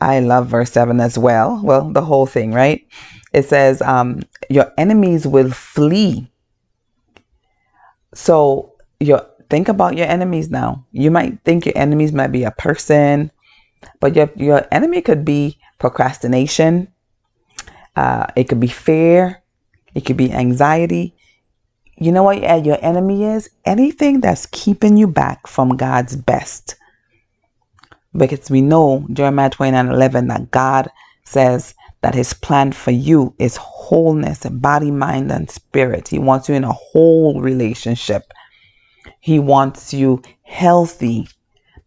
I 0.00 0.20
love 0.20 0.48
verse 0.48 0.72
7 0.72 1.00
as 1.00 1.18
well. 1.18 1.60
Well, 1.62 1.90
the 1.90 2.02
whole 2.02 2.26
thing, 2.26 2.52
right? 2.52 2.86
It 3.32 3.46
says, 3.46 3.80
um, 3.82 4.22
Your 4.50 4.72
enemies 4.76 5.26
will 5.26 5.50
flee. 5.50 6.30
So 8.14 8.74
your 9.00 9.26
think 9.48 9.68
about 9.68 9.96
your 9.96 10.06
enemies 10.06 10.50
now. 10.50 10.86
You 10.92 11.10
might 11.10 11.42
think 11.44 11.66
your 11.66 11.76
enemies 11.76 12.12
might 12.12 12.32
be 12.32 12.44
a 12.44 12.50
person, 12.52 13.30
but 14.00 14.16
your 14.16 14.30
your 14.36 14.66
enemy 14.70 15.00
could 15.00 15.24
be 15.24 15.58
procrastination. 15.78 16.88
Uh, 17.94 18.26
it 18.36 18.48
could 18.48 18.60
be 18.60 18.68
fear. 18.68 19.42
It 19.94 20.06
could 20.06 20.16
be 20.16 20.32
anxiety 20.32 21.14
you 22.02 22.10
know 22.10 22.24
what 22.24 22.64
your 22.64 22.78
enemy 22.82 23.24
is? 23.24 23.48
Anything 23.64 24.20
that's 24.20 24.46
keeping 24.46 24.96
you 24.96 25.06
back 25.06 25.46
from 25.46 25.76
God's 25.76 26.16
best. 26.16 26.74
Because 28.16 28.50
we 28.50 28.60
know 28.60 29.06
Jeremiah 29.12 29.50
29 29.50 29.88
11 29.88 30.26
that 30.28 30.50
God 30.50 30.90
says 31.24 31.74
that 32.00 32.14
his 32.14 32.32
plan 32.34 32.72
for 32.72 32.90
you 32.90 33.34
is 33.38 33.56
wholeness, 33.56 34.44
body, 34.44 34.90
mind, 34.90 35.30
and 35.30 35.48
spirit. 35.48 36.08
He 36.08 36.18
wants 36.18 36.48
you 36.48 36.56
in 36.56 36.64
a 36.64 36.72
whole 36.72 37.40
relationship. 37.40 38.32
He 39.20 39.38
wants 39.38 39.94
you 39.94 40.22
healthy. 40.42 41.28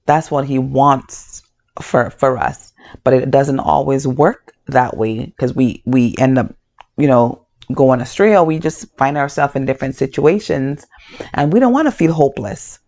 That's 0.05 0.31
what 0.31 0.45
he 0.45 0.59
wants 0.59 1.34
for, 1.81 2.09
for 2.11 2.37
us. 2.37 2.73
but 3.03 3.13
it 3.13 3.31
doesn't 3.31 3.59
always 3.59 4.07
work 4.07 4.53
that 4.67 4.97
way 4.97 5.25
because 5.27 5.53
we 5.55 5.81
we 5.85 6.15
end 6.19 6.37
up, 6.37 6.53
you 6.97 7.07
know, 7.07 7.45
going 7.73 8.01
astray 8.01 8.35
or 8.35 8.43
we 8.43 8.59
just 8.59 8.85
find 8.97 9.17
ourselves 9.17 9.55
in 9.55 9.65
different 9.65 9.95
situations 9.95 10.85
and 11.33 11.53
we 11.53 11.59
don't 11.59 11.73
want 11.73 11.87
to 11.87 11.91
feel 11.91 12.13
hopeless. 12.13 12.79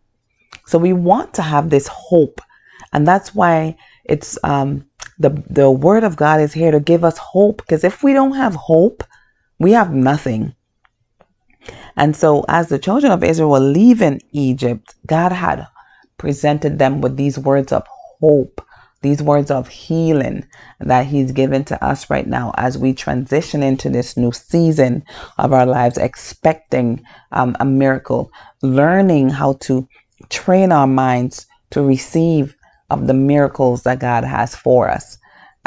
So 0.68 0.78
we 0.78 0.94
want 0.94 1.34
to 1.36 1.42
have 1.42 1.70
this 1.70 1.88
hope. 1.88 2.42
And 2.94 3.08
that's 3.08 3.36
why 3.36 3.78
it's 4.06 4.38
um 4.44 4.86
the 5.20 5.32
the 5.50 5.72
word 5.72 6.04
of 6.04 6.16
God 6.16 6.42
is 6.42 6.54
here 6.54 6.72
to 6.72 6.80
give 6.80 7.04
us 7.04 7.18
hope 7.18 7.58
because 7.58 7.84
if 7.84 8.04
we 8.04 8.14
don't 8.14 8.36
have 8.36 8.56
hope, 8.56 9.04
we 9.60 9.72
have 9.74 9.94
nothing. 9.94 10.56
And 11.98 12.16
so 12.16 12.46
as 12.48 12.70
the 12.70 12.80
children 12.80 13.12
of 13.12 13.24
Israel 13.24 13.52
were 13.52 13.60
leaving 13.60 14.22
Egypt, 14.32 14.96
God 15.08 15.32
had 15.32 15.68
presented 16.18 16.80
them 16.80 17.02
with 17.02 17.18
these 17.18 17.40
words 17.40 17.72
of 17.72 17.86
hope, 18.22 18.62
these 19.02 19.22
words 19.22 19.52
of 19.52 19.68
healing 19.68 20.46
that 20.80 21.06
He's 21.06 21.32
given 21.32 21.64
to 21.66 21.84
us 21.84 22.10
right 22.10 22.28
now 22.28 22.52
as 22.58 22.78
we 22.78 22.94
transition 22.94 23.64
into 23.64 23.90
this 23.90 24.18
new 24.18 24.32
season 24.32 25.04
of 25.38 25.54
our 25.54 25.66
lives, 25.66 25.98
expecting 25.98 27.04
um, 27.32 27.56
a 27.60 27.66
miracle, 27.66 28.32
learning 28.62 29.30
how 29.30 29.54
to 29.62 29.88
train 30.30 30.72
our 30.72 30.88
minds 30.88 31.46
to 31.72 31.82
receive 31.82 32.56
of 32.90 33.08
the 33.08 33.14
miracles 33.14 33.84
that 33.84 34.00
God 34.00 34.24
has 34.24 34.56
for 34.56 34.90
us. 34.90 35.18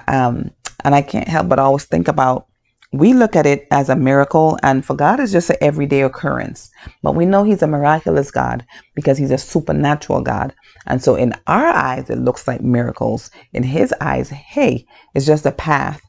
Um, 0.09 0.51
and 0.85 0.95
I 0.95 1.03
can't 1.03 1.29
help 1.29 1.49
but 1.49 1.59
always 1.59 1.85
think 1.85 2.09
about 2.09 2.47
we 2.93 3.15
look 3.15 3.37
at 3.37 3.47
it 3.47 3.69
as 3.71 3.89
a 3.89 3.95
miracle, 3.95 4.59
and 4.63 4.85
for 4.85 4.95
God, 4.95 5.21
it's 5.21 5.31
just 5.31 5.51
an 5.51 5.57
everyday 5.61 6.03
occurrence. 6.03 6.71
But 7.03 7.15
we 7.15 7.25
know 7.25 7.45
He's 7.45 7.63
a 7.63 7.69
miraculous 7.69 8.31
God 8.31 8.67
because 8.95 9.17
He's 9.17 9.31
a 9.31 9.39
supernatural 9.39 10.23
God. 10.23 10.53
And 10.87 11.03
so, 11.03 11.15
in 11.15 11.35
our 11.47 11.67
eyes, 11.67 12.11
it 12.11 12.19
looks 12.19 12.49
like 12.49 12.63
miracles. 12.63 13.31
In 13.53 13.63
His 13.63 13.95
eyes, 14.01 14.31
hey, 14.31 14.87
it's 15.15 15.27
just 15.27 15.47
a 15.47 15.53
path 15.53 16.03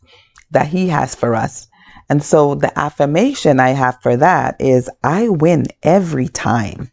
that 0.49 0.67
He 0.67 0.87
has 0.87 1.13
for 1.13 1.35
us. 1.35 1.67
And 2.09 2.23
so, 2.23 2.55
the 2.55 2.77
affirmation 2.77 3.59
I 3.59 3.69
have 3.69 4.01
for 4.01 4.17
that 4.17 4.55
is 4.59 4.89
I 5.03 5.29
win 5.29 5.67
every 5.83 6.29
time. 6.29 6.91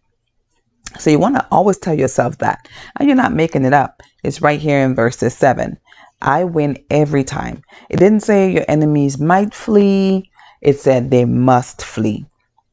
So, 0.99 1.09
you 1.09 1.19
want 1.19 1.37
to 1.37 1.47
always 1.51 1.79
tell 1.79 1.99
yourself 1.99 2.37
that. 2.39 2.69
And 2.99 3.09
you're 3.09 3.17
not 3.17 3.33
making 3.33 3.65
it 3.65 3.73
up. 3.73 4.03
It's 4.23 4.43
right 4.43 4.61
here 4.61 4.81
in 4.81 4.95
verses 4.95 5.35
7. 5.35 5.79
I 6.21 6.45
win 6.45 6.85
every 6.91 7.25
time. 7.25 7.63
It 7.89 7.99
didn't 7.99 8.21
say 8.21 8.51
your 8.51 8.65
enemies 8.69 9.19
might 9.19 9.55
flee, 9.55 10.31
it 10.61 10.81
said 10.81 11.11
they 11.11 11.25
must 11.25 11.83
flee. 11.83 12.27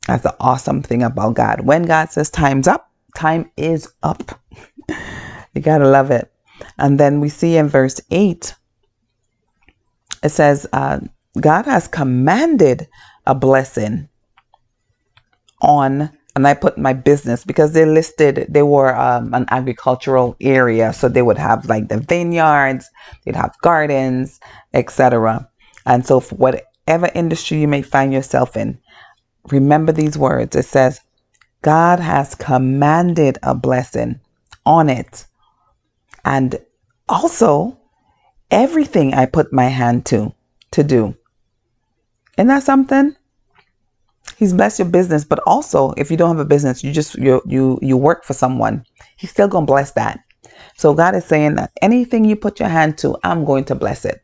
That's 0.08 0.24
the 0.24 0.36
awesome 0.40 0.82
thing 0.82 1.04
about 1.04 1.36
God. 1.36 1.62
When 1.62 1.84
God 1.84 2.12
says 2.12 2.30
time's 2.30 2.68
up, 2.68 2.92
time 3.16 3.52
is 3.58 3.92
up. 4.04 4.40
you 5.54 5.62
gotta 5.62 5.88
love 5.88 6.12
it. 6.12 6.32
And 6.78 7.00
then 7.00 7.20
we 7.20 7.30
see 7.30 7.58
in 7.58 7.68
verse 7.68 8.00
8, 8.12 8.56
it 10.24 10.30
says, 10.30 10.66
uh, 10.74 11.00
God 11.40 11.66
has 11.66 11.88
commanded 11.88 12.88
a 13.26 13.36
blessing 13.36 14.10
on 15.62 16.12
and 16.36 16.46
I 16.46 16.54
put 16.54 16.78
my 16.78 16.92
business 16.92 17.46
because 17.46 17.72
they 17.72 17.86
listed 17.86 18.46
they 18.50 18.62
were 18.62 18.94
um, 18.96 19.34
an 19.34 19.46
agricultural 19.50 20.36
area, 20.42 20.92
so 20.92 21.08
they 21.08 21.22
would 21.22 21.38
have 21.38 21.68
like 21.68 21.88
the 21.88 22.00
vineyards, 22.00 22.90
they'd 23.24 23.36
have 23.38 23.56
gardens, 23.62 24.40
etc. 24.74 25.50
And 25.86 26.06
so, 26.06 26.20
for 26.20 26.36
whatever 26.36 27.10
industry 27.16 27.60
you 27.60 27.68
may 27.68 27.82
find 27.82 28.12
yourself 28.12 28.58
in, 28.58 28.80
remember 29.50 29.94
these 29.94 30.18
words. 30.18 30.56
It 30.56 30.66
says, 30.66 31.00
"God 31.62 32.00
has 32.00 32.36
commanded 32.36 33.38
a 33.42 33.56
blessing 33.56 34.20
on 34.66 34.90
it, 34.90 35.26
and 36.26 36.60
also 37.08 37.78
everything 38.52 39.14
I 39.14 39.26
put 39.26 39.54
my 39.54 39.68
hand 39.68 40.06
to 40.08 40.34
to 40.72 40.84
do." 40.84 41.16
Isn't 42.38 42.48
that 42.48 42.64
something? 42.64 43.16
He's 44.38 44.54
blessed 44.54 44.80
your 44.80 44.90
business, 44.90 45.24
but 45.24 45.40
also 45.46 45.92
if 45.98 46.12
you 46.12 46.18
don't 46.18 46.36
have 46.36 46.46
a 46.46 46.50
business, 46.50 46.84
you 46.84 46.92
just 46.92 47.16
you 47.16 47.42
you 47.46 47.80
you 47.82 47.98
work 47.98 48.24
for 48.24 48.34
someone. 48.34 48.84
He's 49.18 49.32
still 49.32 49.48
gonna 49.48 49.66
bless 49.66 49.92
that. 49.92 50.20
So 50.78 50.94
God 50.94 51.16
is 51.16 51.26
saying 51.26 51.56
that 51.56 51.72
anything 51.82 52.26
you 52.26 52.36
put 52.36 52.60
your 52.60 52.70
hand 52.70 52.98
to, 53.00 53.18
I'm 53.24 53.46
going 53.46 53.66
to 53.66 53.76
bless 53.76 54.06
it. 54.06 54.22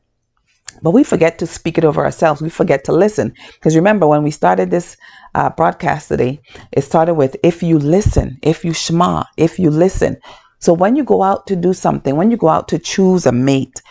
But 0.81 0.91
we 0.91 1.03
forget 1.03 1.37
to 1.39 1.47
speak 1.47 1.77
it 1.77 1.85
over 1.85 2.03
ourselves. 2.03 2.41
We 2.41 2.49
forget 2.49 2.83
to 2.85 2.91
listen. 2.91 3.33
Because 3.53 3.75
remember, 3.75 4.07
when 4.07 4.23
we 4.23 4.31
started 4.31 4.71
this 4.71 4.97
uh, 5.35 5.49
broadcast 5.51 6.07
today, 6.07 6.41
it 6.71 6.81
started 6.81 7.13
with 7.15 7.35
if 7.43 7.61
you 7.61 7.77
listen, 7.77 8.37
if 8.41 8.65
you 8.65 8.73
shema, 8.73 9.23
if 9.37 9.59
you 9.59 9.69
listen. 9.69 10.17
So 10.59 10.73
when 10.73 10.95
you 10.95 11.03
go 11.03 11.23
out 11.23 11.47
to 11.47 11.55
do 11.55 11.73
something, 11.73 12.15
when 12.15 12.31
you 12.31 12.37
go 12.37 12.49
out 12.49 12.67
to 12.69 12.79
choose 12.79 13.25
a 13.25 13.31
mate 13.31 13.81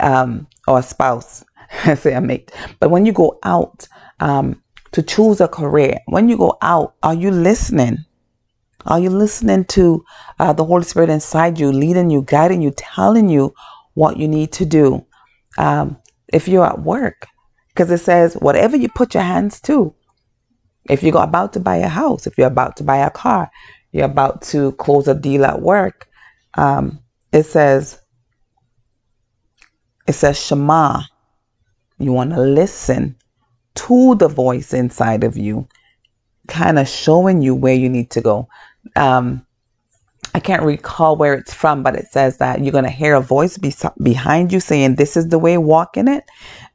um, 0.00 0.46
or 0.66 0.78
a 0.80 0.82
spouse, 0.82 1.44
say 1.96 2.14
a 2.14 2.20
mate, 2.20 2.52
but 2.80 2.90
when 2.90 3.06
you 3.06 3.12
go 3.12 3.38
out, 3.44 3.86
um, 4.20 4.60
to 4.92 5.02
choose 5.02 5.40
a 5.40 5.48
career, 5.48 5.98
when 6.06 6.28
you 6.28 6.36
go 6.36 6.56
out, 6.62 6.94
are 7.02 7.14
you 7.14 7.30
listening? 7.30 7.98
Are 8.86 8.98
you 8.98 9.10
listening 9.10 9.64
to 9.66 10.04
uh, 10.38 10.52
the 10.52 10.64
Holy 10.64 10.84
Spirit 10.84 11.10
inside 11.10 11.58
you, 11.58 11.70
leading 11.70 12.10
you, 12.10 12.22
guiding 12.22 12.62
you, 12.62 12.72
telling 12.76 13.28
you 13.28 13.54
what 13.94 14.16
you 14.16 14.26
need 14.26 14.52
to 14.52 14.64
do? 14.64 15.06
Um, 15.58 15.98
if 16.32 16.48
you're 16.48 16.66
at 16.66 16.80
work, 16.80 17.26
because 17.68 17.90
it 17.90 17.98
says, 17.98 18.34
whatever 18.34 18.76
you 18.76 18.88
put 18.88 19.14
your 19.14 19.22
hands 19.22 19.60
to, 19.62 19.94
if 20.88 21.02
you're 21.02 21.22
about 21.22 21.52
to 21.52 21.60
buy 21.60 21.76
a 21.76 21.88
house, 21.88 22.26
if 22.26 22.38
you're 22.38 22.46
about 22.46 22.76
to 22.78 22.84
buy 22.84 22.98
a 22.98 23.10
car, 23.10 23.50
you're 23.92 24.06
about 24.06 24.42
to 24.42 24.72
close 24.72 25.08
a 25.08 25.14
deal 25.14 25.44
at 25.44 25.60
work, 25.60 26.08
um, 26.54 27.00
it 27.32 27.44
says, 27.44 28.00
it 30.06 30.14
says 30.14 30.42
Shema. 30.42 31.02
You 31.98 32.12
want 32.12 32.30
to 32.30 32.40
listen 32.40 33.16
to 33.74 34.14
the 34.16 34.28
voice 34.28 34.72
inside 34.72 35.24
of 35.24 35.36
you, 35.36 35.68
kind 36.48 36.78
of 36.78 36.88
showing 36.88 37.42
you 37.42 37.54
where 37.54 37.74
you 37.74 37.88
need 37.88 38.10
to 38.10 38.20
go. 38.20 38.48
Um, 38.96 39.46
I 40.32 40.38
can't 40.38 40.62
recall 40.62 41.16
where 41.16 41.34
it's 41.34 41.52
from, 41.52 41.82
but 41.82 41.96
it 41.96 42.06
says 42.06 42.38
that 42.38 42.62
you're 42.62 42.72
going 42.72 42.84
to 42.84 42.90
hear 42.90 43.14
a 43.14 43.20
voice 43.20 43.58
be- 43.58 43.74
behind 44.02 44.52
you 44.52 44.60
saying, 44.60 44.94
This 44.94 45.16
is 45.16 45.28
the 45.28 45.38
way, 45.38 45.58
walk 45.58 45.96
in 45.96 46.06
it. 46.06 46.24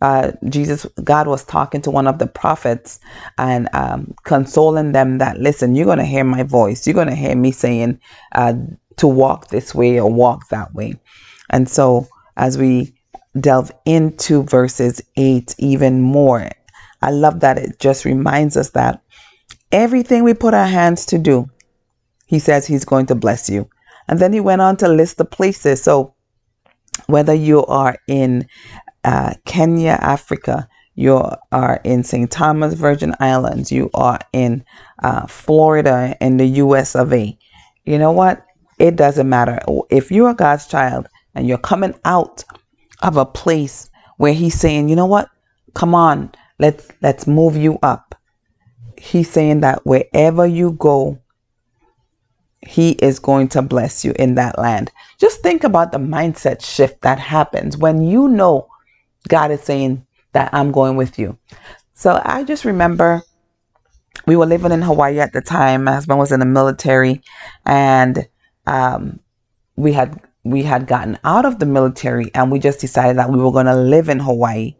Uh, 0.01 0.33
Jesus, 0.49 0.85
God 1.03 1.27
was 1.27 1.45
talking 1.45 1.81
to 1.83 1.91
one 1.91 2.05
of 2.05 2.19
the 2.19 2.27
prophets 2.27 2.99
and 3.37 3.69
um, 3.73 4.13
consoling 4.23 4.91
them 4.91 5.19
that, 5.19 5.39
listen, 5.39 5.75
you're 5.75 5.85
going 5.85 5.99
to 5.99 6.05
hear 6.05 6.25
my 6.25 6.43
voice. 6.43 6.85
You're 6.85 6.95
going 6.95 7.07
to 7.07 7.15
hear 7.15 7.35
me 7.35 7.51
saying 7.51 7.99
uh, 8.33 8.55
to 8.97 9.07
walk 9.07 9.47
this 9.47 9.73
way 9.73 9.99
or 9.99 10.11
walk 10.11 10.49
that 10.49 10.73
way. 10.75 10.99
And 11.49 11.69
so, 11.69 12.07
as 12.35 12.57
we 12.57 12.93
delve 13.39 13.71
into 13.85 14.43
verses 14.43 15.01
8 15.15 15.55
even 15.59 16.01
more, 16.01 16.49
I 17.05 17.11
love 17.11 17.41
that 17.41 17.59
it 17.59 17.77
just 17.79 18.03
reminds 18.03 18.57
us 18.57 18.71
that 18.71 18.99
everything 19.71 20.23
we 20.23 20.33
put 20.33 20.55
our 20.55 20.65
hands 20.65 21.05
to 21.07 21.19
do, 21.19 21.47
he 22.25 22.39
says 22.39 22.65
he's 22.65 22.83
going 22.83 23.05
to 23.05 23.15
bless 23.15 23.47
you. 23.47 23.69
And 24.07 24.17
then 24.17 24.33
he 24.33 24.39
went 24.39 24.61
on 24.61 24.75
to 24.77 24.87
list 24.87 25.17
the 25.17 25.25
places. 25.25 25.83
So 25.83 26.15
whether 27.05 27.33
you 27.35 27.63
are 27.67 27.95
in 28.07 28.47
uh, 29.03 29.35
Kenya, 29.45 29.99
Africa, 30.01 30.67
you 30.95 31.21
are 31.51 31.79
in 31.83 32.03
St. 32.03 32.31
Thomas, 32.31 32.73
Virgin 32.73 33.13
Islands, 33.19 33.71
you 33.71 33.91
are 33.93 34.19
in 34.33 34.65
uh, 35.03 35.27
Florida, 35.27 36.17
in 36.19 36.37
the 36.37 36.47
US 36.63 36.95
of 36.95 37.13
A. 37.13 37.37
You 37.83 37.99
know 37.99 38.11
what? 38.11 38.43
It 38.79 38.95
doesn't 38.95 39.29
matter. 39.29 39.59
If 39.91 40.09
you're 40.09 40.33
God's 40.33 40.65
child 40.65 41.07
and 41.35 41.47
you're 41.47 41.59
coming 41.59 41.93
out 42.03 42.43
of 43.03 43.15
a 43.17 43.27
place 43.27 43.91
where 44.17 44.33
He's 44.33 44.59
saying, 44.59 44.89
you 44.89 44.95
know 44.95 45.05
what? 45.05 45.29
Come 45.75 45.93
on, 45.93 46.31
Let's 46.59 46.87
let's 47.01 47.27
move 47.27 47.55
you 47.57 47.79
up. 47.83 48.15
He's 48.97 49.29
saying 49.29 49.61
that 49.61 49.85
wherever 49.85 50.45
you 50.45 50.71
go, 50.73 51.19
he 52.61 52.91
is 52.91 53.19
going 53.19 53.49
to 53.49 53.61
bless 53.61 54.05
you 54.05 54.13
in 54.17 54.35
that 54.35 54.57
land. 54.57 54.91
Just 55.19 55.41
think 55.41 55.63
about 55.63 55.91
the 55.91 55.97
mindset 55.97 56.63
shift 56.63 57.01
that 57.01 57.19
happens 57.19 57.77
when 57.77 58.01
you 58.01 58.27
know 58.27 58.67
God 59.27 59.51
is 59.51 59.61
saying 59.61 60.05
that 60.33 60.53
I'm 60.53 60.71
going 60.71 60.95
with 60.95 61.19
you. 61.19 61.37
So 61.93 62.21
I 62.23 62.43
just 62.43 62.65
remember 62.65 63.21
we 64.25 64.35
were 64.35 64.45
living 64.45 64.71
in 64.71 64.81
Hawaii 64.81 65.19
at 65.19 65.33
the 65.33 65.41
time. 65.41 65.83
My 65.83 65.93
husband 65.93 66.19
was 66.19 66.31
in 66.31 66.39
the 66.39 66.45
military, 66.45 67.21
and 67.65 68.27
um, 68.65 69.19
we 69.75 69.93
had 69.93 70.19
we 70.43 70.63
had 70.63 70.87
gotten 70.87 71.17
out 71.23 71.45
of 71.45 71.59
the 71.59 71.65
military, 71.65 72.31
and 72.33 72.51
we 72.51 72.59
just 72.59 72.79
decided 72.79 73.17
that 73.17 73.29
we 73.29 73.39
were 73.39 73.51
going 73.51 73.65
to 73.65 73.75
live 73.75 74.09
in 74.09 74.19
Hawaii. 74.19 74.75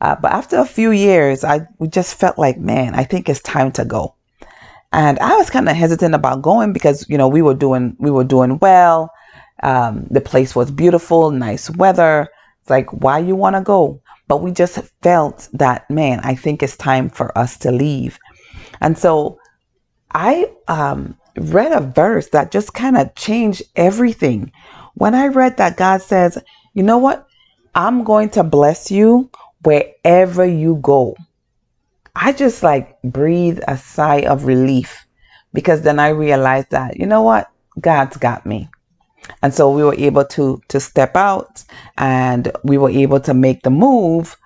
Uh, 0.00 0.14
but 0.14 0.32
after 0.32 0.58
a 0.58 0.64
few 0.64 0.92
years, 0.92 1.44
I 1.44 1.66
just 1.88 2.14
felt 2.14 2.38
like, 2.38 2.58
man, 2.58 2.94
I 2.94 3.04
think 3.04 3.28
it's 3.28 3.40
time 3.40 3.72
to 3.72 3.84
go. 3.84 4.14
And 4.92 5.18
I 5.18 5.36
was 5.36 5.50
kind 5.50 5.68
of 5.68 5.76
hesitant 5.76 6.14
about 6.14 6.42
going 6.42 6.72
because 6.72 7.08
you 7.10 7.18
know 7.18 7.28
we 7.28 7.42
were 7.42 7.54
doing 7.54 7.96
we 7.98 8.10
were 8.10 8.24
doing 8.24 8.58
well. 8.58 9.10
Um, 9.62 10.06
the 10.10 10.20
place 10.20 10.54
was 10.56 10.70
beautiful, 10.70 11.30
nice 11.30 11.68
weather. 11.70 12.28
It's 12.60 12.70
like 12.70 12.90
why 12.90 13.18
you 13.18 13.36
want 13.36 13.56
to 13.56 13.60
go? 13.60 14.00
But 14.28 14.38
we 14.38 14.50
just 14.50 14.78
felt 15.02 15.48
that 15.52 15.90
man, 15.90 16.20
I 16.22 16.34
think 16.34 16.62
it's 16.62 16.76
time 16.76 17.10
for 17.10 17.36
us 17.36 17.58
to 17.58 17.70
leave. 17.70 18.18
And 18.80 18.96
so 18.96 19.38
I 20.12 20.50
um, 20.68 21.18
read 21.36 21.72
a 21.72 21.80
verse 21.80 22.28
that 22.28 22.50
just 22.50 22.72
kind 22.72 22.96
of 22.96 23.14
changed 23.14 23.62
everything. 23.76 24.52
When 24.94 25.14
I 25.14 25.26
read 25.26 25.58
that 25.58 25.76
God 25.76 26.00
says, 26.02 26.38
you 26.72 26.82
know 26.82 26.98
what? 26.98 27.26
I'm 27.74 28.04
going 28.04 28.30
to 28.30 28.42
bless 28.42 28.90
you 28.90 29.30
wherever 29.62 30.44
you 30.44 30.76
go. 30.82 31.16
I 32.14 32.32
just 32.32 32.62
like 32.62 33.00
breathe 33.02 33.60
a 33.68 33.78
sigh 33.78 34.20
of 34.22 34.44
relief 34.44 35.06
because 35.52 35.82
then 35.82 35.98
I 35.98 36.08
realized 36.08 36.70
that, 36.70 36.98
you 36.98 37.06
know 37.06 37.22
what? 37.22 37.50
God's 37.80 38.16
got 38.16 38.44
me. 38.44 38.68
And 39.42 39.52
so 39.52 39.70
we 39.70 39.84
were 39.84 39.94
able 39.94 40.24
to 40.24 40.60
to 40.68 40.80
step 40.80 41.16
out 41.16 41.64
and 41.96 42.50
we 42.64 42.78
were 42.78 42.90
able 42.90 43.20
to 43.20 43.34
make 43.34 43.62
the 43.62 43.70
move. 43.70 44.36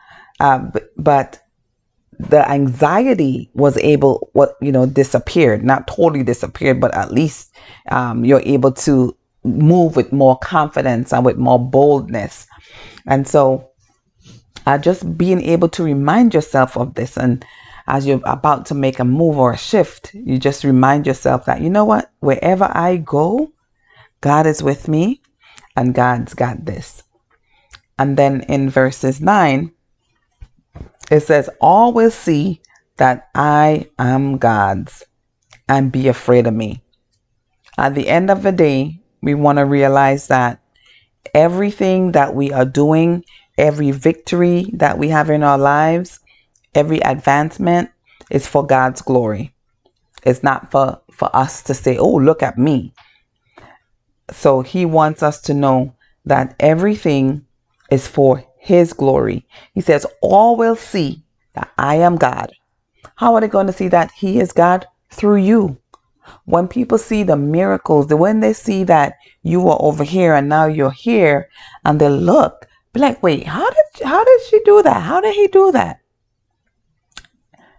Uh, 0.41 0.71
but, 0.97 1.43
the 2.19 2.49
anxiety 2.49 3.51
was 3.55 3.77
able 3.79 4.31
what 4.33 4.57
you 4.61 4.71
know 4.71 4.87
disappeared 4.87 5.65
not 5.65 5.89
totally 5.89 6.23
disappeared 6.23 6.81
but 6.81 6.95
at 6.95 7.11
least 7.11 7.53
um, 7.91 8.25
you're 8.25 8.43
able 8.45 8.71
to 8.71 9.17
move 9.45 9.97
with 9.97 10.13
more 10.13 10.39
confidence 10.39 11.13
and 11.13 11.25
with 11.25 11.37
more 11.37 11.59
boldness 11.59 12.47
and 13.07 13.27
so 13.27 13.72
uh, 14.67 14.79
just 14.79 15.17
being 15.17 15.41
able 15.43 15.69
to 15.71 15.83
remind 15.83 16.35
yourself 16.35 16.77
of 16.77 16.95
this. 16.95 17.17
And 17.17 17.45
as 17.87 18.07
you're 18.07 18.21
about 18.25 18.67
to 18.67 18.75
make 18.75 18.99
a 18.99 19.05
move 19.05 19.39
or 19.39 19.53
a 19.53 19.59
shift 19.59 20.15
you 20.15 20.39
just 20.39 20.63
remind 20.63 21.07
yourself 21.07 21.45
that 21.47 21.61
you 21.61 21.69
know 21.69 21.85
what? 21.85 22.13
Wherever 22.21 22.71
i 22.73 22.97
go 22.97 23.53
god 24.21 24.47
is 24.47 24.63
with 24.63 24.87
me 24.87 25.21
and 25.77 25.95
god's 25.95 26.33
got 26.33 26.65
this. 26.65 27.03
And 27.99 28.17
then 28.17 28.43
in 28.43 28.71
verses 28.71 29.21
9 29.21 29.73
it 31.11 31.21
says, 31.21 31.51
will 31.61 32.11
see 32.11 32.63
that 32.97 33.29
I 33.35 33.91
am 33.99 34.39
God's 34.39 35.05
and 35.69 35.93
be 35.93 36.09
afraid 36.09 36.47
of 36.47 36.55
me. 36.55 36.83
At 37.77 37.95
the 37.95 38.09
end 38.09 38.31
of 38.31 38.43
the 38.43 38.53
day, 38.53 39.01
we 39.23 39.35
want 39.35 39.59
to 39.59 39.65
realize 39.65 40.29
that 40.29 40.61
everything 41.35 42.13
that 42.13 42.35
we 42.35 42.53
are 42.53 42.65
doing, 42.65 43.25
every 43.63 43.93
victory 43.93 44.69
that 44.73 44.99
we 44.99 45.09
have 45.09 45.31
in 45.31 45.45
our 45.45 45.57
lives, 45.57 46.19
every 46.75 46.99
advancement 46.99 47.89
is 48.29 48.45
for 48.45 48.67
God's 48.67 49.01
glory. 49.01 49.55
It's 50.25 50.43
not 50.43 50.73
for, 50.73 51.01
for 51.13 51.35
us 51.35 51.63
to 51.63 51.75
say, 51.75 51.97
oh, 51.97 52.17
look 52.17 52.43
at 52.43 52.59
me. 52.59 52.93
So 54.33 54.63
he 54.63 54.85
wants 54.85 55.23
us 55.23 55.41
to 55.43 55.55
know 55.55 55.95
that 56.25 56.57
everything 56.59 57.47
is 57.91 58.09
for 58.09 58.45
his 58.59 58.93
glory. 58.93 59.47
He 59.75 59.81
says, 59.81 60.07
All 60.21 60.57
will 60.57 60.77
see 60.77 61.23
that 61.55 61.71
I 61.79 61.97
am 61.97 62.17
God. 62.17 62.51
How 63.17 63.35
are 63.35 63.41
they 63.41 63.49
going 63.49 63.69
to 63.69 63.73
see 63.73 63.89
that 63.89 64.11
he 64.13 64.41
is 64.41 64.51
God? 64.53 64.87
Through 65.13 65.37
you. 65.37 65.79
When 66.47 66.67
people 66.67 66.99
see 66.99 67.23
the 67.23 67.37
miracles, 67.37 68.07
when 68.07 68.41
they 68.41 68.55
see 68.55 68.85
that 68.85 69.15
you 69.43 69.61
were 69.61 69.81
over 69.81 70.03
here 70.03 70.35
and 70.35 70.49
now 70.49 70.67
you're 70.67 70.91
here, 70.91 71.49
and 71.85 72.01
they 72.01 72.09
look, 72.09 72.67
be 72.93 73.01
like, 73.01 73.23
wait, 73.23 73.47
how 73.47 73.69
did 73.69 74.07
how 74.07 74.25
did 74.25 74.41
she 74.49 74.61
do 74.65 74.83
that? 74.83 75.03
How 75.03 75.21
did 75.21 75.35
he 75.35 75.49
do 75.49 75.73
that? 75.73 76.01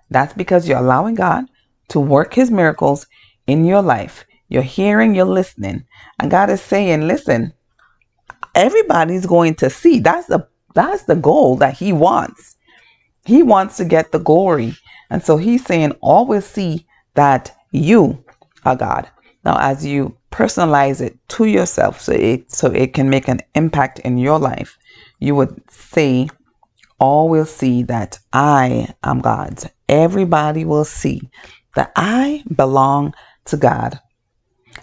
That's 0.09 0.33
because 0.33 0.67
you're 0.67 0.77
allowing 0.77 1.15
God 1.15 1.45
to 1.89 1.99
work 1.99 2.33
his 2.33 2.51
miracles 2.51 3.07
in 3.47 3.65
your 3.65 3.81
life. 3.81 4.25
You're 4.47 4.61
hearing, 4.61 5.15
you're 5.15 5.25
listening. 5.25 5.85
And 6.19 6.29
God 6.29 6.49
is 6.49 6.61
saying, 6.61 7.07
listen, 7.07 7.53
everybody's 8.55 9.25
going 9.25 9.55
to 9.55 9.69
see. 9.69 9.99
That's 9.99 10.27
the 10.27 10.47
that's 10.75 11.03
the 11.03 11.15
goal 11.15 11.55
that 11.57 11.75
he 11.75 11.93
wants. 11.93 12.55
He 13.25 13.43
wants 13.43 13.77
to 13.77 13.85
get 13.85 14.11
the 14.11 14.19
glory. 14.19 14.75
And 15.09 15.23
so 15.23 15.37
he's 15.37 15.65
saying, 15.65 15.91
always 16.01 16.45
see 16.45 16.85
that 17.13 17.55
you 17.71 18.23
are 18.65 18.75
God. 18.75 19.09
Now, 19.45 19.57
as 19.59 19.85
you 19.85 20.17
personalize 20.31 21.01
it 21.01 21.17
to 21.29 21.45
yourself 21.45 22.01
so 22.01 22.13
it 22.13 22.51
so 22.51 22.67
it 22.71 22.93
can 22.93 23.09
make 23.09 23.27
an 23.27 23.41
impact 23.55 23.99
in 23.99 24.17
your 24.17 24.39
life, 24.39 24.77
you 25.19 25.35
would 25.35 25.61
see, 25.71 26.29
all 26.99 27.29
will 27.29 27.45
see 27.45 27.83
that 27.83 28.19
I 28.31 28.93
am 29.03 29.19
God's. 29.19 29.67
Everybody 29.89 30.65
will 30.65 30.85
see 30.85 31.29
that 31.75 31.91
I 31.95 32.43
belong 32.55 33.13
to 33.45 33.57
God. 33.57 33.99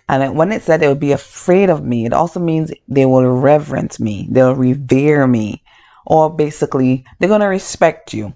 And 0.09 0.37
when 0.37 0.53
it 0.53 0.63
said 0.63 0.81
they 0.81 0.89
would 0.89 1.01
be 1.01 1.13
afraid 1.13 1.71
of 1.71 1.85
me, 1.85 2.05
it 2.05 2.13
also 2.13 2.41
means 2.41 2.73
they 2.89 3.07
will 3.07 3.25
reverence 3.25 4.01
me, 4.01 4.29
they'll 4.31 4.55
revere 4.55 5.27
me, 5.27 5.63
or 6.07 6.35
basically 6.35 7.05
they're 7.19 7.29
going 7.29 7.41
to 7.41 7.47
respect 7.47 8.13
you 8.13 8.35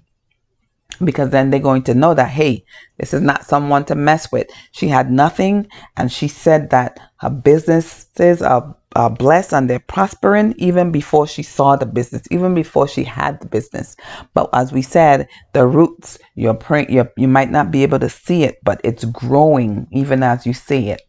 because 1.03 1.29
then 1.29 1.49
they're 1.49 1.59
going 1.59 1.83
to 1.83 1.93
know 1.93 2.13
that 2.13 2.29
hey 2.29 2.63
this 2.97 3.13
is 3.13 3.21
not 3.21 3.45
someone 3.45 3.85
to 3.85 3.95
mess 3.95 4.31
with. 4.31 4.47
She 4.71 4.87
had 4.87 5.11
nothing 5.11 5.67
and 5.97 6.11
she 6.11 6.27
said 6.27 6.69
that 6.69 6.99
her 7.17 7.29
businesses 7.29 8.41
are, 8.41 8.75
are 8.95 9.09
blessed 9.09 9.53
and 9.53 9.69
they're 9.69 9.79
prospering 9.79 10.53
even 10.57 10.91
before 10.91 11.27
she 11.27 11.43
saw 11.43 11.75
the 11.75 11.85
business 11.85 12.23
even 12.31 12.53
before 12.55 12.87
she 12.87 13.03
had 13.03 13.39
the 13.41 13.47
business. 13.47 13.95
But 14.33 14.49
as 14.53 14.71
we 14.71 14.81
said 14.81 15.27
the 15.53 15.67
roots 15.67 16.17
you're 16.35 16.53
praying 16.53 16.91
you 16.91 17.07
you 17.17 17.27
might 17.27 17.51
not 17.51 17.71
be 17.71 17.83
able 17.83 17.99
to 17.99 18.09
see 18.09 18.43
it 18.43 18.59
but 18.63 18.81
it's 18.83 19.05
growing 19.05 19.87
even 19.91 20.23
as 20.23 20.45
you 20.45 20.53
see 20.53 20.89
it. 20.89 21.01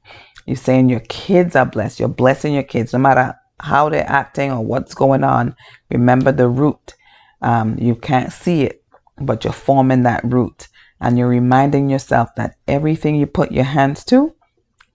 You're 0.46 0.56
saying 0.56 0.88
your 0.88 1.00
kids 1.00 1.56
are 1.56 1.66
blessed. 1.66 1.98
You're 1.98 2.08
blessing 2.08 2.54
your 2.54 2.62
kids. 2.62 2.92
No 2.92 3.00
matter 3.00 3.34
how 3.60 3.88
they're 3.88 4.08
acting 4.08 4.50
or 4.50 4.64
what's 4.64 4.94
going 4.94 5.24
on. 5.24 5.54
Remember 5.90 6.32
the 6.32 6.48
root. 6.48 6.94
Um, 7.42 7.76
you 7.78 7.94
can't 7.94 8.32
see 8.32 8.62
it, 8.62 8.82
but 9.20 9.44
you're 9.44 9.52
forming 9.52 10.02
that 10.02 10.24
root. 10.24 10.68
And 11.00 11.18
you're 11.18 11.28
reminding 11.28 11.90
yourself 11.90 12.34
that 12.36 12.56
everything 12.66 13.16
you 13.16 13.26
put 13.26 13.52
your 13.52 13.64
hands 13.64 14.04
to, 14.06 14.34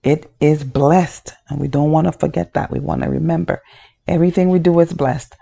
it 0.02 0.32
is 0.40 0.64
blessed. 0.64 1.32
And 1.48 1.60
we 1.60 1.68
don't 1.68 1.92
want 1.92 2.06
to 2.06 2.12
forget 2.12 2.54
that. 2.54 2.70
We 2.72 2.80
want 2.80 3.02
to 3.02 3.08
remember 3.08 3.62
everything 4.08 4.48
we 4.48 4.58
do 4.58 4.80
is 4.80 4.92
blessed. 4.92 5.36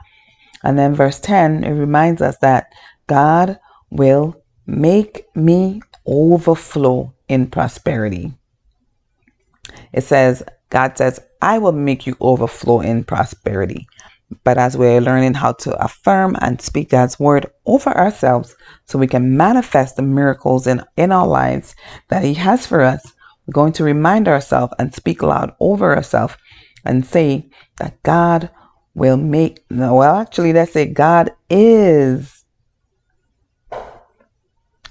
And 0.62 0.78
then 0.78 0.94
verse 0.94 1.18
10, 1.18 1.64
it 1.64 1.72
reminds 1.72 2.20
us 2.20 2.36
that 2.38 2.72
God 3.06 3.58
will 3.90 4.36
make 4.66 5.24
me 5.34 5.80
overflow 6.06 7.14
in 7.28 7.46
prosperity. 7.46 8.34
It 9.92 10.04
says, 10.04 10.42
God 10.68 10.98
says, 10.98 11.20
I 11.40 11.58
will 11.58 11.72
make 11.72 12.06
you 12.06 12.16
overflow 12.20 12.80
in 12.80 13.04
prosperity. 13.04 13.86
But 14.44 14.58
as 14.58 14.76
we're 14.76 15.00
learning 15.00 15.34
how 15.34 15.52
to 15.52 15.74
affirm 15.82 16.36
and 16.40 16.60
speak 16.60 16.90
God's 16.90 17.18
word 17.18 17.46
over 17.66 17.90
ourselves 17.90 18.54
so 18.86 18.98
we 18.98 19.06
can 19.06 19.36
manifest 19.36 19.96
the 19.96 20.02
miracles 20.02 20.66
in, 20.66 20.82
in 20.96 21.12
our 21.12 21.26
lives 21.26 21.74
that 22.08 22.22
He 22.24 22.34
has 22.34 22.66
for 22.66 22.80
us, 22.82 23.12
we're 23.46 23.52
going 23.52 23.72
to 23.74 23.84
remind 23.84 24.28
ourselves 24.28 24.72
and 24.78 24.94
speak 24.94 25.22
loud 25.22 25.52
over 25.60 25.94
ourselves 25.94 26.36
and 26.84 27.04
say 27.04 27.50
that 27.78 28.02
God 28.02 28.50
will 28.94 29.16
make, 29.16 29.64
well, 29.70 30.16
actually, 30.16 30.52
let's 30.52 30.72
say 30.72 30.86
God 30.86 31.30
is 31.48 32.40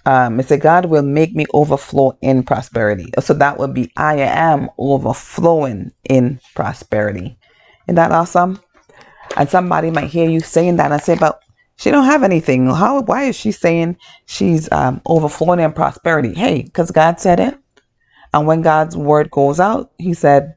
um, 0.05 0.41
said, 0.41 0.61
God 0.61 0.85
will 0.85 1.03
make 1.03 1.35
me 1.35 1.45
overflow 1.53 2.17
in 2.21 2.41
prosperity. 2.41 3.11
So 3.19 3.33
that 3.35 3.59
would 3.59 3.75
be, 3.75 3.91
I 3.95 4.15
am 4.15 4.69
overflowing 4.77 5.91
in 6.03 6.39
prosperity. 6.55 7.37
Isn't 7.87 7.95
that 7.95 8.11
awesome? 8.11 8.59
And 9.38 9.49
somebody 9.49 9.91
might 9.91 10.09
hear 10.09 10.30
you 10.30 10.39
saying 10.39 10.77
that 10.77 10.91
and 10.91 11.01
say, 11.01 11.15
but 11.15 11.41
she 11.77 11.91
don't 11.91 12.05
have 12.05 12.23
anything. 12.23 12.67
How? 12.67 13.01
Why 13.01 13.23
is 13.23 13.38
she 13.38 13.51
saying 13.51 13.97
she's 14.25 14.69
um, 14.71 15.01
overflowing 15.05 15.61
in 15.61 15.71
prosperity? 15.71 16.34
Hey, 16.34 16.63
because 16.63 16.91
God 16.91 17.21
said 17.21 17.39
it. 17.39 17.57
And 18.34 18.45
when 18.45 18.61
God's 18.61 18.97
word 18.97 19.32
goes 19.32 19.61
out, 19.61 19.91
He 19.97 20.13
said, 20.13 20.55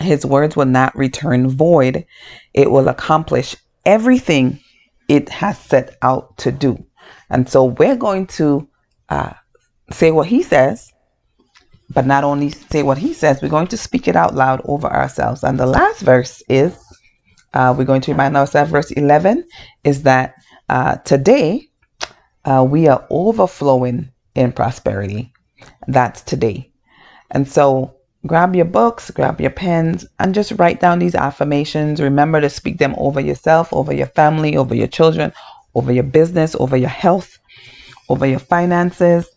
His 0.00 0.26
words 0.26 0.56
will 0.56 0.66
not 0.66 0.96
return 0.96 1.48
void. 1.48 2.04
It 2.52 2.70
will 2.70 2.88
accomplish 2.88 3.54
everything 3.86 4.58
it 5.08 5.28
has 5.28 5.58
set 5.58 5.96
out 6.02 6.36
to 6.38 6.52
do. 6.52 6.84
And 7.30 7.48
so 7.48 7.64
we're 7.64 7.96
going 7.96 8.26
to 8.38 8.68
uh, 9.08 9.32
say 9.90 10.10
what 10.10 10.26
he 10.26 10.42
says, 10.42 10.92
but 11.90 12.06
not 12.06 12.24
only 12.24 12.50
say 12.50 12.82
what 12.82 12.98
he 12.98 13.14
says, 13.14 13.40
we're 13.40 13.48
going 13.48 13.68
to 13.68 13.76
speak 13.76 14.08
it 14.08 14.16
out 14.16 14.34
loud 14.34 14.60
over 14.64 14.86
ourselves. 14.88 15.42
And 15.42 15.58
the 15.58 15.66
last 15.66 16.00
verse 16.00 16.42
is 16.48 16.76
uh, 17.58 17.74
we're 17.76 17.84
going 17.84 18.00
to 18.00 18.12
remind 18.12 18.36
ourselves, 18.36 18.70
verse 18.70 18.92
11 18.92 19.44
is 19.82 20.04
that 20.04 20.36
uh, 20.68 20.94
today 20.98 21.66
uh, 22.44 22.64
we 22.66 22.86
are 22.86 23.04
overflowing 23.10 24.12
in 24.36 24.52
prosperity. 24.52 25.32
That's 25.88 26.22
today. 26.22 26.70
And 27.32 27.48
so 27.48 27.96
grab 28.28 28.54
your 28.54 28.64
books, 28.64 29.10
grab 29.10 29.40
your 29.40 29.50
pens, 29.50 30.06
and 30.20 30.36
just 30.36 30.52
write 30.52 30.78
down 30.78 31.00
these 31.00 31.16
affirmations. 31.16 32.00
Remember 32.00 32.40
to 32.40 32.48
speak 32.48 32.78
them 32.78 32.94
over 32.96 33.18
yourself, 33.18 33.72
over 33.72 33.92
your 33.92 34.06
family, 34.06 34.56
over 34.56 34.76
your 34.76 34.86
children, 34.86 35.32
over 35.74 35.90
your 35.90 36.04
business, 36.04 36.54
over 36.60 36.76
your 36.76 36.88
health, 36.88 37.40
over 38.08 38.24
your 38.24 38.38
finances, 38.38 39.28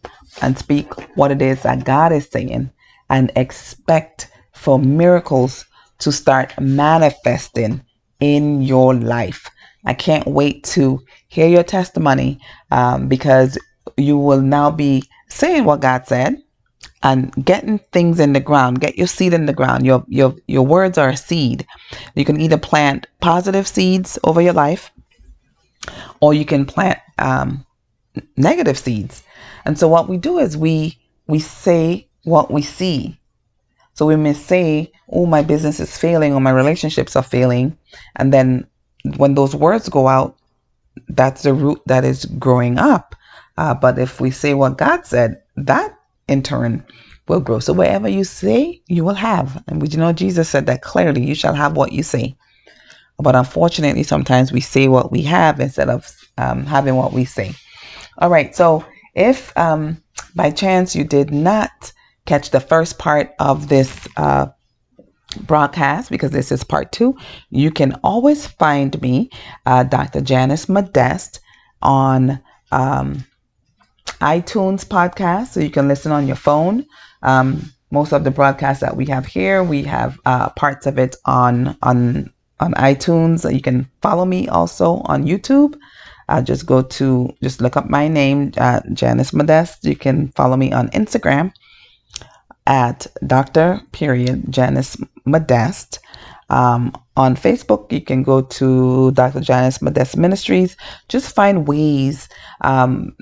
and 0.43 0.59
speak 0.59 0.93
what 1.17 1.31
it 1.31 1.41
is 1.41 1.63
that 1.63 1.85
God 1.85 2.11
is 2.11 2.29
saying 2.29 2.69
and 3.09 3.31
expect 3.35 4.29
for 4.53 4.77
miracles 4.77 5.65
to 5.97 6.11
start 6.11 6.53
manifesting 6.59 7.83
in 8.21 8.61
your 8.61 8.93
life. 8.93 9.49
I 9.85 9.93
can't 9.93 10.27
wait 10.27 10.63
to 10.75 11.01
hear 11.27 11.47
your 11.47 11.63
testimony 11.63 12.39
um, 12.69 13.07
because 13.07 13.57
you 13.97 14.17
will 14.17 14.41
now 14.41 14.71
be 14.71 15.03
saying 15.27 15.65
what 15.65 15.81
God 15.81 16.07
said 16.07 16.37
and 17.03 17.33
getting 17.43 17.79
things 17.91 18.19
in 18.19 18.33
the 18.33 18.39
ground. 18.39 18.79
Get 18.79 18.97
your 18.97 19.07
seed 19.07 19.33
in 19.33 19.47
the 19.47 19.53
ground. 19.53 19.85
Your 19.85 20.05
your 20.07 20.35
your 20.47 20.65
words 20.65 20.97
are 20.97 21.09
a 21.09 21.17
seed. 21.17 21.65
You 22.15 22.25
can 22.25 22.39
either 22.39 22.57
plant 22.57 23.07
positive 23.19 23.67
seeds 23.67 24.19
over 24.23 24.41
your 24.41 24.53
life, 24.53 24.91
or 26.19 26.33
you 26.33 26.45
can 26.45 26.65
plant 26.65 26.99
um, 27.17 27.65
negative 28.37 28.77
seeds. 28.77 29.23
And 29.65 29.77
so 29.77 29.87
what 29.87 30.07
we 30.07 30.17
do 30.17 30.37
is 30.37 30.55
we 30.55 30.99
we 31.27 31.39
say 31.39 32.07
what 32.23 32.51
we 32.51 32.61
see. 32.61 33.19
So 33.93 34.05
we 34.05 34.15
may 34.15 34.33
say, 34.33 34.91
"Oh, 35.09 35.25
my 35.25 35.41
business 35.41 35.79
is 35.79 35.97
failing, 35.97 36.33
or 36.33 36.41
my 36.41 36.51
relationships 36.51 37.15
are 37.15 37.23
failing," 37.23 37.77
and 38.15 38.33
then 38.33 38.67
when 39.17 39.35
those 39.35 39.55
words 39.55 39.89
go 39.89 40.07
out, 40.07 40.37
that's 41.09 41.43
the 41.43 41.53
root 41.53 41.81
that 41.87 42.03
is 42.03 42.25
growing 42.25 42.77
up. 42.77 43.15
Uh, 43.57 43.73
but 43.73 43.99
if 43.99 44.21
we 44.21 44.31
say 44.31 44.53
what 44.53 44.77
God 44.77 45.05
said, 45.05 45.41
that 45.57 45.93
in 46.27 46.41
turn 46.43 46.83
will 47.27 47.39
grow. 47.39 47.59
So 47.59 47.73
wherever 47.73 48.07
you 48.07 48.23
say, 48.23 48.81
you 48.87 49.03
will 49.03 49.13
have. 49.15 49.63
And 49.67 49.81
we 49.81 49.87
you 49.89 49.97
know 49.97 50.13
Jesus 50.13 50.49
said 50.49 50.65
that 50.67 50.81
clearly, 50.81 51.23
you 51.23 51.35
shall 51.35 51.53
have 51.53 51.75
what 51.75 51.91
you 51.91 52.03
say. 52.03 52.35
But 53.19 53.35
unfortunately, 53.35 54.03
sometimes 54.03 54.51
we 54.51 54.61
say 54.61 54.87
what 54.87 55.11
we 55.11 55.21
have 55.23 55.59
instead 55.59 55.89
of 55.89 56.11
um, 56.37 56.65
having 56.65 56.95
what 56.95 57.13
we 57.13 57.25
say. 57.25 57.53
All 58.17 58.29
right. 58.29 58.55
So 58.55 58.85
if 59.15 59.55
um, 59.57 60.01
by 60.35 60.51
chance 60.51 60.95
you 60.95 61.03
did 61.03 61.31
not 61.31 61.91
catch 62.25 62.51
the 62.51 62.59
first 62.59 62.99
part 62.99 63.31
of 63.39 63.67
this 63.67 64.07
uh, 64.17 64.47
broadcast, 65.41 66.09
because 66.09 66.31
this 66.31 66.51
is 66.51 66.63
part 66.63 66.91
two, 66.91 67.15
you 67.49 67.71
can 67.71 67.93
always 68.03 68.47
find 68.47 68.99
me, 69.01 69.29
uh, 69.65 69.83
Dr. 69.83 70.21
Janice 70.21 70.67
Modeste, 70.69 71.39
on 71.81 72.41
um, 72.71 73.25
iTunes 74.19 74.85
podcast, 74.85 75.47
so 75.47 75.59
you 75.59 75.71
can 75.71 75.87
listen 75.87 76.11
on 76.11 76.27
your 76.27 76.35
phone. 76.35 76.85
Um, 77.23 77.71
most 77.91 78.13
of 78.13 78.23
the 78.23 78.31
broadcasts 78.31 78.81
that 78.81 78.95
we 78.95 79.05
have 79.07 79.25
here, 79.25 79.63
we 79.63 79.83
have 79.83 80.19
uh, 80.25 80.49
parts 80.49 80.85
of 80.85 80.97
it 80.97 81.15
on 81.25 81.77
on 81.81 82.31
on 82.59 82.73
iTunes. 82.75 83.51
You 83.51 83.61
can 83.61 83.89
follow 84.01 84.25
me 84.25 84.47
also 84.47 84.97
on 85.05 85.25
YouTube. 85.25 85.77
Uh, 86.29 86.41
just 86.41 86.65
go 86.65 86.81
to 86.81 87.33
just 87.43 87.59
look 87.59 87.75
up 87.75 87.89
my 87.89 88.07
name, 88.07 88.53
uh, 88.57 88.79
Janice 88.93 89.33
Modeste. 89.33 89.83
You 89.83 89.95
can 89.95 90.29
follow 90.29 90.55
me 90.55 90.71
on 90.71 90.89
Instagram 90.89 91.51
at 92.67 93.07
Dr. 93.25 93.81
Period 93.91 94.45
Janice 94.49 94.97
Modest. 95.25 95.99
Um, 96.49 96.93
on 97.15 97.35
Facebook, 97.35 97.91
you 97.91 98.01
can 98.01 98.23
go 98.23 98.41
to 98.41 99.11
Dr. 99.11 99.39
Janice 99.39 99.81
Modest 99.81 100.17
Ministries. 100.17 100.75
Just 101.07 101.33
find 101.33 101.67
ways. 101.67 102.27
Um, 102.61 103.15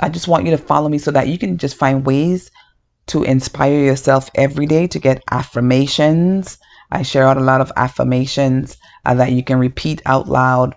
I 0.00 0.08
just 0.08 0.28
want 0.28 0.44
you 0.44 0.52
to 0.52 0.58
follow 0.58 0.88
me 0.88 0.98
so 0.98 1.10
that 1.10 1.28
you 1.28 1.38
can 1.38 1.58
just 1.58 1.76
find 1.76 2.06
ways 2.06 2.50
to 3.06 3.24
inspire 3.24 3.84
yourself 3.84 4.30
every 4.34 4.66
day 4.66 4.86
to 4.86 4.98
get 4.98 5.22
affirmations. 5.30 6.58
I 6.90 7.02
share 7.02 7.26
out 7.26 7.36
a 7.36 7.40
lot 7.40 7.60
of 7.60 7.72
affirmations 7.76 8.76
uh, 9.04 9.14
that 9.14 9.32
you 9.32 9.42
can 9.42 9.58
repeat 9.58 10.02
out 10.06 10.28
loud, 10.28 10.76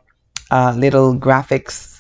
uh, 0.51 0.74
little 0.76 1.16
graphics, 1.16 1.99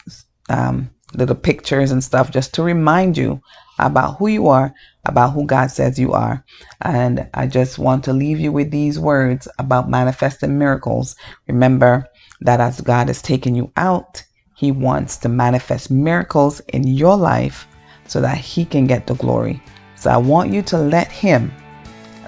um, 0.49 0.89
little 1.13 1.35
pictures 1.35 1.91
and 1.91 2.03
stuff 2.03 2.31
just 2.31 2.53
to 2.55 2.63
remind 2.63 3.17
you 3.17 3.41
about 3.79 4.17
who 4.17 4.27
you 4.27 4.47
are, 4.47 4.73
about 5.05 5.33
who 5.33 5.45
God 5.45 5.67
says 5.67 5.99
you 5.99 6.13
are. 6.13 6.43
And 6.81 7.27
I 7.33 7.47
just 7.47 7.77
want 7.77 8.03
to 8.05 8.13
leave 8.13 8.39
you 8.39 8.51
with 8.51 8.71
these 8.71 8.99
words 8.99 9.47
about 9.59 9.89
manifesting 9.89 10.57
miracles. 10.57 11.15
Remember 11.47 12.07
that 12.41 12.59
as 12.59 12.81
God 12.81 13.07
has 13.07 13.21
taken 13.21 13.55
you 13.55 13.71
out, 13.77 14.23
He 14.55 14.71
wants 14.71 15.17
to 15.17 15.29
manifest 15.29 15.91
miracles 15.91 16.59
in 16.73 16.85
your 16.87 17.15
life 17.15 17.67
so 18.07 18.21
that 18.21 18.37
He 18.37 18.65
can 18.65 18.85
get 18.87 19.07
the 19.07 19.15
glory. 19.15 19.61
So 19.95 20.09
I 20.09 20.17
want 20.17 20.51
you 20.51 20.61
to 20.63 20.77
let 20.77 21.11
Him, 21.11 21.51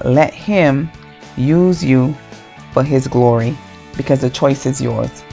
let 0.05 0.33
Him 0.33 0.89
use 1.35 1.83
you 1.83 2.15
for 2.73 2.83
His 2.83 3.07
glory 3.07 3.57
because 3.95 4.21
the 4.21 4.29
choice 4.29 4.65
is 4.65 4.81
yours. 4.81 5.23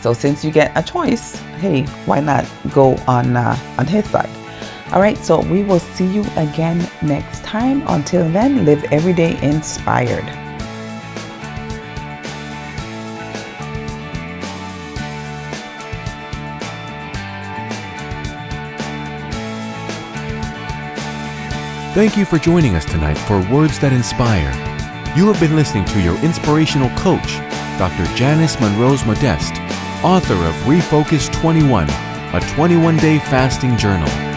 So 0.00 0.12
since 0.12 0.44
you 0.44 0.50
get 0.50 0.76
a 0.76 0.82
choice, 0.82 1.36
hey, 1.60 1.86
why 2.04 2.20
not 2.20 2.44
go 2.72 2.96
on 3.08 3.36
uh, 3.36 3.56
on 3.78 3.86
His 3.86 4.04
side? 4.10 4.43
All 4.92 5.00
right, 5.00 5.16
so 5.18 5.40
we 5.40 5.62
will 5.62 5.80
see 5.80 6.06
you 6.06 6.24
again 6.36 6.86
next 7.02 7.42
time. 7.42 7.82
Until 7.88 8.28
then, 8.30 8.64
live 8.64 8.84
every 8.92 9.12
day 9.12 9.40
inspired. 9.42 10.24
Thank 21.94 22.16
you 22.16 22.24
for 22.24 22.38
joining 22.38 22.74
us 22.74 22.84
tonight 22.84 23.16
for 23.16 23.40
Words 23.52 23.78
That 23.78 23.92
Inspire. 23.92 24.50
You 25.16 25.28
have 25.28 25.38
been 25.38 25.54
listening 25.54 25.84
to 25.86 26.00
your 26.00 26.16
inspirational 26.24 26.90
coach, 26.98 27.38
Dr. 27.78 28.04
Janice 28.16 28.60
Monrose 28.60 29.04
Modest, 29.06 29.54
author 30.04 30.34
of 30.34 30.54
Refocus 30.66 31.32
21, 31.32 31.88
a 31.88 32.40
21 32.54 32.96
day 32.96 33.20
fasting 33.20 33.76
journal. 33.76 34.33